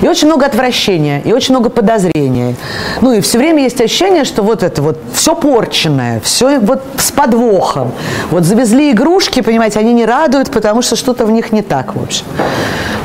И 0.00 0.08
очень 0.08 0.26
много 0.26 0.46
отвращения, 0.46 1.20
и 1.24 1.32
очень 1.32 1.54
много 1.54 1.70
подозрения. 1.70 2.56
Ну, 3.00 3.12
и 3.12 3.20
все 3.20 3.38
время 3.38 3.62
есть 3.62 3.80
ощущение, 3.80 4.24
что 4.24 4.42
вот 4.42 4.62
это 4.62 4.82
вот 4.82 4.98
все 5.14 5.34
порченное, 5.34 6.20
все 6.20 6.58
вот 6.58 6.82
с 6.98 7.10
подвохом. 7.12 7.92
Вот 8.30 8.44
завезли 8.44 8.90
игрушки, 8.90 9.40
понимаете, 9.40 9.78
они 9.78 9.92
не 9.92 10.04
радуют, 10.04 10.50
потому 10.50 10.82
что 10.82 10.96
что-то 10.96 11.24
в 11.24 11.30
них 11.30 11.52
не 11.52 11.62
так, 11.62 11.94
в 11.94 12.02
общем. 12.02 12.26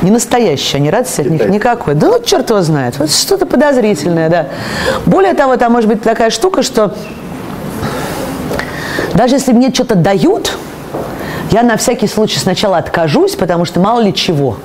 Не 0.02 0.10
настоящие, 0.10 0.78
они 0.78 0.90
радости 0.90 1.22
от 1.22 1.30
них 1.30 1.48
никакой. 1.48 1.94
Да 1.94 2.08
ну, 2.08 2.22
черт 2.22 2.50
его 2.50 2.62
знает, 2.62 2.98
вот 2.98 3.10
что-то 3.10 3.46
подозрительное, 3.46 4.28
да. 4.28 4.46
Более 5.06 5.34
того, 5.38 5.56
там 5.56 5.72
может 5.72 5.88
быть 5.88 6.02
такая 6.02 6.30
штука, 6.30 6.64
что 6.64 6.92
даже 9.14 9.36
если 9.36 9.52
мне 9.52 9.72
что-то 9.72 9.94
дают, 9.94 10.58
я 11.52 11.62
на 11.62 11.76
всякий 11.76 12.08
случай 12.08 12.40
сначала 12.40 12.76
откажусь, 12.76 13.36
потому 13.36 13.64
что 13.64 13.78
мало 13.78 14.00
ли 14.00 14.12
чего. 14.12 14.56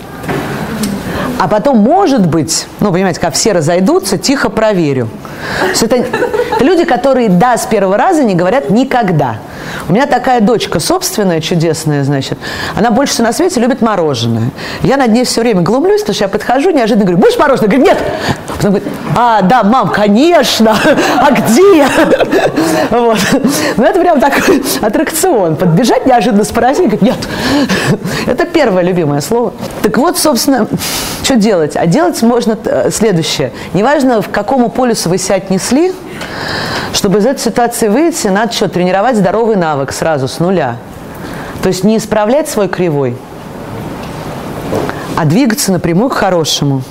А 1.40 1.48
потом, 1.48 1.78
может 1.78 2.26
быть, 2.26 2.66
ну, 2.80 2.92
понимаете, 2.92 3.20
как 3.20 3.36
все 3.36 3.52
разойдутся, 3.52 4.18
тихо 4.18 4.50
проверю. 4.50 5.10
это, 5.80 5.98
это 5.98 6.64
люди, 6.64 6.86
которые 6.86 7.30
«да» 7.30 7.56
с 7.56 7.68
первого 7.68 7.96
раза 7.96 8.24
не 8.24 8.34
говорят 8.34 8.72
никогда. 8.72 9.38
У 9.90 9.94
меня 9.94 10.06
такая 10.06 10.42
дочка 10.42 10.80
собственная, 10.80 11.42
чудесная, 11.42 12.04
значит. 12.04 12.38
Она 12.76 12.92
больше 12.92 13.14
всего 13.14 13.28
на 13.28 13.34
свете 13.34 13.60
любит 13.60 13.82
мороженое. 13.82 14.52
Я 14.82 14.98
над 14.98 15.12
ней 15.12 15.26
все 15.26 15.42
время 15.42 15.62
глумлюсь, 15.62 16.02
потому 16.02 16.16
что 16.16 16.24
я 16.26 16.30
подхожу, 16.30 16.72
неожиданно 16.72 17.06
говорю, 17.06 17.18
будешь 17.20 17.38
мороженое? 17.38 17.70
Говорит, 17.70 17.88
нет. 17.88 17.98
Потом 18.48 18.72
говорит, 18.72 18.88
а, 19.16 19.42
да, 19.42 19.64
мам, 19.64 19.90
конечно. 19.90 20.76
А 21.20 21.32
где? 21.32 21.88
Вот. 22.90 23.18
Ну, 23.78 23.84
это 23.84 24.00
прям 24.00 24.20
такой 24.20 24.64
аттракцион. 24.82 25.56
Подбежать 25.56 26.06
неожиданно 26.06 26.44
спросить, 26.44 26.90
говорит, 26.90 27.02
нет. 27.02 27.18
Это 28.26 28.46
первое 28.46 28.84
любимое 28.84 29.22
слово. 29.22 29.54
Так 29.82 29.98
вот, 29.98 30.18
собственно, 30.18 30.68
что 31.24 31.36
делать? 31.36 31.76
А 31.76 31.86
делать 31.86 32.22
можно 32.22 32.58
э, 32.66 32.90
следующее. 32.92 33.52
Неважно, 33.74 34.22
в 34.22 34.30
какому 34.30 34.70
полюсу 34.70 35.10
вы 35.10 35.18
себя 35.18 35.36
отнесли, 35.36 35.94
чтобы 36.94 37.20
из 37.20 37.26
этой 37.26 37.40
ситуации 37.40 37.88
выйти, 37.88 38.28
надо 38.28 38.54
что, 38.54 38.70
тренировать 38.70 39.18
здоровый 39.18 39.56
навык 39.56 39.92
сразу, 39.92 40.28
с 40.28 40.40
нуля. 40.40 40.78
То 41.62 41.68
есть 41.68 41.84
не 41.84 41.98
исправлять 41.98 42.48
свой 42.48 42.70
кривой, 42.70 43.18
а 45.18 45.26
двигаться 45.26 45.72
напрямую 45.72 46.10
к 46.10 46.14
хорошему. 46.14 46.84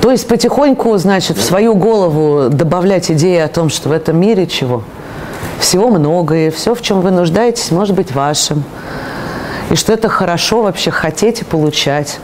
То 0.00 0.10
есть 0.10 0.28
потихоньку, 0.28 0.96
значит, 0.98 1.38
в 1.38 1.42
свою 1.42 1.74
голову 1.74 2.50
добавлять 2.50 3.10
идеи 3.10 3.38
о 3.38 3.48
том, 3.48 3.70
что 3.70 3.88
в 3.88 3.92
этом 3.92 4.18
мире 4.20 4.46
чего? 4.46 4.82
Всего 5.58 5.88
многое, 5.88 6.50
все, 6.50 6.74
в 6.74 6.82
чем 6.82 7.00
вы 7.00 7.10
нуждаетесь, 7.10 7.70
может 7.70 7.96
быть 7.96 8.14
вашим. 8.14 8.64
И 9.70 9.76
что 9.76 9.94
это 9.94 10.10
хорошо 10.10 10.62
вообще 10.62 10.90
хотеть 10.90 11.40
и 11.40 11.44
получать. 11.44 12.18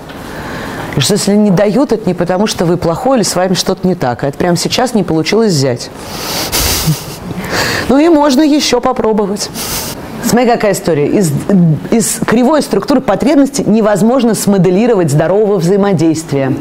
Что 0.99 1.15
если 1.15 1.35
не 1.35 1.51
дают, 1.51 1.93
это 1.93 2.07
не 2.07 2.15
потому, 2.15 2.47
что 2.47 2.65
вы 2.65 2.77
плохой 2.77 3.19
или 3.19 3.25
с 3.25 3.35
вами 3.35 3.55
что-то 3.55 3.87
не 3.87 3.95
так. 3.95 4.25
А 4.25 4.29
это 4.29 4.37
прямо 4.37 4.57
сейчас 4.57 4.95
не 4.95 5.03
получилось 5.03 5.53
взять. 5.53 5.91
Ну 7.89 7.99
и 7.99 8.09
можно 8.09 8.43
еще 8.43 8.81
попробовать. 8.81 9.51
Смотри, 10.25 10.49
какая 10.49 10.73
история. 10.73 11.07
Из, 11.09 11.33
из 11.91 12.21
кривой 12.27 12.63
структуры 12.63 13.01
потребностей 13.01 13.65
невозможно 13.67 14.35
смоделировать 14.35 15.11
здорового 15.11 15.57
взаимодействия. 15.57 16.53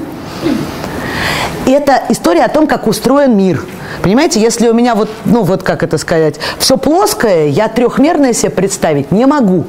Это 1.67 2.01
история 2.09 2.45
о 2.45 2.49
том, 2.49 2.65
как 2.65 2.88
устроен 2.88 3.38
мир. 3.38 3.63
Понимаете, 4.01 4.41
если 4.41 4.69
у 4.69 4.73
меня 4.73 4.95
вот, 4.95 5.09
ну 5.25 5.43
вот 5.43 5.61
как 5.61 5.84
это 5.84 5.99
сказать, 5.99 6.39
все 6.57 6.77
плоское, 6.77 7.47
я 7.47 7.67
трехмерное 7.67 8.34
себе 8.34 8.49
представить 8.49 9.11
не 9.11 9.27
могу. 9.27 9.65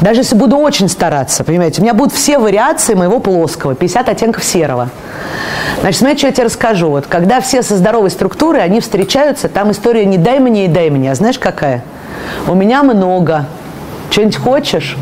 Даже 0.00 0.20
если 0.20 0.34
буду 0.34 0.56
очень 0.56 0.88
стараться, 0.88 1.44
понимаете, 1.44 1.80
у 1.80 1.84
меня 1.84 1.94
будут 1.94 2.12
все 2.14 2.38
вариации 2.38 2.94
моего 2.94 3.20
плоского, 3.20 3.74
50 3.74 4.08
оттенков 4.08 4.44
серого. 4.44 4.90
Значит, 5.80 5.98
смотрите, 5.98 6.18
что 6.18 6.26
я 6.28 6.32
тебе 6.32 6.44
расскажу. 6.44 6.90
Вот 6.90 7.06
когда 7.06 7.40
все 7.40 7.62
со 7.62 7.76
здоровой 7.76 8.10
структурой, 8.10 8.62
они 8.62 8.80
встречаются, 8.80 9.48
там 9.48 9.70
история 9.70 10.04
не 10.04 10.18
дай 10.18 10.40
мне 10.40 10.66
и 10.66 10.68
дай 10.68 10.90
мне. 10.90 11.12
А 11.12 11.14
знаешь, 11.14 11.38
какая? 11.38 11.84
У 12.46 12.54
меня 12.54 12.82
много. 12.82 13.46
Что-нибудь 14.10 14.36
хочешь? 14.36 14.96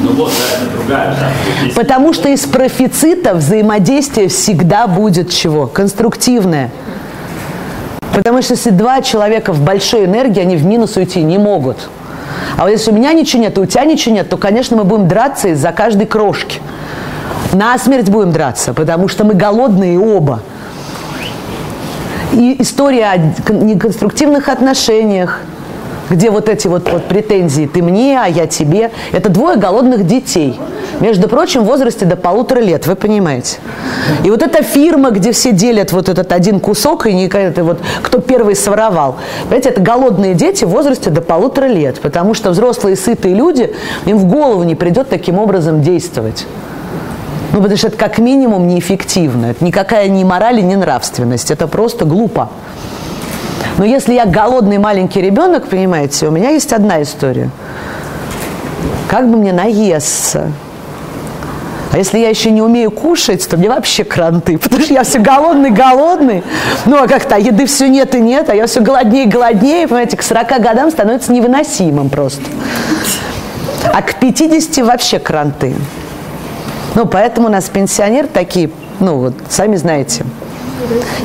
Ну 0.00 0.12
вот, 0.12 0.30
да, 0.38 0.56
это 0.62 0.70
другая. 0.72 1.16
Да. 1.18 1.74
Потому 1.74 2.12
что 2.12 2.28
из 2.28 2.44
профицита 2.44 3.34
взаимодействие 3.34 4.28
всегда 4.28 4.86
будет 4.86 5.30
чего? 5.30 5.66
Конструктивное. 5.66 6.70
Потому 8.14 8.42
что 8.42 8.54
если 8.54 8.70
два 8.70 9.02
человека 9.02 9.52
в 9.52 9.60
большой 9.60 10.04
энергии, 10.04 10.40
они 10.40 10.56
в 10.56 10.64
минус 10.64 10.96
уйти 10.96 11.22
не 11.22 11.38
могут. 11.38 11.88
А 12.56 12.62
вот 12.62 12.68
если 12.70 12.90
у 12.90 12.94
меня 12.94 13.12
ничего 13.12 13.42
нет, 13.42 13.56
и 13.58 13.60
у 13.60 13.66
тебя 13.66 13.84
ничего 13.84 14.14
нет, 14.14 14.28
то, 14.28 14.36
конечно, 14.36 14.76
мы 14.76 14.84
будем 14.84 15.08
драться 15.08 15.48
из-за 15.48 15.72
каждой 15.72 16.06
крошки. 16.06 16.60
На 17.52 17.78
смерть 17.78 18.08
будем 18.08 18.32
драться, 18.32 18.72
потому 18.72 19.08
что 19.08 19.24
мы 19.24 19.34
голодные 19.34 19.98
оба. 19.98 20.40
И 22.32 22.56
история 22.58 23.06
о 23.06 23.16
неконструктивных 23.52 24.48
отношениях, 24.48 25.40
где 26.10 26.30
вот 26.30 26.48
эти 26.48 26.66
вот, 26.66 26.90
вот 26.90 27.04
претензии 27.04 27.66
«ты 27.72 27.82
мне, 27.82 28.18
а 28.20 28.26
я 28.26 28.46
тебе», 28.46 28.90
это 29.12 29.28
двое 29.28 29.56
голодных 29.56 30.06
детей. 30.06 30.58
Между 31.00 31.28
прочим, 31.28 31.62
в 31.62 31.66
возрасте 31.66 32.06
до 32.06 32.16
полутора 32.16 32.60
лет, 32.60 32.86
вы 32.86 32.96
понимаете. 32.96 33.58
И 34.24 34.30
вот 34.30 34.42
эта 34.42 34.62
фирма, 34.62 35.10
где 35.10 35.32
все 35.32 35.52
делят 35.52 35.92
вот 35.92 36.08
этот 36.08 36.32
один 36.32 36.60
кусок, 36.60 37.06
и 37.06 37.12
не 37.12 37.26
это 37.26 37.64
вот 37.64 37.80
кто 38.02 38.20
первый 38.20 38.54
своровал. 38.54 39.16
Понимаете, 39.44 39.70
это 39.70 39.80
голодные 39.80 40.34
дети 40.34 40.64
в 40.64 40.68
возрасте 40.68 41.10
до 41.10 41.20
полутора 41.20 41.66
лет, 41.66 42.00
потому 42.00 42.34
что 42.34 42.50
взрослые 42.50 42.96
сытые 42.96 43.34
люди, 43.34 43.74
им 44.06 44.18
в 44.18 44.26
голову 44.26 44.62
не 44.62 44.74
придет 44.74 45.08
таким 45.08 45.38
образом 45.38 45.82
действовать. 45.82 46.46
Ну, 47.52 47.58
потому 47.58 47.76
что 47.76 47.88
это 47.88 47.96
как 47.96 48.18
минимум 48.18 48.66
неэффективно. 48.66 49.46
Это 49.46 49.64
никакая 49.64 50.08
ни 50.08 50.24
мораль, 50.24 50.62
ни 50.64 50.74
нравственность. 50.74 51.50
Это 51.50 51.66
просто 51.66 52.04
глупо. 52.04 52.50
Но 53.78 53.84
если 53.84 54.14
я 54.14 54.24
голодный 54.24 54.78
маленький 54.78 55.20
ребенок, 55.20 55.66
понимаете, 55.66 56.28
у 56.28 56.30
меня 56.30 56.50
есть 56.50 56.72
одна 56.72 57.02
история. 57.02 57.50
Как 59.08 59.30
бы 59.30 59.36
мне 59.36 59.52
наесться? 59.52 60.50
А 61.92 61.98
если 61.98 62.18
я 62.18 62.28
еще 62.28 62.50
не 62.50 62.60
умею 62.60 62.90
кушать, 62.90 63.48
то 63.48 63.56
мне 63.56 63.68
вообще 63.68 64.04
кранты, 64.04 64.58
потому 64.62 64.82
что 64.82 64.94
я 64.94 65.02
все 65.04 65.18
голодный-голодный. 65.18 66.42
Ну, 66.84 67.02
а 67.02 67.06
как-то 67.06 67.38
еды 67.38 67.66
все 67.66 67.88
нет 67.88 68.14
и 68.14 68.20
нет, 68.20 68.48
а 68.50 68.54
я 68.54 68.66
все 68.66 68.80
голоднее 68.80 69.24
и 69.24 69.28
голоднее, 69.28 69.86
понимаете, 69.86 70.16
к 70.16 70.22
40 70.22 70.60
годам 70.60 70.90
становится 70.90 71.32
невыносимым 71.32 72.10
просто. 72.10 72.42
А 73.92 74.02
к 74.02 74.20
50 74.20 74.84
вообще 74.84 75.18
кранты. 75.18 75.74
Ну, 76.94 77.06
поэтому 77.06 77.48
у 77.48 77.50
нас 77.50 77.68
пенсионеры 77.68 78.26
такие, 78.26 78.70
ну, 79.00 79.18
вот, 79.18 79.34
сами 79.48 79.76
знаете, 79.76 80.24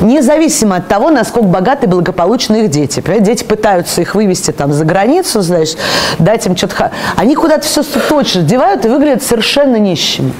Независимо 0.00 0.76
от 0.76 0.88
того, 0.88 1.10
насколько 1.10 1.48
богаты 1.48 1.86
и 1.86 1.88
благополучны 1.88 2.64
их 2.64 2.70
дети. 2.70 3.00
Понимаете? 3.00 3.32
Дети 3.32 3.44
пытаются 3.44 4.00
их 4.00 4.14
вывести 4.14 4.50
там 4.50 4.72
за 4.72 4.84
границу, 4.84 5.42
знаешь, 5.42 5.74
дать 6.18 6.46
им 6.46 6.56
что-то... 6.56 6.90
Они 7.16 7.34
куда-то 7.34 7.66
все 7.66 7.82
точно 7.82 8.42
девают 8.42 8.84
и 8.84 8.88
выглядят 8.88 9.22
совершенно 9.22 9.76
нищими. 9.76 10.32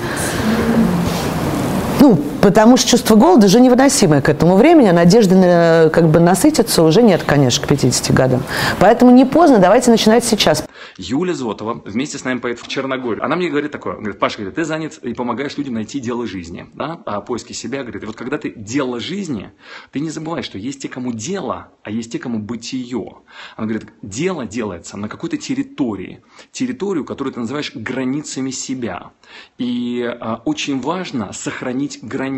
Ну, 2.00 2.18
потому 2.42 2.76
что 2.76 2.90
чувство 2.90 3.14
голода 3.14 3.46
уже 3.46 3.60
невыносимое 3.60 4.20
к 4.20 4.28
этому 4.28 4.56
времени, 4.56 4.88
а 4.88 4.92
надежды 4.92 5.36
на, 5.36 5.88
как 5.90 6.10
бы 6.10 6.20
насытиться 6.20 6.82
уже 6.82 7.02
нет, 7.02 7.22
конечно, 7.22 7.64
к 7.64 7.68
50 7.68 8.14
годам. 8.14 8.42
Поэтому 8.80 9.12
не 9.12 9.24
поздно, 9.24 9.58
давайте 9.58 9.90
начинать 9.90 10.24
сейчас. 10.24 10.66
Юля 10.98 11.32
Зотова 11.32 11.80
вместе 11.84 12.18
с 12.18 12.24
нами 12.24 12.40
поедет 12.40 12.62
в 12.62 12.68
Черногорию. 12.68 13.24
Она 13.24 13.36
мне 13.36 13.48
говорит 13.48 13.70
такое, 13.70 13.94
говорит, 13.94 14.18
Паша, 14.18 14.38
говорит, 14.38 14.56
ты 14.56 14.64
занят 14.64 14.98
и 14.98 15.14
помогаешь 15.14 15.56
людям 15.56 15.74
найти 15.74 16.00
дело 16.00 16.26
жизни, 16.26 16.66
да, 16.74 17.00
а 17.06 17.20
поиски 17.20 17.52
себя, 17.52 17.82
говорит, 17.82 18.02
и 18.02 18.06
вот 18.06 18.16
когда 18.16 18.36
ты 18.36 18.52
дело 18.54 18.98
жизни, 18.98 19.52
ты 19.92 20.00
не 20.00 20.10
забывай, 20.10 20.42
что 20.42 20.58
есть 20.58 20.82
те, 20.82 20.88
кому 20.88 21.12
дело, 21.12 21.68
а 21.84 21.90
есть 21.90 22.12
те, 22.12 22.18
кому 22.18 22.40
бытие. 22.40 23.22
Она 23.56 23.68
говорит, 23.68 23.88
дело 24.02 24.46
делается 24.46 24.96
на 24.96 25.08
какой-то 25.08 25.36
территории, 25.36 26.22
территорию, 26.50 27.04
которую 27.04 27.32
ты 27.32 27.40
называешь 27.40 27.72
границами 27.74 28.50
себя. 28.50 29.12
И 29.58 30.02
а, 30.02 30.42
очень 30.44 30.80
важно 30.80 31.32
сохранить 31.32 32.00
границы. 32.02 32.31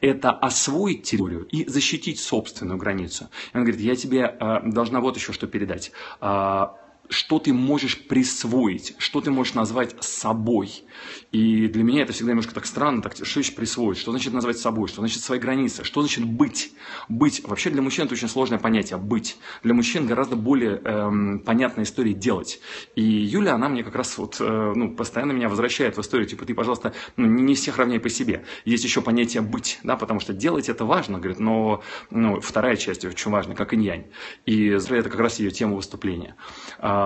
Это 0.00 0.30
освоить 0.30 1.02
территорию 1.02 1.46
и 1.46 1.68
защитить 1.68 2.20
собственную 2.20 2.78
границу. 2.78 3.28
И 3.52 3.56
она 3.56 3.64
говорит, 3.64 3.80
я 3.80 3.96
тебе 3.96 4.24
а, 4.24 4.60
должна 4.60 5.00
вот 5.00 5.16
еще 5.16 5.32
что 5.32 5.46
передать. 5.46 5.92
А, 6.20 6.76
что 7.08 7.38
ты 7.38 7.52
можешь 7.52 8.06
присвоить, 8.06 8.94
что 8.98 9.20
ты 9.20 9.30
можешь 9.30 9.54
назвать 9.54 10.02
собой. 10.02 10.84
И 11.32 11.68
для 11.68 11.82
меня 11.82 12.02
это 12.02 12.12
всегда 12.12 12.30
немножко 12.32 12.54
так 12.54 12.66
странно, 12.66 13.02
так, 13.02 13.14
что 13.14 13.24
значит 13.24 13.54
присвоить, 13.54 13.98
что 13.98 14.10
значит 14.10 14.32
назвать 14.32 14.58
собой, 14.58 14.88
что 14.88 15.00
значит 15.00 15.22
свои 15.22 15.38
границы, 15.38 15.84
что 15.84 16.02
значит 16.02 16.24
быть. 16.24 16.72
Быть. 17.08 17.42
Вообще 17.46 17.70
для 17.70 17.82
мужчин 17.82 18.06
это 18.06 18.14
очень 18.14 18.28
сложное 18.28 18.58
понятие, 18.58 18.98
быть. 18.98 19.38
Для 19.62 19.74
мужчин 19.74 20.06
гораздо 20.06 20.36
более 20.36 20.80
эм, 20.84 21.40
понятная 21.40 21.84
история 21.84 22.12
делать. 22.12 22.60
И 22.94 23.02
Юля, 23.02 23.54
она 23.54 23.68
мне 23.68 23.84
как 23.84 23.94
раз 23.94 24.18
вот, 24.18 24.36
э, 24.40 24.72
ну, 24.74 24.94
постоянно 24.94 25.32
меня 25.32 25.48
возвращает 25.48 25.96
в 25.96 26.00
историю, 26.00 26.28
типа, 26.28 26.44
ты, 26.44 26.54
пожалуйста, 26.54 26.92
ну, 27.16 27.26
не 27.26 27.54
всех 27.54 27.78
равняй 27.78 28.00
по 28.00 28.08
себе. 28.08 28.44
Есть 28.64 28.84
еще 28.84 29.00
понятие 29.02 29.42
быть, 29.42 29.78
да, 29.82 29.96
потому 29.96 30.20
что 30.20 30.32
делать 30.32 30.68
это 30.68 30.84
важно, 30.84 31.18
говорит, 31.18 31.40
но 31.40 31.82
ну, 32.10 32.40
вторая 32.40 32.76
часть 32.76 33.04
очень 33.04 33.30
важна, 33.30 33.54
как 33.54 33.74
инь-янь. 33.74 34.06
И 34.46 34.68
это 34.68 35.10
как 35.10 35.20
раз 35.20 35.38
ее 35.38 35.50
тема 35.50 35.76
выступления. 35.76 36.36
А, 36.78 36.97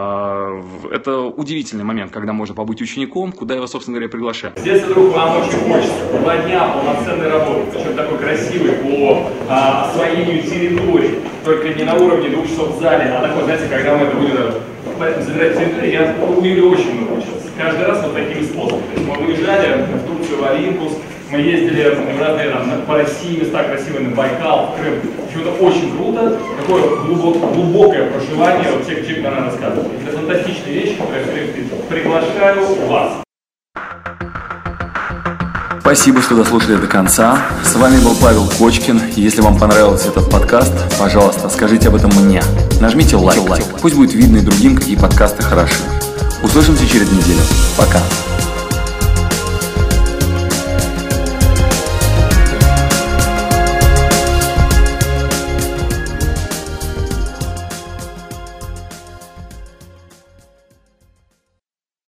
это 0.90 1.20
удивительный 1.20 1.84
момент, 1.84 2.12
когда 2.12 2.32
можно 2.32 2.55
побыть 2.55 2.80
учеником, 2.80 3.32
куда 3.32 3.55
его, 3.55 3.66
собственно 3.66 3.97
говоря, 3.97 4.11
приглашаю. 4.11 4.53
Здесь 4.57 4.82
вдруг 4.82 5.14
вам 5.14 5.38
очень 5.38 5.59
хочется. 5.59 6.18
Два 6.20 6.36
дня 6.38 6.68
полноценной 6.68 7.28
работы, 7.28 7.62
причем 7.72 7.97
такой 7.97 8.18
красивый 8.18 8.72
по 8.72 9.30
а, 9.49 9.88
освоению 9.88 10.43
территории, 10.43 11.18
только 11.45 11.68
не 11.70 11.84
на 11.84 11.95
уровне 11.95 12.30
двух 12.30 12.49
часов 12.49 12.76
в 12.76 12.80
зале, 12.80 13.05
а 13.11 13.22
такой, 13.22 13.45
знаете, 13.45 13.66
когда 13.68 13.97
мы 13.97 14.07
это 14.07 14.16
будем 14.16 14.36
забирать 15.22 15.59
территорию, 15.59 15.93
я 15.93 16.16
у 16.26 16.43
Юли 16.43 16.62
очень 16.62 17.01
много 17.01 17.18
учился. 17.18 17.49
Каждый 17.59 17.86
раз 17.86 18.03
вот 18.03 18.14
такими 18.14 18.43
способами. 18.45 18.82
То 18.95 19.01
есть 19.01 19.09
мы 19.09 19.26
выезжали 19.26 19.82
в 19.82 20.07
Турцию, 20.07 20.40
в 20.40 20.45
Олимпус, 20.45 20.93
мы 21.33 21.39
ездили 21.41 21.95
в 21.95 22.20
разные 22.20 22.51
там, 22.51 22.83
по 22.83 22.99
России 22.99 23.41
места 23.41 23.64
красивые, 23.64 24.09
на 24.09 24.14
Байкал, 24.14 24.74
в 24.74 24.80
Крым. 24.80 25.01
Это 25.35 25.51
очень 25.64 25.97
круто, 25.97 26.39
такое 26.61 26.83
глубокое 27.07 28.11
проживание 28.11 28.70
вот 28.70 28.85
всех, 28.85 29.07
чем 29.07 29.26
она 29.26 29.47
рассказывает. 29.47 29.91
Это 30.07 30.18
фантастичные 30.18 30.74
вещи, 30.74 30.97
которые 30.97 31.47
я, 31.47 31.87
приглашаю 31.89 32.87
вас. 32.87 33.12
Спасибо, 35.80 36.20
что 36.20 36.37
дослушали 36.37 36.76
до 36.76 36.87
конца. 36.87 37.39
С 37.64 37.74
вами 37.76 37.99
был 38.05 38.14
Павел 38.20 38.47
Кочкин. 38.59 39.01
Если 39.16 39.41
вам 39.41 39.59
понравился 39.59 40.09
этот 40.09 40.30
подкаст, 40.30 40.72
пожалуйста, 40.99 41.49
скажите 41.49 41.89
об 41.89 41.97
этом 41.97 42.11
мне. 42.14 42.43
Нажмите 42.80 43.16
лайк. 43.16 43.41
лайк. 43.49 43.64
Пусть 43.80 43.97
будет 43.97 44.12
видно 44.12 44.37
и 44.37 44.43
другим, 44.43 44.76
какие 44.76 44.97
подкасты 44.97 45.43
хороши. 45.43 45.83
Услышимся 46.43 46.87
через 46.87 47.11
неделю. 47.11 47.41
Пока. 47.76 48.01